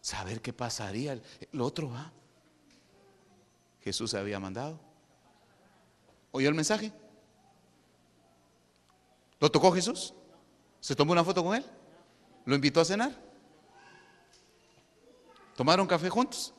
Saber 0.00 0.40
qué 0.40 0.52
pasaría. 0.52 1.12
El 1.12 1.60
otro 1.60 1.90
va. 1.90 2.12
Jesús 3.80 4.14
había 4.14 4.38
mandado. 4.38 4.78
¿Oyó 6.30 6.48
el 6.48 6.54
mensaje? 6.54 6.92
¿Lo 9.40 9.50
tocó 9.50 9.72
Jesús? 9.72 10.14
¿Se 10.78 10.94
tomó 10.94 11.10
una 11.10 11.24
foto 11.24 11.42
con 11.42 11.56
él? 11.56 11.64
¿Lo 12.44 12.54
invitó 12.54 12.80
a 12.80 12.84
cenar? 12.84 13.12
¿Tomaron 15.56 15.88
café 15.88 16.08
juntos? 16.08 16.54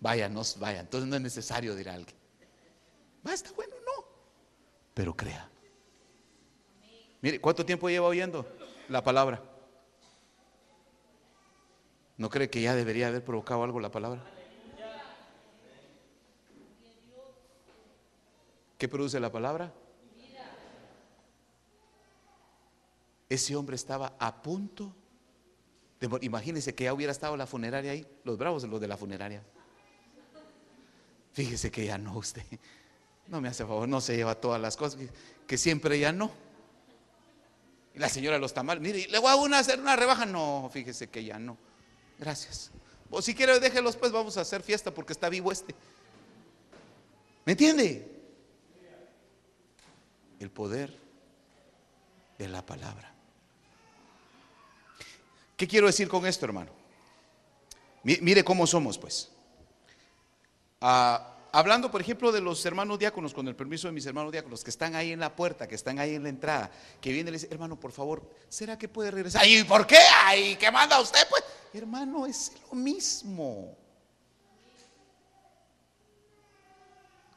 Vaya, 0.00 0.28
no, 0.28 0.42
vaya, 0.58 0.80
entonces 0.80 1.08
no 1.08 1.14
es 1.14 1.22
necesario, 1.22 1.76
dirá 1.76 1.94
alguien. 1.94 2.19
Va, 3.26 3.34
está 3.34 3.52
bueno, 3.52 3.74
no. 3.84 4.04
Pero 4.94 5.16
crea. 5.16 5.48
Mire, 7.22 7.40
¿cuánto 7.40 7.64
tiempo 7.66 7.88
lleva 7.88 8.06
oyendo 8.06 8.46
la 8.88 9.02
palabra? 9.02 9.42
¿No 12.16 12.28
cree 12.28 12.50
que 12.50 12.60
ya 12.60 12.74
debería 12.74 13.08
haber 13.08 13.24
provocado 13.24 13.62
algo 13.62 13.80
la 13.80 13.90
palabra? 13.90 14.22
¿Qué 18.78 18.88
produce 18.88 19.20
la 19.20 19.30
palabra? 19.30 19.72
Ese 23.28 23.54
hombre 23.54 23.76
estaba 23.76 24.16
a 24.18 24.42
punto 24.42 24.94
de 26.00 26.08
que 26.74 26.84
ya 26.84 26.94
hubiera 26.94 27.12
estado 27.12 27.36
la 27.36 27.46
funeraria 27.46 27.92
ahí, 27.92 28.06
los 28.24 28.38
bravos, 28.38 28.64
los 28.64 28.80
de 28.80 28.88
la 28.88 28.96
funeraria. 28.96 29.42
Fíjese 31.32 31.70
que 31.70 31.84
ya 31.84 31.98
no 31.98 32.16
usted. 32.16 32.42
No 33.30 33.40
me 33.40 33.48
hace 33.48 33.64
favor, 33.64 33.88
no 33.88 34.00
se 34.00 34.16
lleva 34.16 34.34
todas 34.34 34.60
las 34.60 34.76
cosas, 34.76 35.00
que, 35.46 35.56
siempre 35.56 36.00
ya 36.00 36.10
no. 36.10 36.32
Y 37.94 37.98
la 38.00 38.08
señora 38.08 38.38
los 38.38 38.52
tamales, 38.52 38.82
mire, 38.82 39.06
le 39.08 39.18
voy 39.20 39.30
a 39.30 39.36
una, 39.36 39.60
hacer 39.60 39.78
una 39.78 39.94
rebaja. 39.94 40.26
No, 40.26 40.68
fíjese 40.72 41.08
que 41.08 41.24
ya 41.24 41.38
no. 41.38 41.56
Gracias. 42.18 42.72
O 43.08 43.22
si 43.22 43.34
quiere, 43.34 43.58
déjelos, 43.60 43.96
pues 43.96 44.10
vamos 44.10 44.36
a 44.36 44.40
hacer 44.40 44.62
fiesta 44.62 44.92
porque 44.92 45.12
está 45.12 45.28
vivo 45.28 45.52
este. 45.52 45.76
¿Me 47.44 47.52
entiende? 47.52 48.10
El 50.40 50.50
poder 50.50 50.98
de 52.36 52.48
la 52.48 52.66
palabra. 52.66 53.14
¿Qué 55.56 55.68
quiero 55.68 55.86
decir 55.86 56.08
con 56.08 56.26
esto, 56.26 56.46
hermano? 56.46 56.72
Mire 58.02 58.42
cómo 58.42 58.66
somos, 58.66 58.98
pues. 58.98 59.30
Ah, 60.80 61.36
hablando, 61.52 61.90
por 61.90 62.00
ejemplo, 62.00 62.32
de 62.32 62.40
los 62.40 62.64
hermanos 62.64 62.98
diáconos, 62.98 63.34
con 63.34 63.48
el 63.48 63.56
permiso 63.56 63.88
de 63.88 63.92
mis 63.92 64.06
hermanos 64.06 64.32
diáconos, 64.32 64.64
que 64.64 64.70
están 64.70 64.94
ahí 64.94 65.12
en 65.12 65.20
la 65.20 65.34
puerta, 65.34 65.66
que 65.66 65.74
están 65.74 65.98
ahí 65.98 66.14
en 66.14 66.22
la 66.22 66.28
entrada, 66.28 66.70
que 67.00 67.12
viene 67.12 67.30
y 67.30 67.32
le 67.32 67.38
dice, 67.38 67.48
hermano, 67.50 67.78
por 67.78 67.92
favor, 67.92 68.28
¿será 68.48 68.78
que 68.78 68.88
puede 68.88 69.10
regresar? 69.10 69.46
¿Y 69.46 69.64
por 69.64 69.86
qué? 69.86 69.98
¿Y 70.36 70.56
qué 70.56 70.70
manda 70.70 71.00
usted? 71.00 71.20
Pues, 71.28 71.44
hermano, 71.72 72.26
es 72.26 72.52
lo 72.70 72.76
mismo. 72.76 73.76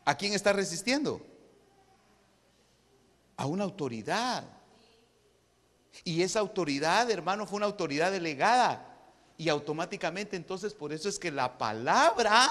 ¿A 0.05 0.15
quién 0.15 0.33
está 0.33 0.53
resistiendo? 0.53 1.21
A 3.37 3.45
una 3.45 3.63
autoridad. 3.63 4.43
Y 6.03 6.21
esa 6.23 6.39
autoridad, 6.39 7.09
hermano, 7.09 7.45
fue 7.45 7.57
una 7.57 7.65
autoridad 7.67 8.11
delegada. 8.11 8.89
Y 9.37 9.49
automáticamente 9.49 10.35
entonces 10.35 10.73
por 10.73 10.93
eso 10.93 11.09
es 11.09 11.17
que 11.17 11.31
la 11.31 11.57
palabra 11.57 12.49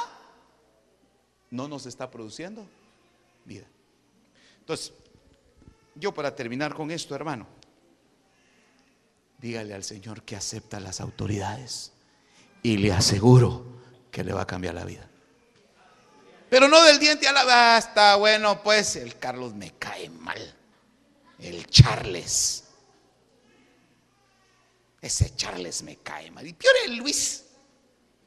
no 1.53 1.69
nos 1.69 1.87
está 1.87 2.11
produciendo 2.11 2.67
vida. 3.45 3.67
Entonces, 4.59 4.93
yo 5.95 6.13
para 6.13 6.35
terminar 6.35 6.75
con 6.75 6.91
esto, 6.91 7.15
hermano, 7.15 7.47
dígale 9.39 9.75
al 9.75 9.85
Señor 9.85 10.23
que 10.23 10.35
acepta 10.35 10.81
las 10.81 11.01
autoridades 11.01 11.93
y 12.63 12.79
le 12.79 12.93
aseguro 12.93 13.67
que 14.11 14.25
le 14.25 14.33
va 14.33 14.43
a 14.43 14.47
cambiar 14.47 14.75
la 14.75 14.85
vida. 14.85 15.07
Pero 16.49 16.69
no 16.69 16.83
del 16.85 16.99
diente 16.99 17.29
a 17.29 17.33
la 17.33 17.45
basta. 17.45 18.17
Bueno, 18.17 18.63
pues 18.63 18.97
el 18.97 19.19
Carlos 19.19 19.55
me 19.55 19.73
cae 19.73 20.09
mal. 20.09 20.55
El 21.39 21.67
Charles. 21.67 22.65
Ese 25.03 25.35
Charles 25.35 25.83
me 25.83 25.97
cae 25.97 26.31
mal. 26.31 26.47
Y 26.47 26.55
peor 26.55 26.75
el 26.87 26.97
Luis. 26.97 27.45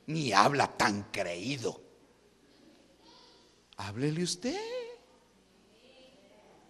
Ni 0.07 0.31
habla 0.31 0.67
tan 0.67 1.03
creído. 1.11 1.84
Háblele 3.77 4.23
usted. 4.23 4.59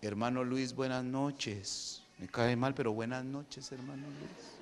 Hermano 0.01 0.43
Luis, 0.43 0.73
buenas 0.73 1.03
noches. 1.03 2.03
Me 2.17 2.27
cae 2.27 2.55
mal, 2.55 2.73
pero 2.73 2.93
buenas 2.93 3.23
noches, 3.25 3.71
hermano 3.71 4.07
Luis. 4.07 4.55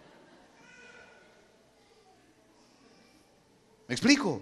¿Me 3.88 3.96
explico? 3.96 4.42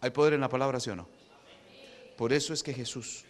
¿Hay 0.00 0.10
poder 0.10 0.34
en 0.34 0.40
la 0.40 0.48
palabra, 0.48 0.80
sí 0.80 0.90
o 0.90 0.96
no? 0.96 1.08
Por 2.16 2.32
eso 2.32 2.52
es 2.52 2.62
que 2.62 2.74
Jesús 2.74 3.24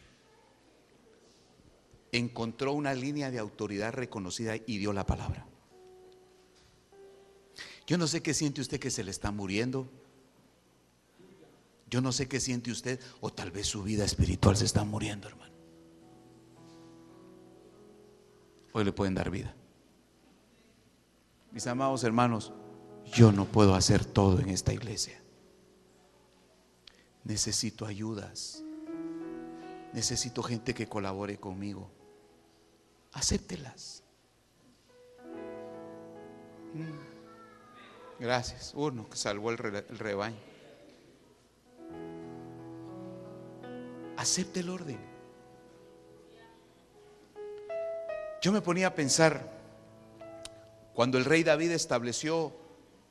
encontró 2.12 2.72
una 2.72 2.95
línea 2.95 3.30
de 3.30 3.38
autoridad 3.38 3.92
reconocida 3.92 4.57
y 4.57 4.78
dio 4.78 4.92
la 4.92 5.07
palabra. 5.07 5.47
Yo 7.86 7.99
no 7.99 8.07
sé 8.07 8.22
qué 8.22 8.34
siente 8.34 8.61
usted 8.61 8.80
que 8.80 8.90
se 8.90 9.05
le 9.05 9.11
está 9.11 9.30
muriendo. 9.30 9.88
Yo 11.95 12.01
no 12.01 12.11
sé 12.11 12.26
qué 12.26 12.40
siente 12.40 12.72
usted, 12.72 12.99
o 13.20 13.32
tal 13.32 13.53
vez 13.53 13.68
su 13.68 13.84
vida 13.84 14.05
espiritual 14.05 14.57
se 14.57 14.64
está 14.64 14.82
muriendo, 14.82 15.28
hermano. 15.28 15.55
Hoy 18.72 18.82
le 18.82 18.90
pueden 18.90 19.14
dar 19.14 19.30
vida. 19.30 19.55
Mis 21.53 21.64
amados 21.68 22.03
hermanos, 22.03 22.53
yo 23.12 23.30
no 23.30 23.45
puedo 23.45 23.76
hacer 23.76 24.05
todo 24.05 24.40
en 24.40 24.49
esta 24.49 24.72
iglesia. 24.72 25.22
Necesito 27.22 27.86
ayudas. 27.86 28.64
Necesito 29.92 30.42
gente 30.42 30.74
que 30.74 30.88
colabore 30.88 31.38
conmigo. 31.38 31.92
Acéptelas. 33.12 34.03
Mm. 36.74 38.18
Gracias. 38.18 38.72
Uno 38.74 39.09
que 39.09 39.16
salvó 39.16 39.53
el, 39.53 39.59
rebaño. 39.59 40.53
Acepte 44.17 44.61
el 44.61 44.71
orden. 44.71 44.99
Yo 48.41 48.53
me 48.53 48.61
ponía 48.61 48.89
a 48.89 48.95
pensar, 48.95 49.51
cuando 50.93 51.17
el 51.17 51.25
rey 51.25 51.43
David 51.43 51.71
estableció 51.71 52.53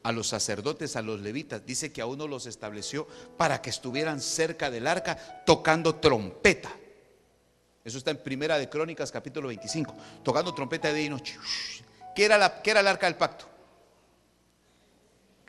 a 0.03 0.11
los 0.11 0.27
sacerdotes, 0.27 0.95
a 0.95 1.01
los 1.01 1.21
levitas, 1.21 1.65
dice 1.65 1.91
que 1.91 2.01
a 2.01 2.05
uno 2.05 2.27
los 2.27 2.45
estableció 2.45 3.07
para 3.37 3.61
que 3.61 3.69
estuvieran 3.69 4.21
cerca 4.21 4.69
del 4.69 4.85
arca 4.85 5.43
tocando 5.45 5.95
trompeta. 5.95 6.71
Eso 7.83 7.97
está 7.97 8.11
en 8.11 8.17
Primera 8.17 8.57
de 8.57 8.69
Crónicas, 8.69 9.11
capítulo 9.11 9.47
25, 9.47 9.95
tocando 10.23 10.53
trompeta 10.53 10.89
de 10.89 10.93
día 10.93 11.05
y 11.05 11.09
noche. 11.09 11.37
¿Qué 12.15 12.25
era, 12.25 12.37
la, 12.37 12.61
era 12.63 12.81
el 12.81 12.87
arca 12.87 13.07
del 13.07 13.15
pacto? 13.15 13.45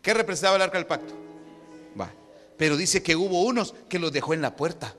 ¿Qué 0.00 0.14
representaba 0.14 0.56
el 0.56 0.62
arca 0.62 0.78
del 0.78 0.86
pacto? 0.86 1.14
Va. 2.00 2.10
Pero 2.56 2.76
dice 2.76 3.02
que 3.02 3.16
hubo 3.16 3.42
unos 3.42 3.74
que 3.88 3.98
los 3.98 4.12
dejó 4.12 4.34
en 4.34 4.40
la 4.42 4.56
puerta 4.56 4.94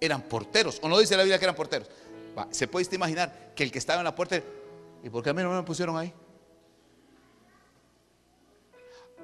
eran 0.00 0.22
porteros. 0.22 0.78
¿O 0.82 0.88
no 0.88 0.98
dice 0.98 1.16
la 1.16 1.22
Biblia 1.22 1.38
que 1.38 1.44
eran 1.44 1.54
porteros? 1.54 1.88
Se 2.50 2.66
puede 2.66 2.94
imaginar 2.94 3.52
que 3.54 3.62
el 3.62 3.70
que 3.70 3.78
estaba 3.78 4.00
en 4.00 4.04
la 4.04 4.14
puerta, 4.14 4.40
¿y 5.02 5.10
por 5.10 5.22
qué 5.22 5.30
a 5.30 5.34
mí 5.34 5.42
no 5.42 5.50
me 5.50 5.62
pusieron 5.62 5.96
ahí? 5.96 6.12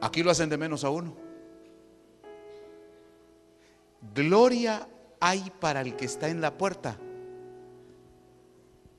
Aquí 0.01 0.23
lo 0.23 0.31
hacen 0.31 0.51
de 0.51 0.59
menos 0.59 0.85
a 0.85 0.91
uno. 0.91 1.17
Gloria 4.15 4.87
hay 5.21 5.51
para 5.59 5.81
el 5.81 5.97
que 5.97 6.05
está 6.05 6.29
en 6.29 6.41
la 6.41 6.59
puerta, 6.59 6.99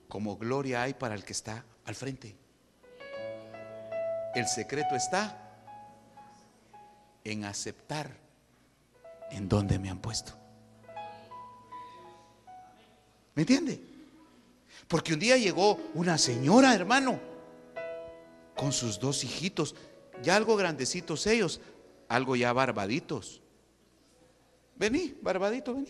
como 0.08 0.38
gloria 0.38 0.82
hay 0.82 0.94
para 0.94 1.14
el 1.16 1.24
que 1.24 1.34
está 1.34 1.64
al 1.86 1.96
frente. 1.96 2.36
El 4.34 4.48
secreto 4.48 4.96
está 4.96 5.38
en 7.24 7.46
aceptar 7.46 8.10
en 9.32 9.48
donde 9.48 9.80
me 9.80 9.90
han 9.90 10.00
puesto. 10.00 10.34
¿Me 13.38 13.44
entiende? 13.44 13.80
Porque 14.88 15.14
un 15.14 15.20
día 15.20 15.38
llegó 15.38 15.80
una 15.94 16.18
señora, 16.18 16.74
hermano, 16.74 17.20
con 18.56 18.74
sus 18.74 19.00
dos 19.00 19.24
hijitos, 19.24 19.76
ya 20.24 20.36
algo 20.36 20.56
grandecitos 20.56 21.28
ellos, 21.28 21.62
algo 22.10 22.36
ya 22.36 22.52
barbaditos. 22.52 23.44
Vení, 24.76 25.16
barbadito, 25.22 25.76
vení. 25.76 25.88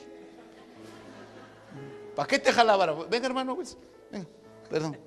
¿Para 2.17 2.27
qué 2.27 2.37
te 2.37 2.51
jala 2.51 2.75
barba? 2.75 3.05
Venga, 3.05 3.27
hermano, 3.27 3.55
pues. 3.55 3.77
Venga, 4.11 4.27
perdón. 4.69 4.97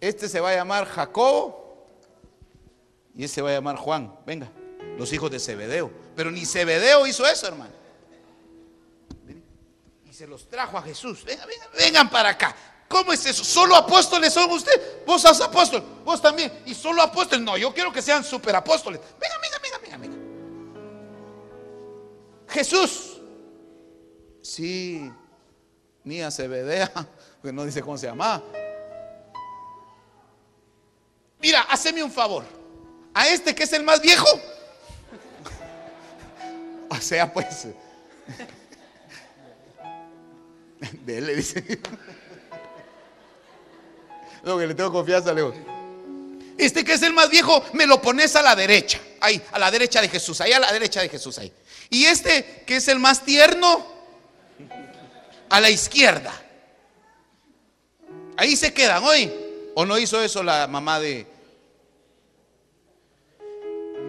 Este 0.00 0.28
se 0.28 0.38
va 0.38 0.50
a 0.50 0.54
llamar 0.54 0.84
Jacobo 0.84 1.88
y 3.16 3.24
este 3.24 3.34
se 3.34 3.42
va 3.42 3.50
a 3.50 3.54
llamar 3.54 3.74
Juan. 3.74 4.14
Venga, 4.24 4.48
los 4.96 5.12
hijos 5.12 5.28
de 5.28 5.40
Zebedeo. 5.40 5.90
Pero 6.14 6.30
ni 6.30 6.46
Zebedeo 6.46 7.04
hizo 7.04 7.26
eso, 7.26 7.48
hermano. 7.48 7.81
Se 10.22 10.28
los 10.28 10.48
trajo 10.48 10.78
a 10.78 10.82
Jesús. 10.82 11.24
Venga, 11.24 11.44
venga, 11.46 11.68
vengan 11.76 12.08
para 12.08 12.28
acá. 12.28 12.54
¿Cómo 12.86 13.12
es 13.12 13.26
eso? 13.26 13.42
¿Solo 13.42 13.74
apóstoles 13.74 14.32
son 14.32 14.48
usted? 14.52 15.04
Vos 15.04 15.20
sos 15.20 15.40
apóstol, 15.40 15.82
vos 16.04 16.22
también. 16.22 16.62
Y 16.64 16.76
solo 16.76 17.02
apóstoles. 17.02 17.44
No, 17.44 17.56
yo 17.56 17.74
quiero 17.74 17.92
que 17.92 18.00
sean 18.00 18.22
superapóstoles. 18.22 19.00
Venga, 19.20 19.34
venga, 19.42 19.58
venga, 19.60 19.78
venga, 19.78 19.96
venga. 19.96 20.16
Jesús. 22.50 23.20
Sí, 24.40 25.10
ni 26.04 26.22
a 26.22 26.30
Zebedea, 26.30 26.92
que 27.42 27.52
no 27.52 27.64
dice 27.64 27.82
cómo 27.82 27.98
se 27.98 28.06
llama. 28.06 28.40
Mira, 31.40 31.62
haceme 31.62 32.00
un 32.00 32.12
favor. 32.12 32.44
A 33.12 33.26
este 33.26 33.56
que 33.56 33.64
es 33.64 33.72
el 33.72 33.82
más 33.82 34.00
viejo. 34.00 34.28
O 36.90 37.00
sea, 37.00 37.32
pues. 37.32 37.66
De 41.04 41.18
él 41.18 41.26
le 41.26 41.36
dice. 41.36 41.80
No, 44.42 44.58
que 44.58 44.66
le 44.66 44.74
tengo 44.74 44.92
confianza, 44.92 45.32
Leo. 45.32 45.54
Este 46.58 46.84
que 46.84 46.92
es 46.92 47.02
el 47.02 47.12
más 47.12 47.30
viejo, 47.30 47.64
me 47.72 47.86
lo 47.86 48.00
pones 48.02 48.34
a 48.36 48.42
la 48.42 48.54
derecha. 48.54 49.00
Ahí, 49.20 49.40
a 49.52 49.58
la 49.58 49.70
derecha 49.70 50.00
de 50.00 50.08
Jesús. 50.08 50.40
Ahí, 50.40 50.52
a 50.52 50.60
la 50.60 50.72
derecha 50.72 51.00
de 51.00 51.08
Jesús. 51.08 51.38
Ahí. 51.38 51.52
Y 51.90 52.04
este 52.04 52.64
que 52.66 52.76
es 52.76 52.88
el 52.88 52.98
más 52.98 53.24
tierno, 53.24 53.86
a 55.48 55.60
la 55.60 55.70
izquierda. 55.70 56.32
Ahí 58.36 58.56
se 58.56 58.72
quedan 58.72 59.04
hoy. 59.04 59.32
¿O 59.74 59.86
no 59.86 59.98
hizo 59.98 60.20
eso 60.20 60.42
la 60.42 60.66
mamá 60.66 61.00
de... 61.00 61.26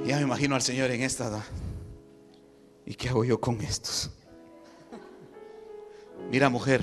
Ya 0.05 0.17
me 0.17 0.23
imagino 0.23 0.55
al 0.55 0.61
Señor 0.61 0.91
en 0.91 1.03
esta... 1.03 1.43
¿Y 2.85 2.95
qué 2.95 3.09
hago 3.09 3.23
yo 3.23 3.39
con 3.39 3.61
estos? 3.61 4.09
Mira, 6.29 6.49
mujer, 6.49 6.81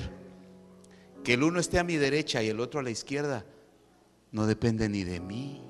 que 1.23 1.33
el 1.33 1.43
uno 1.43 1.59
esté 1.59 1.79
a 1.79 1.83
mi 1.83 1.97
derecha 1.97 2.41
y 2.41 2.49
el 2.49 2.59
otro 2.59 2.79
a 2.79 2.83
la 2.83 2.89
izquierda 2.89 3.45
no 4.31 4.47
depende 4.47 4.87
ni 4.89 5.03
de 5.03 5.19
mí. 5.19 5.61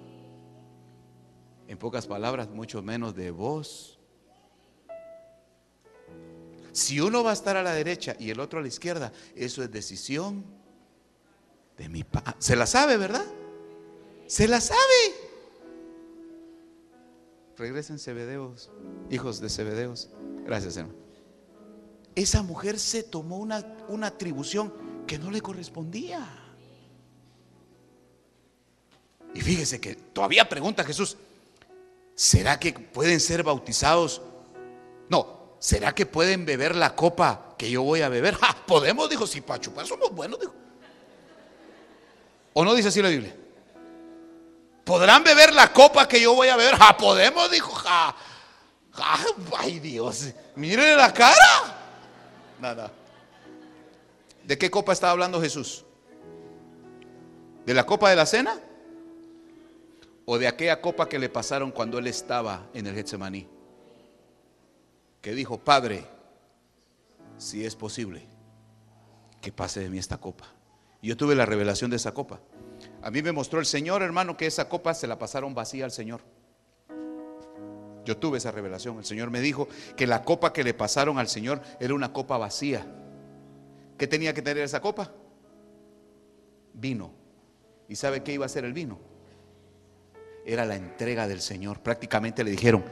En 1.67 1.77
pocas 1.77 2.05
palabras, 2.05 2.49
mucho 2.49 2.81
menos 2.81 3.15
de 3.15 3.31
vos. 3.31 3.99
Si 6.71 6.99
uno 7.01 7.23
va 7.23 7.31
a 7.31 7.33
estar 7.33 7.57
a 7.57 7.63
la 7.63 7.73
derecha 7.73 8.15
y 8.19 8.29
el 8.29 8.39
otro 8.39 8.59
a 8.59 8.61
la 8.61 8.67
izquierda, 8.67 9.11
eso 9.35 9.63
es 9.63 9.71
decisión 9.71 10.45
de 11.77 11.89
mi 11.89 12.03
padre. 12.03 12.35
Se 12.39 12.55
la 12.55 12.65
sabe, 12.65 12.97
¿verdad? 12.97 13.25
Se 14.27 14.47
la 14.47 14.61
sabe. 14.61 14.79
Regresen 17.57 17.99
Cebedeos, 17.99 18.71
hijos 19.09 19.39
de 19.41 19.49
Cebedeos. 19.49 20.09
Gracias, 20.45 20.77
hermano. 20.77 20.97
Esa 22.15 22.43
mujer 22.43 22.77
se 22.79 23.03
tomó 23.03 23.37
una, 23.37 23.65
una 23.87 24.07
atribución 24.07 24.73
que 25.07 25.17
no 25.17 25.31
le 25.31 25.41
correspondía. 25.41 26.27
Y 29.33 29.41
fíjese 29.41 29.79
que 29.79 29.95
todavía 29.95 30.47
pregunta 30.47 30.83
Jesús, 30.83 31.17
¿será 32.15 32.59
que 32.59 32.73
pueden 32.73 33.19
ser 33.19 33.43
bautizados? 33.43 34.21
No, 35.09 35.55
¿será 35.59 35.95
que 35.95 36.05
pueden 36.05 36.45
beber 36.45 36.75
la 36.75 36.95
copa 36.95 37.55
que 37.57 37.69
yo 37.69 37.83
voy 37.83 38.01
a 38.01 38.09
beber? 38.09 38.37
Podemos, 38.67 39.09
dijo, 39.09 39.25
si 39.25 39.41
para 39.41 39.61
chupar 39.61 39.87
somos 39.87 40.11
buenos, 40.11 40.39
dijo. 40.39 40.53
¿O 42.53 42.65
no 42.65 42.73
dice 42.73 42.89
así 42.89 43.01
la 43.01 43.09
Biblia? 43.09 43.33
¿Podrán 44.83 45.23
beber 45.23 45.53
la 45.53 45.71
copa 45.71 46.07
que 46.07 46.19
yo 46.19 46.33
voy 46.33 46.49
a 46.49 46.57
beber? 46.57 46.75
Ja, 46.75 46.97
podemos, 46.97 47.49
dijo. 47.49 47.73
Ay 49.57 49.79
Dios, 49.79 50.27
mire 50.55 50.95
la 50.97 51.13
cara. 51.13 51.80
Nada. 52.61 52.91
¿De 54.45 54.57
qué 54.57 54.69
copa 54.69 54.93
estaba 54.93 55.11
hablando 55.11 55.41
Jesús? 55.41 55.83
¿De 57.65 57.73
la 57.73 57.85
copa 57.85 58.09
de 58.09 58.15
la 58.15 58.27
cena? 58.27 58.59
¿O 60.25 60.37
de 60.37 60.47
aquella 60.47 60.79
copa 60.79 61.09
que 61.09 61.17
le 61.17 61.27
pasaron 61.27 61.71
cuando 61.71 61.97
él 61.97 62.05
estaba 62.05 62.67
en 62.75 62.85
el 62.85 62.93
Getsemaní? 62.93 63.47
Que 65.21 65.33
dijo, 65.33 65.57
Padre, 65.57 66.05
si 67.37 67.65
es 67.65 67.75
posible, 67.75 68.27
que 69.41 69.51
pase 69.51 69.79
de 69.79 69.89
mí 69.89 69.97
esta 69.97 70.17
copa. 70.17 70.45
Y 71.01 71.09
yo 71.09 71.17
tuve 71.17 71.33
la 71.33 71.47
revelación 71.47 71.89
de 71.89 71.97
esa 71.97 72.13
copa. 72.13 72.39
A 73.01 73.09
mí 73.09 73.23
me 73.23 73.31
mostró 73.31 73.59
el 73.59 73.65
Señor, 73.65 74.03
hermano, 74.03 74.37
que 74.37 74.45
esa 74.45 74.69
copa 74.69 74.93
se 74.93 75.07
la 75.07 75.17
pasaron 75.17 75.55
vacía 75.55 75.85
al 75.85 75.91
Señor. 75.91 76.21
Yo 78.05 78.17
tuve 78.17 78.39
esa 78.39 78.51
revelación. 78.51 78.97
El 78.97 79.05
Señor 79.05 79.29
me 79.29 79.41
dijo 79.41 79.67
que 79.95 80.07
la 80.07 80.23
copa 80.23 80.53
que 80.53 80.63
le 80.63 80.73
pasaron 80.73 81.19
al 81.19 81.27
Señor 81.27 81.61
era 81.79 81.93
una 81.93 82.13
copa 82.13 82.37
vacía. 82.37 82.85
¿Qué 83.97 84.07
tenía 84.07 84.33
que 84.33 84.41
tener 84.41 84.63
esa 84.63 84.81
copa? 84.81 85.13
Vino. 86.73 87.13
¿Y 87.87 87.95
sabe 87.95 88.23
qué 88.23 88.33
iba 88.33 88.45
a 88.45 88.49
ser 88.49 88.65
el 88.65 88.73
vino? 88.73 88.99
Era 90.45 90.65
la 90.65 90.75
entrega 90.75 91.27
del 91.27 91.41
Señor. 91.41 91.81
Prácticamente 91.81 92.43
le 92.43 92.51
dijeron, 92.51 92.83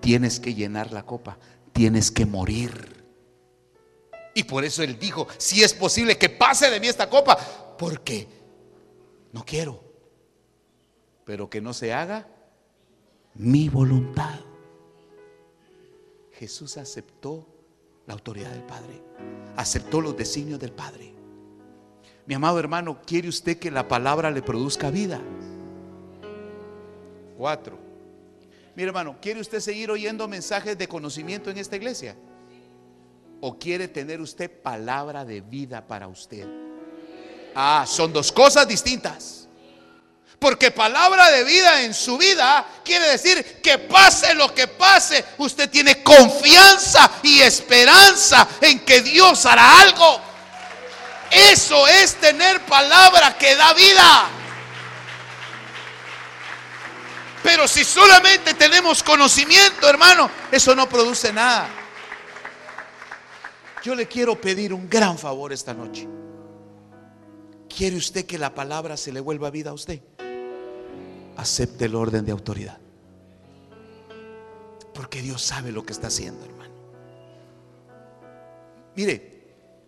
tienes 0.00 0.40
que 0.40 0.54
llenar 0.54 0.92
la 0.92 1.04
copa, 1.04 1.38
tienes 1.72 2.10
que 2.10 2.26
morir. 2.26 3.04
Y 4.34 4.44
por 4.44 4.64
eso 4.64 4.82
él 4.82 4.98
dijo, 4.98 5.26
si 5.38 5.62
es 5.62 5.72
posible 5.72 6.18
que 6.18 6.28
pase 6.28 6.70
de 6.70 6.78
mí 6.78 6.88
esta 6.88 7.08
copa, 7.08 7.38
porque 7.78 8.28
no 9.32 9.44
quiero, 9.46 9.82
pero 11.24 11.48
que 11.48 11.62
no 11.62 11.72
se 11.72 11.94
haga 11.94 12.28
mi 13.38 13.68
voluntad. 13.68 14.40
Jesús 16.32 16.76
aceptó 16.76 17.46
la 18.06 18.14
autoridad 18.14 18.50
del 18.50 18.62
Padre, 18.62 19.02
aceptó 19.56 20.00
los 20.00 20.16
designios 20.16 20.60
del 20.60 20.72
Padre. 20.72 21.14
Mi 22.26 22.34
amado 22.34 22.58
hermano, 22.58 23.00
¿quiere 23.06 23.28
usted 23.28 23.58
que 23.58 23.70
la 23.70 23.88
palabra 23.88 24.30
le 24.30 24.42
produzca 24.42 24.90
vida? 24.90 25.20
Cuatro. 27.36 27.78
Mi 28.74 28.82
hermano, 28.82 29.16
¿quiere 29.20 29.40
usted 29.40 29.60
seguir 29.60 29.90
oyendo 29.90 30.28
mensajes 30.28 30.76
de 30.76 30.88
conocimiento 30.88 31.50
en 31.50 31.58
esta 31.58 31.76
iglesia? 31.76 32.16
¿O 33.40 33.58
quiere 33.58 33.88
tener 33.88 34.20
usted 34.20 34.50
palabra 34.50 35.24
de 35.24 35.40
vida 35.40 35.86
para 35.86 36.08
usted? 36.08 36.46
Ah, 37.54 37.84
son 37.86 38.12
dos 38.12 38.30
cosas 38.32 38.68
distintas. 38.68 39.45
Porque 40.38 40.70
palabra 40.70 41.30
de 41.30 41.44
vida 41.44 41.82
en 41.82 41.94
su 41.94 42.18
vida 42.18 42.66
quiere 42.84 43.08
decir 43.08 43.60
que 43.62 43.78
pase 43.78 44.34
lo 44.34 44.54
que 44.54 44.68
pase, 44.68 45.24
usted 45.38 45.70
tiene 45.70 46.02
confianza 46.02 47.10
y 47.22 47.40
esperanza 47.40 48.46
en 48.60 48.80
que 48.80 49.00
Dios 49.00 49.46
hará 49.46 49.80
algo. 49.80 50.20
Eso 51.30 51.88
es 51.88 52.14
tener 52.16 52.60
palabra 52.66 53.36
que 53.38 53.56
da 53.56 53.72
vida. 53.72 54.28
Pero 57.42 57.66
si 57.66 57.84
solamente 57.84 58.54
tenemos 58.54 59.02
conocimiento, 59.02 59.88
hermano, 59.88 60.30
eso 60.50 60.74
no 60.74 60.88
produce 60.88 61.32
nada. 61.32 61.68
Yo 63.82 63.94
le 63.94 64.06
quiero 64.06 64.40
pedir 64.40 64.72
un 64.72 64.88
gran 64.90 65.16
favor 65.16 65.52
esta 65.52 65.72
noche. 65.72 66.08
¿Quiere 67.68 67.96
usted 67.96 68.26
que 68.26 68.36
la 68.36 68.52
palabra 68.54 68.96
se 68.96 69.12
le 69.12 69.20
vuelva 69.20 69.50
vida 69.50 69.70
a 69.70 69.74
usted? 69.74 70.00
Acepte 71.36 71.84
el 71.84 71.94
orden 71.94 72.24
de 72.24 72.32
autoridad. 72.32 72.78
Porque 74.94 75.20
Dios 75.20 75.42
sabe 75.42 75.72
lo 75.72 75.84
que 75.84 75.92
está 75.92 76.06
haciendo, 76.06 76.44
hermano. 76.44 76.74
Mire, 78.96 79.36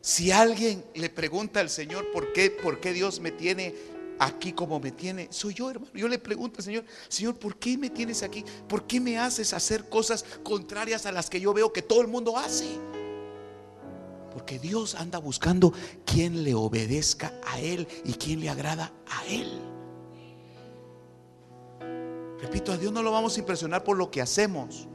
si 0.01 0.31
alguien 0.31 0.85
le 0.95 1.09
pregunta 1.11 1.61
al 1.61 1.71
Señor 1.71 2.11
por 2.13 2.33
qué, 2.33 2.51
por 2.51 2.81
qué 2.81 2.93
Dios 2.93 3.21
me 3.21 3.33
tiene 3.33 3.75
aquí 4.19 4.53
como 4.53 4.81
me 4.81 4.93
tiene, 4.93 5.29
soy 5.31 5.55
yo, 5.55 5.71
hermano. 5.71 5.91
Yo 5.95 6.09
le 6.09 6.19
pregunto 6.19 6.59
al 6.59 6.65
Señor, 6.65 6.85
Señor, 7.09 7.39
¿por 7.39 7.57
qué 7.57 7.79
me 7.79 7.91
tienes 7.91 8.23
aquí? 8.23 8.45
¿Por 8.69 8.87
qué 8.87 9.01
me 9.01 9.19
haces 9.19 9.53
hacer 9.53 9.89
cosas 9.89 10.25
contrarias 10.43 11.07
a 11.07 11.13
las 11.13 11.31
que 11.31 11.41
yo 11.41 11.55
veo 11.55 11.73
que 11.73 11.83
todo 11.83 12.03
el 12.03 12.09
mundo 12.09 12.37
hace? 12.37 12.67
Porque 14.33 14.59
Dios 14.59 14.95
anda 14.95 15.19
buscando 15.19 15.73
quien 16.05 16.45
le 16.45 16.55
obedezca 16.55 17.33
a 17.47 17.61
Él 17.61 17.89
y 18.05 18.13
quien 18.13 18.41
le 18.41 18.51
agrada 18.51 18.93
a 19.07 19.27
Él. 19.27 19.68
Repito, 22.41 22.73
a 22.73 22.77
Dios 22.77 22.93
no 22.93 23.03
lo 23.03 23.11
vamos 23.11 23.37
a 23.37 23.41
impresionar 23.41 23.85
por 23.85 23.97
lo 23.97 24.11
que 24.11 24.21
hacemos, 24.21 24.89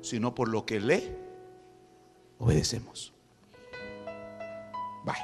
sino 0.00 0.34
por 0.34 0.48
lo 0.48 0.66
que 0.66 0.80
le 0.80 1.16
obedecemos. 2.38 3.12
Bye. 5.04 5.14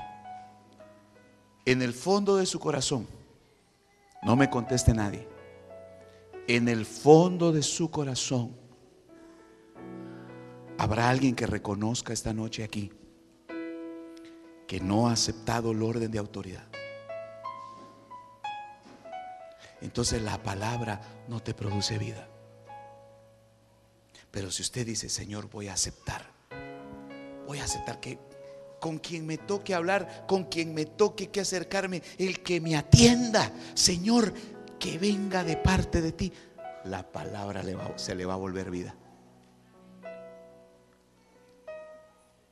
En 1.64 1.83
el 1.83 1.93
fondo 1.93 2.37
de 2.37 2.47
su 2.47 2.61
corazón, 2.61 3.07
no 4.22 4.37
me 4.37 4.49
conteste 4.49 4.95
nadie, 4.95 5.29
en 6.47 6.68
el 6.68 6.87
fondo 6.87 7.53
de 7.53 7.62
su 7.62 7.91
corazón, 7.91 8.57
habrá 10.79 11.11
alguien 11.11 11.35
que 11.35 11.47
reconozca 11.47 12.12
esta 12.12 12.33
noche 12.33 12.62
aquí 12.62 12.93
que 14.68 14.81
no 14.81 15.09
ha 15.09 15.12
aceptado 15.12 15.72
el 15.72 15.83
orden 15.83 16.11
de 16.11 16.18
autoridad. 16.18 16.68
Entonces 19.81 20.22
la 20.22 20.43
palabra 20.43 21.01
no 21.29 21.41
te 21.41 21.55
produce 21.55 21.99
vida. 21.99 22.29
Pero 24.31 24.51
si 24.51 24.62
usted 24.62 24.87
dice, 24.87 25.09
Señor, 25.09 25.49
voy 25.51 25.68
a 25.68 25.74
aceptar, 25.74 26.31
voy 27.47 27.59
a 27.59 27.64
aceptar 27.64 28.01
que 28.01 28.18
con 28.81 28.99
quien 28.99 29.26
me 29.26 29.39
toque 29.39 29.74
hablar, 29.74 30.26
con 30.26 30.45
quien 30.45 30.74
me 30.74 30.85
toque 30.85 31.31
que 31.31 31.41
acercarme, 31.41 32.03
el 32.18 32.43
que 32.43 32.61
me 32.61 32.76
atienda, 32.76 33.53
Señor, 33.74 34.33
que 34.79 34.99
venga 34.99 35.45
de 35.45 35.57
parte 35.57 36.01
de 36.01 36.12
ti, 36.12 36.33
la 36.85 37.11
palabra 37.11 37.62
se 37.97 38.14
le 38.14 38.24
va 38.24 38.35
a 38.35 38.37
volver 38.37 38.70
vida. 38.70 38.95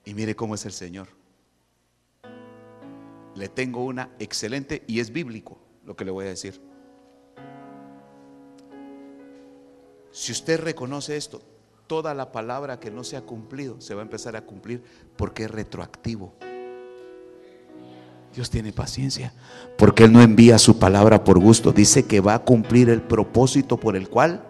Y 0.05 0.14
mire 0.14 0.35
cómo 0.37 0.55
es 0.55 0.64
el 0.64 0.72
Señor. 0.72 1.09
Le 3.35 3.49
tengo 3.49 3.85
una 3.85 4.11
excelente 4.18 4.83
y 4.87 5.01
es 5.01 5.12
bíblico 5.12 5.59
lo 5.85 5.97
que 5.97 6.05
le 6.05 6.11
voy 6.11 6.27
a 6.27 6.29
decir. 6.29 6.61
Si 10.17 10.33
usted 10.33 10.59
reconoce 10.61 11.14
esto, 11.19 11.43
toda 11.87 12.14
la 12.14 12.33
palabra 12.33 12.81
que 12.81 12.91
no 12.91 13.05
se 13.05 13.19
ha 13.19 13.21
cumplido 13.21 13.83
se 13.83 13.95
va 13.95 14.01
a 14.01 14.03
empezar 14.03 14.35
a 14.35 14.41
cumplir 14.41 14.83
porque 15.14 15.45
es 15.45 15.51
retroactivo. 15.51 16.33
Dios 18.35 18.49
tiene 18.49 18.73
paciencia 18.73 19.35
porque 19.77 20.05
Él 20.05 20.12
no 20.14 20.23
envía 20.23 20.59
su 20.59 20.79
palabra 20.79 21.23
por 21.23 21.39
gusto. 21.39 21.71
Dice 21.71 22.07
que 22.07 22.21
va 22.21 22.33
a 22.33 22.39
cumplir 22.39 22.89
el 22.89 23.03
propósito 23.03 23.77
por 23.77 23.95
el 23.95 24.09
cual 24.09 24.43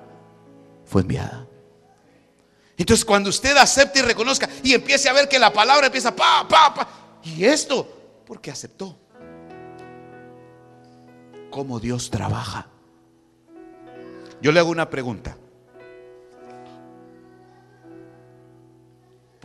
fue 0.84 1.02
enviada. 1.02 1.48
Entonces 2.76 3.04
cuando 3.04 3.30
usted 3.30 3.56
acepte 3.56 3.98
y 3.98 4.02
reconozca 4.02 4.48
y 4.62 4.72
empiece 4.72 5.08
a 5.08 5.14
ver 5.14 5.28
que 5.28 5.40
la 5.40 5.52
palabra 5.52 5.86
empieza 5.86 6.14
pa, 6.14 6.46
pa, 6.48 6.74
pa, 6.74 6.88
y 7.24 7.44
esto, 7.44 8.22
porque 8.24 8.52
aceptó. 8.52 8.96
Cómo 11.50 11.80
Dios 11.80 12.08
trabaja. 12.08 12.68
Yo 14.40 14.52
le 14.52 14.60
hago 14.60 14.70
una 14.70 14.88
pregunta. 14.88 15.36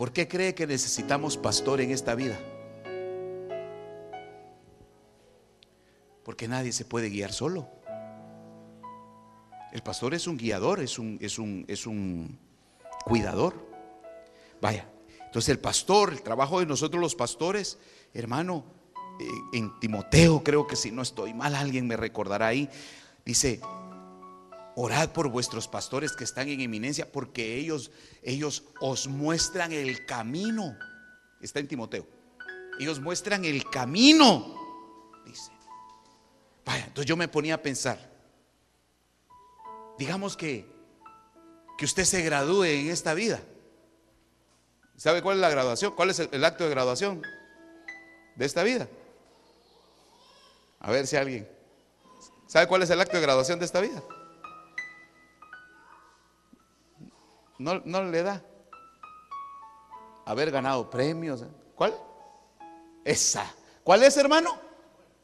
¿Por 0.02 0.12
qué 0.12 0.26
cree 0.26 0.52
que 0.52 0.66
necesitamos 0.66 1.36
pastor 1.36 1.80
en 1.80 1.92
esta 1.92 2.16
vida? 2.16 2.36
Porque 6.24 6.48
nadie 6.48 6.72
se 6.72 6.84
puede 6.84 7.08
guiar 7.08 7.32
solo. 7.32 7.68
El 9.72 9.80
pastor 9.84 10.14
es 10.14 10.26
un 10.26 10.36
guiador, 10.36 10.80
es 10.80 10.98
un, 10.98 11.18
es 11.20 11.38
un, 11.38 11.64
es 11.68 11.86
un 11.86 12.36
cuidador. 13.04 13.54
Vaya, 14.60 14.88
entonces 15.24 15.50
el 15.50 15.60
pastor, 15.60 16.14
el 16.14 16.22
trabajo 16.22 16.58
de 16.58 16.66
nosotros 16.66 17.00
los 17.00 17.14
pastores, 17.14 17.78
hermano, 18.12 18.64
eh, 19.20 19.24
en 19.52 19.78
Timoteo 19.78 20.42
creo 20.42 20.66
que 20.66 20.74
si 20.74 20.90
no 20.90 21.02
estoy 21.02 21.32
mal, 21.32 21.54
alguien 21.54 21.86
me 21.86 21.96
recordará 21.96 22.48
ahí, 22.48 22.68
dice, 23.24 23.60
Orad 24.74 25.10
por 25.10 25.28
vuestros 25.28 25.68
pastores 25.68 26.12
que 26.12 26.24
están 26.24 26.48
en 26.48 26.60
eminencia, 26.60 27.10
porque 27.10 27.56
ellos, 27.56 27.90
ellos 28.22 28.64
os 28.80 29.06
muestran 29.06 29.72
el 29.72 30.06
camino. 30.06 30.76
Está 31.40 31.60
en 31.60 31.68
Timoteo. 31.68 32.06
Ellos 32.78 33.00
muestran 33.00 33.44
el 33.44 33.68
camino. 33.68 34.54
Dice. 35.26 35.52
Vaya, 36.64 36.84
entonces 36.84 37.06
yo 37.06 37.16
me 37.16 37.28
ponía 37.28 37.54
a 37.54 37.62
pensar. 37.62 38.10
Digamos 39.98 40.36
que, 40.36 40.66
que 41.76 41.84
usted 41.84 42.04
se 42.04 42.22
gradúe 42.22 42.64
en 42.64 42.90
esta 42.90 43.12
vida. 43.12 43.42
¿Sabe 44.96 45.20
cuál 45.20 45.36
es 45.36 45.40
la 45.42 45.50
graduación? 45.50 45.94
¿Cuál 45.94 46.10
es 46.10 46.18
el 46.20 46.44
acto 46.44 46.64
de 46.64 46.70
graduación 46.70 47.22
de 48.36 48.44
esta 48.46 48.62
vida? 48.62 48.88
A 50.80 50.90
ver 50.90 51.06
si 51.06 51.16
alguien. 51.16 51.48
¿Sabe 52.46 52.66
cuál 52.66 52.82
es 52.82 52.90
el 52.90 53.00
acto 53.00 53.16
de 53.16 53.22
graduación 53.22 53.58
de 53.58 53.64
esta 53.64 53.80
vida? 53.80 54.02
No, 57.62 58.04
le 58.04 58.22
da 58.22 58.42
haber 60.26 60.50
ganado 60.50 60.90
premios. 60.90 61.42
¿eh? 61.42 61.48
¿Cuál? 61.74 61.94
Esa. 63.04 63.52
¿Cuál 63.84 64.02
es, 64.02 64.16
hermano? 64.16 64.50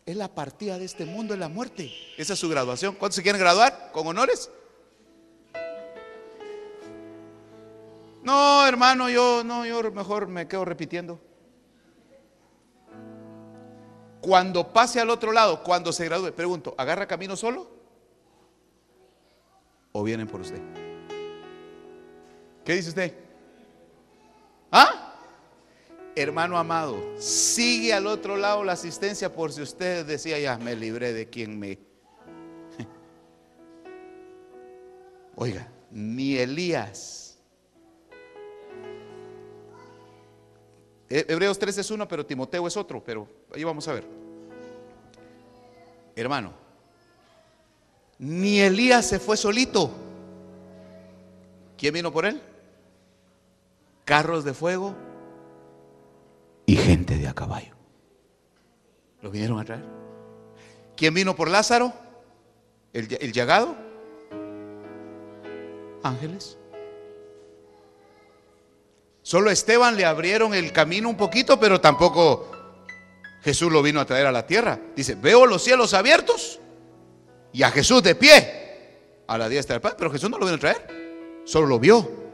Es 0.07 0.17
la 0.17 0.29
partida 0.35 0.79
de 0.79 0.85
este 0.85 1.05
mundo, 1.05 1.35
es 1.35 1.41
la 1.41 1.49
muerte. 1.49 1.93
Esa 2.17 2.33
es 2.33 2.39
su 2.39 2.49
graduación. 2.49 2.95
¿Cuántos 2.95 3.17
se 3.17 3.23
quieren 3.23 3.41
graduar 3.41 3.91
con 3.93 4.07
honores? 4.07 4.51
No, 8.23 8.67
hermano, 8.67 9.09
yo 9.09 9.43
no, 9.45 9.67
yo 9.67 9.83
mejor 9.93 10.29
me 10.29 10.49
quedo 10.49 10.65
repitiendo. 10.65 11.21
Cuando 14.21 14.73
pase 14.73 15.01
al 15.01 15.11
otro 15.11 15.33
lado, 15.33 15.63
cuando 15.63 15.93
se 15.93 16.05
gradúe, 16.05 16.33
pregunto, 16.33 16.75
¿agarra 16.77 17.07
camino 17.07 17.37
solo? 17.37 17.71
¿O 19.93 20.03
vienen 20.03 20.27
por 20.27 20.41
usted? 20.41 20.88
¿Qué 22.69 22.75
dice 22.75 22.91
usted? 22.91 23.15
¿Ah? 24.71 25.15
Hermano 26.15 26.59
amado, 26.59 27.19
sigue 27.19 27.95
al 27.95 28.07
otro 28.07 28.37
lado 28.37 28.63
la 28.63 28.73
asistencia 28.73 29.33
por 29.33 29.55
si 29.55 29.63
usted 29.63 30.05
decía, 30.05 30.39
ya 30.39 30.59
me 30.59 30.77
libré 30.77 31.15
de 31.15 31.31
quien 31.31 31.59
me... 31.59 31.79
Oiga, 35.35 35.67
ni 35.91 36.37
Elías. 36.37 37.39
Hebreos 41.09 41.59
3 41.59 41.79
es 41.79 41.91
uno, 41.91 42.07
pero 42.07 42.27
Timoteo 42.27 42.67
es 42.67 42.77
otro, 42.77 43.03
pero 43.03 43.27
ahí 43.55 43.65
vamos 43.65 43.89
a 43.89 43.95
ver. 43.95 44.05
Hermano, 46.15 46.53
ni 48.19 48.61
Elías 48.61 49.07
se 49.07 49.19
fue 49.19 49.39
solito. 49.39 49.91
¿Quién 51.79 51.95
vino 51.95 52.13
por 52.13 52.27
él? 52.27 52.43
Carros 54.09 54.43
de 54.43 54.55
fuego 54.55 54.97
y 56.65 56.77
gente 56.77 57.19
de 57.19 57.29
a 57.29 57.35
caballo. 57.35 57.75
¿Lo 59.21 59.31
vinieron 59.31 59.61
a 59.61 59.67
traer? 59.67 59.85
¿Quién 60.97 61.13
vino 61.13 61.37
por 61.37 61.51
Lázaro? 61.51 61.93
¿El, 62.95 63.19
el 63.21 63.33
llagado? 63.35 63.77
Ángeles. 66.03 66.57
Solo 69.21 69.51
a 69.51 69.53
Esteban 69.53 69.95
le 69.95 70.07
abrieron 70.07 70.55
el 70.55 70.73
camino 70.73 71.11
un 71.11 71.17
poquito, 71.19 71.61
pero 71.61 71.79
tampoco 71.79 72.51
Jesús 73.43 73.71
lo 73.71 73.83
vino 73.83 74.01
a 74.01 74.07
traer 74.07 74.25
a 74.25 74.33
la 74.33 74.47
tierra. 74.47 74.81
Dice, 74.97 75.17
veo 75.17 75.45
los 75.45 75.63
cielos 75.63 75.93
abiertos 75.93 76.61
y 77.53 77.63
a 77.63 77.71
Jesús 77.71 78.03
de 78.03 78.15
pie 78.15 79.25
a 79.27 79.37
la 79.37 79.51
diestra 79.51 79.75
del 79.75 79.83
Padre, 79.83 79.97
pero 79.99 80.11
Jesús 80.11 80.31
no 80.31 80.39
lo 80.39 80.47
vino 80.47 80.57
a 80.57 80.61
traer, 80.61 81.43
solo 81.45 81.67
lo 81.67 81.79
vio 81.79 82.28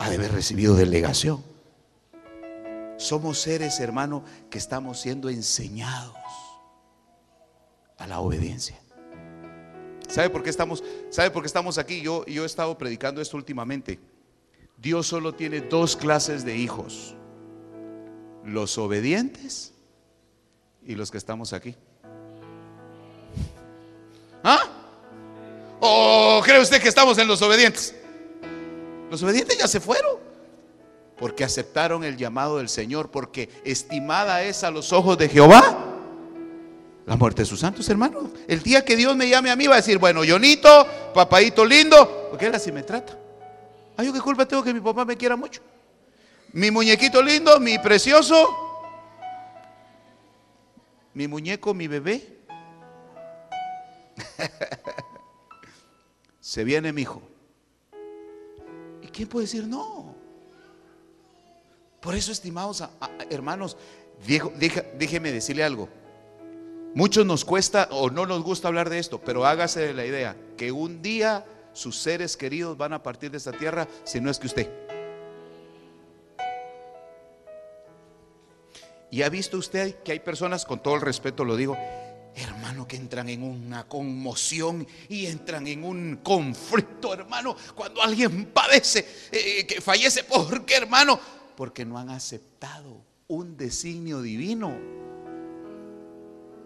ha 0.00 0.08
de 0.08 0.16
haber 0.16 0.32
recibido 0.32 0.74
delegación. 0.74 1.44
Somos 2.96 3.38
seres, 3.38 3.80
hermano, 3.80 4.24
que 4.48 4.56
estamos 4.56 4.98
siendo 4.98 5.28
enseñados 5.28 6.16
a 7.98 8.06
la 8.06 8.20
obediencia. 8.20 8.80
¿Sabe 10.08 10.30
por 10.30 10.42
qué 10.42 10.48
estamos, 10.48 10.82
sabe 11.10 11.30
por 11.30 11.42
qué 11.42 11.48
estamos 11.48 11.76
aquí? 11.76 12.00
Yo, 12.00 12.24
yo 12.24 12.44
he 12.44 12.46
estado 12.46 12.78
predicando 12.78 13.20
esto 13.20 13.36
últimamente. 13.36 14.00
Dios 14.78 15.06
solo 15.06 15.34
tiene 15.34 15.60
dos 15.60 15.96
clases 15.96 16.46
de 16.46 16.56
hijos. 16.56 17.14
Los 18.42 18.78
obedientes 18.78 19.74
y 20.86 20.94
los 20.94 21.10
que 21.10 21.18
estamos 21.18 21.52
aquí. 21.52 21.76
¿Ah? 24.42 24.62
¿O 25.78 26.40
cree 26.42 26.58
usted 26.62 26.80
que 26.80 26.88
estamos 26.88 27.18
en 27.18 27.28
los 27.28 27.42
obedientes? 27.42 27.99
Los 29.10 29.22
obedientes 29.22 29.58
ya 29.58 29.68
se 29.68 29.80
fueron. 29.80 30.18
Porque 31.18 31.44
aceptaron 31.44 32.04
el 32.04 32.16
llamado 32.16 32.58
del 32.58 32.68
Señor. 32.68 33.10
Porque 33.10 33.50
estimada 33.64 34.42
es 34.42 34.64
a 34.64 34.70
los 34.70 34.92
ojos 34.92 35.18
de 35.18 35.28
Jehová 35.28 35.90
la 37.10 37.16
muerte 37.16 37.42
de 37.42 37.46
sus 37.46 37.58
santos 37.58 37.88
hermanos. 37.88 38.30
El 38.46 38.62
día 38.62 38.84
que 38.84 38.94
Dios 38.94 39.16
me 39.16 39.28
llame 39.28 39.50
a 39.50 39.56
mí 39.56 39.66
va 39.66 39.74
a 39.74 39.78
decir, 39.78 39.98
bueno, 39.98 40.22
Yonito, 40.22 40.86
papadito 41.12 41.64
lindo, 41.64 42.28
porque 42.30 42.46
él 42.46 42.54
así 42.54 42.70
me 42.70 42.84
trata. 42.84 43.18
Ay, 43.96 44.06
yo 44.06 44.12
qué 44.12 44.20
culpa 44.20 44.46
tengo 44.46 44.62
que 44.62 44.72
mi 44.72 44.80
papá 44.80 45.04
me 45.04 45.16
quiera 45.16 45.34
mucho. 45.34 45.60
Mi 46.52 46.70
muñequito 46.70 47.20
lindo, 47.20 47.58
mi 47.58 47.80
precioso, 47.80 48.48
mi 51.14 51.26
muñeco, 51.26 51.74
mi 51.74 51.88
bebé. 51.88 52.38
Se 56.40 56.62
viene 56.62 56.92
mi 56.92 57.02
hijo. 57.02 57.20
¿Y 59.20 59.24
quién 59.24 59.28
puede 59.28 59.44
decir 59.44 59.66
no? 59.66 60.14
Por 62.00 62.14
eso, 62.14 62.32
estimados 62.32 62.82
hermanos, 63.28 63.76
déjeme 64.26 65.30
decirle 65.30 65.62
algo. 65.62 65.90
Muchos 66.94 67.26
nos 67.26 67.44
cuesta 67.44 67.86
o 67.90 68.08
no 68.08 68.24
nos 68.24 68.42
gusta 68.42 68.68
hablar 68.68 68.88
de 68.88 68.98
esto, 68.98 69.20
pero 69.20 69.44
hágase 69.44 69.92
la 69.92 70.06
idea 70.06 70.34
que 70.56 70.72
un 70.72 71.02
día 71.02 71.44
sus 71.74 71.98
seres 71.98 72.34
queridos 72.38 72.78
van 72.78 72.94
a 72.94 73.02
partir 73.02 73.30
de 73.30 73.36
esta 73.36 73.52
tierra 73.52 73.86
si 74.04 74.22
no 74.22 74.30
es 74.30 74.38
que 74.38 74.46
usted. 74.46 74.70
Y 79.10 79.20
ha 79.20 79.28
visto 79.28 79.58
usted 79.58 79.96
que 79.96 80.12
hay 80.12 80.20
personas, 80.20 80.64
con 80.64 80.82
todo 80.82 80.94
el 80.94 81.02
respeto 81.02 81.44
lo 81.44 81.56
digo, 81.56 81.76
hermano, 82.42 82.86
que 82.86 82.96
entran 82.96 83.28
en 83.28 83.42
una 83.42 83.86
conmoción 83.86 84.86
y 85.08 85.26
entran 85.26 85.66
en 85.66 85.84
un 85.84 86.20
conflicto, 86.22 87.12
hermano, 87.14 87.56
cuando 87.74 88.02
alguien 88.02 88.46
padece, 88.46 89.06
eh, 89.32 89.66
que 89.66 89.80
fallece, 89.80 90.24
¿por 90.24 90.64
qué, 90.64 90.76
hermano? 90.76 91.18
Porque 91.56 91.84
no 91.84 91.98
han 91.98 92.10
aceptado 92.10 93.04
un 93.28 93.56
designio 93.56 94.22
divino. 94.22 94.76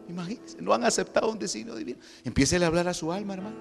Imagínense, 0.09 0.61
no 0.61 0.73
han 0.75 0.85
aceptado 0.85 1.31
un 1.31 1.39
designio 1.39 1.75
divino. 1.75 1.99
Empiece 2.25 2.63
a 2.63 2.67
hablar 2.67 2.89
a 2.89 2.95
su 2.95 3.13
alma, 3.13 3.35
hermano. 3.35 3.57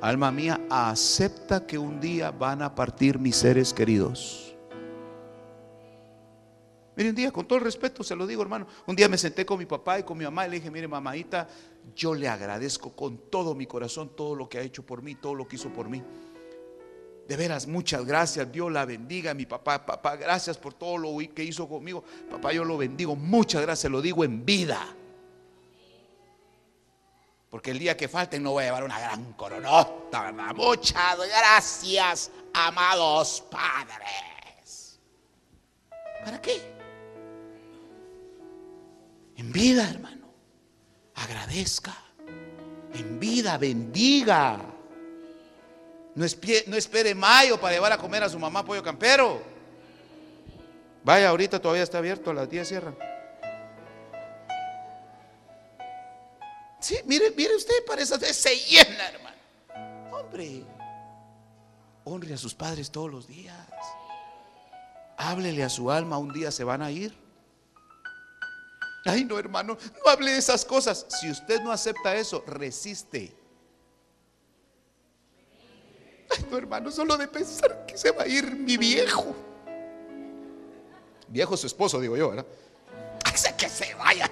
Alma 0.00 0.32
mía, 0.32 0.60
acepta 0.68 1.66
que 1.66 1.78
un 1.78 2.00
día 2.00 2.30
van 2.30 2.62
a 2.62 2.74
partir 2.74 3.18
mis 3.18 3.36
seres 3.36 3.72
queridos. 3.72 4.51
Mire, 6.94 7.10
un 7.10 7.14
día, 7.16 7.32
con 7.32 7.46
todo 7.46 7.58
el 7.58 7.64
respeto, 7.64 8.04
se 8.04 8.14
lo 8.14 8.26
digo, 8.26 8.42
hermano. 8.42 8.66
Un 8.86 8.94
día 8.94 9.08
me 9.08 9.16
senté 9.16 9.46
con 9.46 9.58
mi 9.58 9.64
papá 9.66 9.98
y 9.98 10.02
con 10.02 10.18
mi 10.18 10.24
mamá 10.24 10.46
y 10.46 10.50
le 10.50 10.56
dije, 10.56 10.70
mire, 10.70 10.86
mamadita, 10.86 11.48
yo 11.96 12.14
le 12.14 12.28
agradezco 12.28 12.92
con 12.92 13.30
todo 13.30 13.54
mi 13.54 13.66
corazón 13.66 14.14
todo 14.14 14.34
lo 14.34 14.48
que 14.48 14.58
ha 14.58 14.62
hecho 14.62 14.84
por 14.84 15.02
mí, 15.02 15.14
todo 15.14 15.34
lo 15.34 15.48
que 15.48 15.56
hizo 15.56 15.70
por 15.70 15.88
mí. 15.88 16.02
De 17.26 17.36
veras, 17.36 17.66
muchas 17.66 18.04
gracias. 18.04 18.52
Dios 18.52 18.70
la 18.70 18.84
bendiga, 18.84 19.32
mi 19.32 19.46
papá. 19.46 19.86
Papá, 19.86 20.16
gracias 20.16 20.58
por 20.58 20.74
todo 20.74 20.98
lo 20.98 21.16
que 21.34 21.44
hizo 21.44 21.66
conmigo. 21.66 22.04
Papá, 22.30 22.52
yo 22.52 22.64
lo 22.64 22.76
bendigo. 22.76 23.16
Muchas 23.16 23.62
gracias, 23.62 23.90
lo 23.90 24.02
digo 24.02 24.22
en 24.24 24.44
vida. 24.44 24.94
Porque 27.48 27.70
el 27.70 27.78
día 27.78 27.96
que 27.96 28.08
falten 28.08 28.42
no 28.42 28.52
voy 28.52 28.64
a 28.64 28.66
llevar 28.66 28.84
una 28.84 28.98
gran 28.98 29.32
coronota. 29.34 30.32
Muchas 30.54 31.18
gracias, 31.28 32.30
amados 32.52 33.44
padres. 33.50 34.98
¿Para 36.24 36.40
qué? 36.40 36.81
En 39.42 39.50
vida, 39.50 39.90
hermano. 39.90 40.28
Agradezca. 41.16 41.96
En 42.94 43.18
vida, 43.18 43.58
bendiga. 43.58 44.60
No, 46.14 46.24
espere 46.24 47.14
mayo 47.14 47.60
para 47.60 47.74
llevar 47.74 47.92
a 47.92 47.98
comer 47.98 48.22
a 48.22 48.28
su 48.28 48.38
mamá 48.38 48.64
pollo 48.64 48.84
campero. 48.84 49.42
Vaya, 51.02 51.30
ahorita 51.30 51.60
todavía 51.60 51.82
está 51.82 51.98
abierto, 51.98 52.30
a 52.30 52.34
las 52.34 52.48
10 52.48 52.68
cierran. 52.68 52.96
Sí, 56.78 56.98
mire, 57.06 57.32
mire 57.36 57.56
usted, 57.56 57.84
parece 57.84 58.32
se 58.32 58.56
llena, 58.56 59.08
hermano. 59.08 59.36
Hombre, 60.16 60.62
honre 62.04 62.34
a 62.34 62.38
sus 62.38 62.54
padres 62.54 62.92
todos 62.92 63.10
los 63.10 63.26
días. 63.26 63.56
Háblele 65.16 65.64
a 65.64 65.68
su 65.68 65.90
alma, 65.90 66.18
un 66.18 66.32
día 66.32 66.52
se 66.52 66.62
van 66.62 66.82
a 66.82 66.92
ir. 66.92 67.21
Ay, 69.04 69.24
no, 69.24 69.38
hermano, 69.38 69.76
no 70.04 70.10
hable 70.10 70.32
de 70.32 70.38
esas 70.38 70.64
cosas. 70.64 71.06
Si 71.08 71.30
usted 71.30 71.60
no 71.60 71.72
acepta 71.72 72.14
eso, 72.14 72.44
resiste. 72.46 73.34
Ay, 76.30 76.46
no, 76.50 76.56
hermano, 76.56 76.90
solo 76.90 77.16
de 77.16 77.28
pensar 77.28 77.84
que 77.86 77.98
se 77.98 78.10
va 78.12 78.22
a 78.22 78.28
ir 78.28 78.54
mi 78.54 78.76
viejo. 78.76 79.34
Viejo 81.28 81.56
su 81.56 81.66
esposo, 81.66 82.00
digo 82.00 82.16
yo, 82.16 82.30
¿verdad? 82.30 82.46
Ay, 83.24 83.36
sé 83.36 83.54
que 83.56 83.68
se 83.68 83.94
vaya. 83.94 84.30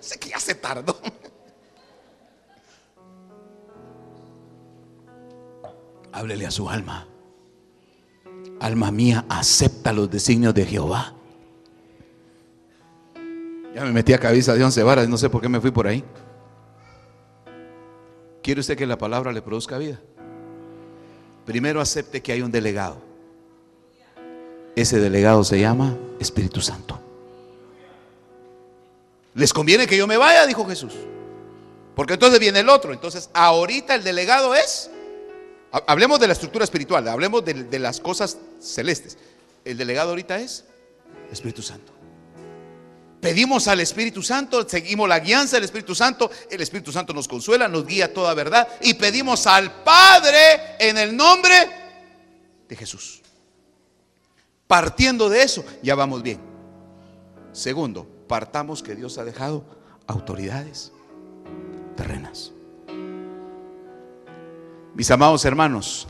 sé 0.00 0.18
que 0.18 0.30
ya 0.30 0.40
se 0.40 0.54
tardó. 0.54 0.98
Háblele 6.12 6.46
a 6.46 6.50
su 6.50 6.68
alma. 6.68 7.06
Alma 8.60 8.90
mía, 8.92 9.24
acepta 9.28 9.92
los 9.92 10.10
designios 10.10 10.54
de 10.54 10.64
Jehová. 10.66 11.14
Ya 13.74 13.84
me 13.84 13.92
metí 13.92 14.12
a 14.12 14.18
cabeza 14.18 14.54
de 14.54 14.62
once 14.62 14.82
varas, 14.82 15.08
no 15.08 15.16
sé 15.16 15.30
por 15.30 15.40
qué 15.40 15.48
me 15.48 15.60
fui 15.60 15.70
por 15.70 15.86
ahí. 15.86 16.04
¿Quiere 18.42 18.60
usted 18.60 18.76
que 18.76 18.86
la 18.86 18.98
palabra 18.98 19.32
le 19.32 19.40
produzca 19.40 19.78
vida? 19.78 20.00
Primero 21.46 21.80
acepte 21.80 22.20
que 22.22 22.32
hay 22.32 22.42
un 22.42 22.50
delegado. 22.50 23.00
Ese 24.76 25.00
delegado 25.00 25.44
se 25.44 25.60
llama 25.60 25.96
Espíritu 26.18 26.60
Santo. 26.60 27.00
¿Les 29.34 29.52
conviene 29.52 29.86
que 29.86 29.96
yo 29.96 30.06
me 30.06 30.16
vaya? 30.16 30.46
Dijo 30.46 30.66
Jesús. 30.66 30.92
Porque 31.94 32.14
entonces 32.14 32.38
viene 32.40 32.60
el 32.60 32.68
otro. 32.68 32.92
Entonces, 32.92 33.30
ahorita 33.32 33.94
el 33.94 34.02
delegado 34.02 34.54
es, 34.54 34.90
hablemos 35.86 36.20
de 36.20 36.26
la 36.26 36.32
estructura 36.32 36.64
espiritual, 36.64 37.06
hablemos 37.08 37.44
de, 37.44 37.54
de 37.54 37.78
las 37.78 38.00
cosas 38.00 38.38
celestes. 38.60 39.16
El 39.64 39.76
delegado 39.78 40.10
ahorita 40.10 40.40
es 40.40 40.64
Espíritu 41.30 41.62
Santo. 41.62 41.92
Pedimos 43.22 43.68
al 43.68 43.78
Espíritu 43.78 44.20
Santo, 44.20 44.68
seguimos 44.68 45.08
la 45.08 45.20
guianza 45.20 45.56
del 45.56 45.62
Espíritu 45.62 45.94
Santo, 45.94 46.28
el 46.50 46.60
Espíritu 46.60 46.90
Santo 46.90 47.14
nos 47.14 47.28
consuela, 47.28 47.68
nos 47.68 47.86
guía 47.86 48.12
toda 48.12 48.34
verdad 48.34 48.66
y 48.80 48.94
pedimos 48.94 49.46
al 49.46 49.84
Padre 49.84 50.74
en 50.80 50.98
el 50.98 51.16
nombre 51.16 51.54
de 52.68 52.74
Jesús. 52.74 53.22
Partiendo 54.66 55.28
de 55.28 55.40
eso, 55.40 55.64
ya 55.84 55.94
vamos 55.94 56.20
bien. 56.24 56.40
Segundo, 57.52 58.08
partamos 58.26 58.82
que 58.82 58.96
Dios 58.96 59.16
ha 59.18 59.24
dejado 59.24 59.64
autoridades 60.08 60.90
terrenas. 61.96 62.50
Mis 64.94 65.08
amados 65.12 65.44
hermanos, 65.44 66.08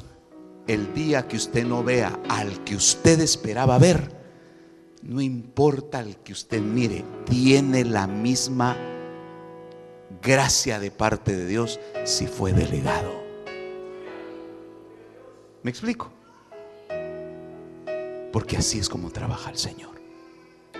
el 0.67 0.95
día 0.95 1.29
que 1.29 1.37
usted 1.37 1.67
no 1.67 1.85
vea 1.85 2.19
al 2.31 2.65
que 2.65 2.75
usted 2.75 3.21
esperaba 3.21 3.77
ver, 3.77 4.22
no 5.03 5.21
importa 5.21 6.01
el 6.01 6.17
que 6.17 6.33
usted 6.33 6.61
mire, 6.61 7.05
tiene 7.25 7.85
la 7.85 8.07
misma 8.07 8.77
gracia 10.23 10.79
de 10.79 10.91
parte 10.91 11.37
de 11.37 11.47
Dios 11.47 11.81
si 12.05 12.27
fue 12.27 12.53
delegado. 12.53 13.23
¿Me 15.63 15.71
explico? 15.71 16.11
Porque 18.33 18.57
así 18.57 18.79
es 18.79 18.89
como 18.89 19.11
trabaja 19.11 19.51
el 19.51 19.59
Señor. 19.59 20.01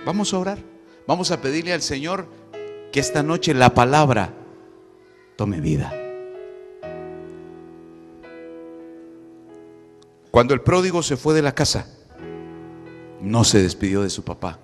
Vamos 0.05 0.33
a 0.33 0.39
orar. 0.39 0.59
Vamos 1.05 1.31
a 1.31 1.41
pedirle 1.41 1.73
al 1.73 1.81
Señor 1.81 2.27
que 2.91 2.99
esta 2.99 3.23
noche 3.23 3.53
la 3.53 3.73
palabra 3.73 4.33
tome 5.35 5.59
vida. 5.59 5.93
Cuando 10.31 10.53
el 10.53 10.61
pródigo 10.61 11.03
se 11.03 11.17
fue 11.17 11.33
de 11.33 11.41
la 11.41 11.53
casa, 11.53 11.87
no 13.23 13.45
se 13.45 13.61
despidió 13.63 14.03
de 14.03 14.09
su 14.09 14.23
papá. 14.23 14.59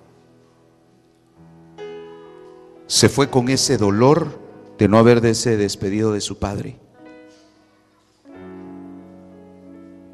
Se 2.86 3.08
fue 3.08 3.30
con 3.30 3.48
ese 3.48 3.78
dolor 3.78 4.38
de 4.78 4.86
no 4.86 4.98
haberse 4.98 5.56
despedido 5.56 6.12
de 6.12 6.20
su 6.20 6.38
padre. 6.38 6.78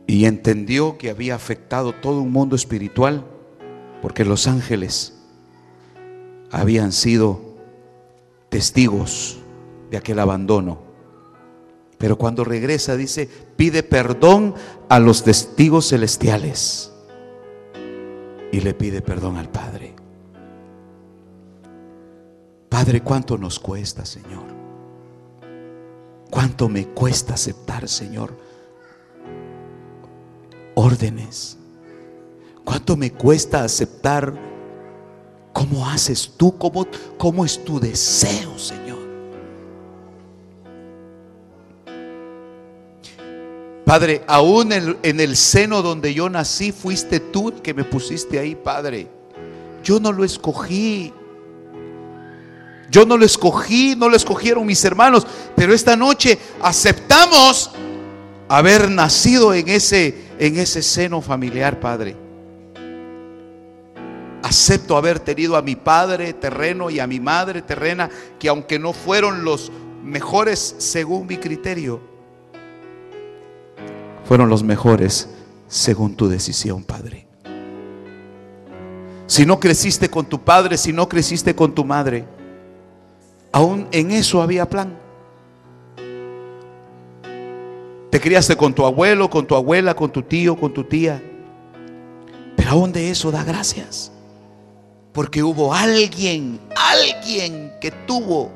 Y 0.07 0.27
entendió 0.27 0.97
que 0.97 1.11
había 1.11 1.35
afectado 1.35 1.93
todo 1.93 2.21
un 2.21 2.31
mundo 2.31 2.55
espiritual 2.55 3.25
porque 4.01 4.25
los 4.25 4.47
ángeles 4.47 5.15
habían 6.53 6.93
sido 6.93 7.41
testigos 8.49 9.39
de 9.91 9.97
aquel 9.97 10.21
abandono. 10.21 10.79
Pero 11.99 12.17
cuando 12.17 12.45
regresa 12.45 12.97
dice, 12.97 13.29
pide 13.57 13.83
perdón 13.83 14.55
a 14.89 15.01
los 15.01 15.25
testigos 15.25 15.89
celestiales 15.89 16.93
y 18.53 18.61
le 18.61 18.75
pide 18.75 19.03
perdón 19.03 19.37
al 19.37 19.49
Padre. 19.49 19.95
Padre, 22.69 23.01
¿cuánto 23.03 23.39
nos 23.39 23.59
cuesta, 23.59 24.05
Señor? 24.05 24.45
¿Cuánto 26.31 26.69
me 26.69 26.89
cuesta 26.89 27.35
aceptar, 27.35 27.89
Señor? 27.89 28.37
Órdenes. 30.75 31.57
¿Cuánto 32.65 32.97
me 32.97 33.13
cuesta 33.13 33.65
aceptar 33.65 34.35
cómo 35.53 35.87
haces 35.89 36.35
tú? 36.37 36.59
¿Cómo, 36.59 36.87
cómo 37.17 37.45
es 37.45 37.65
tu 37.65 37.81
deseo, 37.81 38.59
Señor? 38.59 38.86
Padre, 43.87 44.25
aún 44.27 44.73
en, 44.73 45.21
el 45.21 45.37
seno 45.37 45.81
donde 45.81 46.13
yo 46.13 46.29
nací, 46.29 46.73
fuiste 46.73 47.21
tú 47.21 47.55
que 47.63 47.73
me 47.73 47.85
pusiste 47.85 48.37
ahí, 48.37 48.57
Padre. 48.57 49.07
Yo 49.85 50.01
no 50.01 50.11
lo 50.11 50.25
escogí. 50.25 51.13
Yo 52.91 53.07
no 53.07 53.17
lo 53.17 53.25
escogí, 53.25 53.95
no 53.97 54.09
lo 54.09 54.17
escogieron 54.17 54.67
mis 54.67 54.85
hermanos, 54.85 55.25
pero 55.55 55.73
esta 55.73 55.95
noche 55.95 56.37
aceptamos 56.61 57.71
haber 58.49 58.91
nacido 58.91 59.55
en 59.55 59.69
ese 59.69 60.27
en 60.41 60.59
ese 60.59 60.83
seno 60.83 61.21
familiar, 61.23 61.79
Padre. 61.79 62.17
Acepto 64.43 64.97
haber 64.97 65.21
tenido 65.21 65.55
a 65.55 65.63
mi 65.63 65.77
padre 65.77 66.33
terreno 66.33 66.91
y 66.91 66.99
a 66.99 67.07
mi 67.07 67.21
madre 67.21 67.63
terrena, 67.63 68.11
que 68.41 68.49
aunque 68.49 68.81
no 68.81 68.93
fueron 68.93 69.45
los 69.45 69.71
mejores 70.03 70.75
según 70.79 71.29
mi 71.29 71.37
criterio, 71.37 72.16
fueron 74.27 74.49
los 74.49 74.63
mejores 74.63 75.29
según 75.69 76.17
tu 76.17 76.29
decisión, 76.29 76.83
Padre. 76.83 77.27
Si 79.27 79.45
no 79.45 79.59
creciste 79.59 80.09
con 80.09 80.27
tu 80.27 80.41
padre, 80.41 80.77
si 80.77 80.93
no 80.93 81.09
creciste 81.09 81.55
con 81.55 81.75
tu 81.75 81.85
madre, 81.85 82.25
aún 83.51 83.89
en 83.91 84.13
eso 84.13 84.41
había 84.41 84.69
plan. 84.69 84.97
Te 88.11 88.21
criaste 88.21 88.57
con 88.57 88.73
tu 88.73 88.87
abuelo, 88.87 89.29
con 89.29 89.47
tu 89.47 89.57
abuela, 89.57 89.95
con 89.95 90.13
tu 90.13 90.23
tío, 90.23 90.57
con 90.57 90.73
tu 90.73 90.85
tía. 90.85 91.21
Pero 92.57 92.71
aún 92.71 92.93
de 92.93 93.11
eso 93.11 93.33
da 93.33 93.43
gracias. 93.43 94.13
Porque 95.13 95.43
hubo 95.43 95.75
alguien, 95.75 96.61
alguien 96.77 97.73
que 97.81 97.91
tuvo 97.91 98.53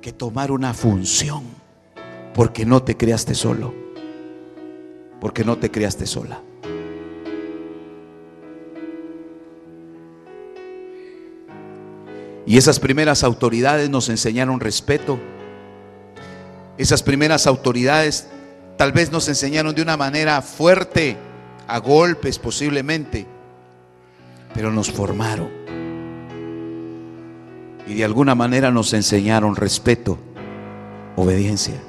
que 0.00 0.12
tomar 0.12 0.52
una 0.52 0.72
función. 0.72 1.63
Porque 2.34 2.66
no 2.66 2.82
te 2.82 2.96
criaste 2.96 3.34
solo. 3.34 3.72
Porque 5.20 5.44
no 5.44 5.56
te 5.56 5.70
criaste 5.70 6.06
sola. 6.06 6.40
Y 12.46 12.58
esas 12.58 12.78
primeras 12.78 13.24
autoridades 13.24 13.88
nos 13.88 14.08
enseñaron 14.10 14.60
respeto 14.60 15.18
esas 16.76 17.02
primeras 17.02 17.46
autoridades 17.46 18.26
tal 18.76 18.92
vez 18.92 19.12
nos 19.12 19.28
enseñaron 19.28 19.74
de 19.74 19.82
una 19.82 19.96
manera 19.96 20.42
fuerte, 20.42 21.16
a 21.68 21.78
golpes 21.78 22.38
posiblemente, 22.38 23.26
pero 24.54 24.72
nos 24.72 24.90
formaron. 24.90 25.48
Y 27.86 27.94
de 27.94 28.04
alguna 28.04 28.34
manera 28.34 28.70
nos 28.70 28.92
enseñaron 28.92 29.54
respeto, 29.54 30.18
obediencia. 31.16 31.80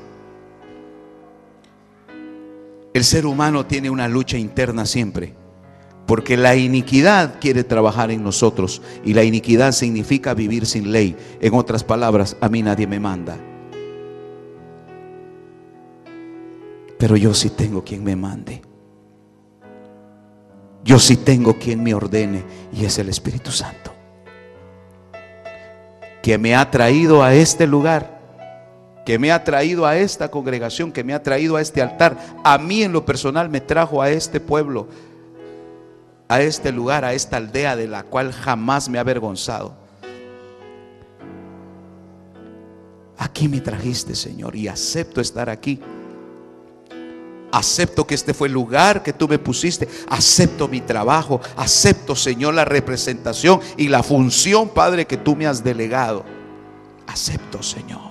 El 2.95 3.03
ser 3.03 3.25
humano 3.25 3.65
tiene 3.65 3.89
una 3.89 4.07
lucha 4.07 4.37
interna 4.37 4.85
siempre, 4.85 5.35
porque 6.07 6.37
la 6.37 6.55
iniquidad 6.55 7.41
quiere 7.41 7.65
trabajar 7.65 8.09
en 8.09 8.23
nosotros 8.23 8.81
y 9.03 9.13
la 9.13 9.25
iniquidad 9.25 9.73
significa 9.73 10.33
vivir 10.33 10.65
sin 10.65 10.93
ley. 10.93 11.17
En 11.41 11.55
otras 11.55 11.83
palabras, 11.83 12.37
a 12.39 12.47
mí 12.47 12.63
nadie 12.63 12.87
me 12.87 13.01
manda. 13.01 13.37
Pero 16.97 17.17
yo 17.17 17.33
sí 17.33 17.49
tengo 17.49 17.83
quien 17.83 18.01
me 18.01 18.15
mande. 18.15 18.61
Yo 20.85 20.97
sí 20.97 21.17
tengo 21.17 21.55
quien 21.59 21.83
me 21.83 21.93
ordene 21.93 22.45
y 22.71 22.85
es 22.85 22.97
el 22.97 23.09
Espíritu 23.09 23.51
Santo. 23.51 23.93
Que 26.23 26.37
me 26.37 26.55
ha 26.55 26.71
traído 26.71 27.23
a 27.23 27.33
este 27.33 27.67
lugar, 27.67 28.14
que 29.05 29.19
me 29.19 29.31
ha 29.31 29.43
traído 29.43 29.85
a 29.85 29.97
esta 29.97 30.29
congregación, 30.29 30.91
que 30.91 31.03
me 31.03 31.13
ha 31.13 31.21
traído 31.21 31.55
a 31.55 31.61
este 31.61 31.81
altar. 31.81 32.17
A 32.43 32.57
mí 32.57 32.83
en 32.83 32.91
lo 32.91 33.05
personal 33.05 33.49
me 33.49 33.61
trajo 33.61 34.01
a 34.01 34.09
este 34.09 34.39
pueblo, 34.39 34.87
a 36.27 36.41
este 36.41 36.71
lugar, 36.71 37.05
a 37.05 37.13
esta 37.13 37.37
aldea 37.37 37.75
de 37.75 37.87
la 37.87 38.03
cual 38.03 38.33
jamás 38.33 38.89
me 38.89 38.97
ha 38.97 39.01
avergonzado. 39.01 39.75
Aquí 43.17 43.47
me 43.47 43.61
trajiste, 43.61 44.15
Señor, 44.15 44.55
y 44.55 44.67
acepto 44.67 45.21
estar 45.21 45.49
aquí 45.49 45.79
Acepto 47.55 48.05
que 48.05 48.15
este 48.15 48.33
fue 48.33 48.49
el 48.49 48.53
lugar 48.53 49.01
que 49.01 49.13
tú 49.13 49.29
me 49.29 49.39
pusiste. 49.39 49.87
Acepto 50.09 50.67
mi 50.67 50.81
trabajo. 50.81 51.39
Acepto, 51.55 52.13
Señor, 52.13 52.53
la 52.53 52.65
representación 52.65 53.61
y 53.77 53.87
la 53.87 54.03
función, 54.03 54.67
Padre, 54.67 55.07
que 55.07 55.15
tú 55.15 55.37
me 55.37 55.47
has 55.47 55.63
delegado. 55.63 56.25
Acepto, 57.07 57.63
Señor. 57.63 58.04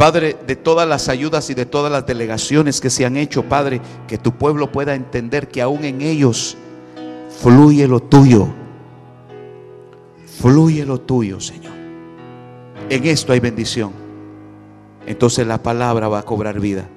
Padre, 0.00 0.36
de 0.46 0.56
todas 0.56 0.88
las 0.88 1.08
ayudas 1.08 1.50
y 1.50 1.54
de 1.54 1.66
todas 1.66 1.92
las 1.92 2.06
delegaciones 2.06 2.80
que 2.80 2.88
se 2.88 3.04
han 3.04 3.16
hecho, 3.16 3.44
Padre, 3.44 3.80
que 4.08 4.16
tu 4.18 4.32
pueblo 4.32 4.72
pueda 4.72 4.94
entender 4.94 5.48
que 5.48 5.60
aún 5.60 5.84
en 5.84 6.00
ellos 6.00 6.56
fluye 7.42 7.86
lo 7.86 8.00
tuyo. 8.00 8.48
Fluye 10.40 10.86
lo 10.86 10.98
tuyo, 11.00 11.38
Señor. 11.38 11.74
En 12.88 13.06
esto 13.06 13.34
hay 13.34 13.40
bendición 13.40 14.00
entonces 15.06 15.46
la 15.46 15.62
palabra 15.62 16.08
va 16.08 16.20
a 16.20 16.22
cobrar 16.22 16.60
vida. 16.60 16.88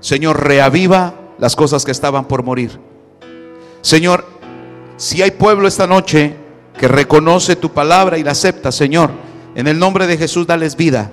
Señor, 0.00 0.44
reaviva 0.44 1.14
las 1.38 1.56
cosas 1.56 1.84
que 1.84 1.90
estaban 1.90 2.26
por 2.26 2.42
morir. 2.42 2.78
Señor, 3.80 4.26
si 4.96 5.22
hay 5.22 5.30
pueblo 5.30 5.66
esta 5.66 5.86
noche 5.86 6.36
que 6.78 6.86
reconoce 6.88 7.56
tu 7.56 7.70
palabra 7.70 8.18
y 8.18 8.22
la 8.22 8.32
acepta, 8.32 8.70
Señor, 8.72 9.10
en 9.54 9.68
el 9.68 9.78
nombre 9.78 10.06
de 10.06 10.18
Jesús, 10.18 10.46
dales 10.46 10.76
vida. 10.76 11.12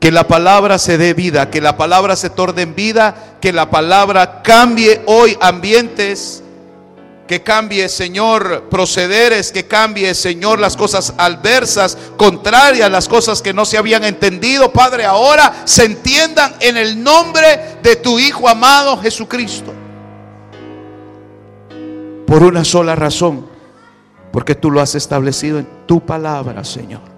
Que 0.00 0.12
la 0.12 0.28
palabra 0.28 0.78
se 0.78 0.98
dé 0.98 1.14
vida, 1.14 1.50
que 1.50 1.60
la 1.60 1.76
palabra 1.76 2.16
se 2.16 2.30
torne 2.30 2.62
en 2.62 2.74
vida, 2.74 3.36
que 3.40 3.52
la 3.52 3.70
palabra 3.70 4.42
cambie 4.42 5.02
hoy 5.06 5.36
ambientes 5.40 6.42
que 7.26 7.42
cambie, 7.42 7.88
Señor, 7.88 8.68
procederes, 8.70 9.50
que 9.50 9.66
cambie, 9.66 10.14
Señor, 10.14 10.60
las 10.60 10.76
cosas 10.76 11.12
adversas, 11.18 11.98
contrarias, 12.16 12.90
las 12.90 13.08
cosas 13.08 13.42
que 13.42 13.52
no 13.52 13.64
se 13.64 13.76
habían 13.76 14.04
entendido, 14.04 14.72
Padre, 14.72 15.04
ahora 15.04 15.62
se 15.64 15.84
entiendan 15.84 16.54
en 16.60 16.76
el 16.76 17.02
nombre 17.02 17.78
de 17.82 17.96
tu 17.96 18.18
Hijo 18.18 18.48
amado 18.48 18.96
Jesucristo. 18.98 19.72
Por 22.26 22.42
una 22.42 22.64
sola 22.64 22.94
razón, 22.94 23.46
porque 24.32 24.54
tú 24.54 24.70
lo 24.70 24.80
has 24.80 24.94
establecido 24.94 25.58
en 25.58 25.68
tu 25.86 26.04
palabra, 26.04 26.64
Señor. 26.64 27.15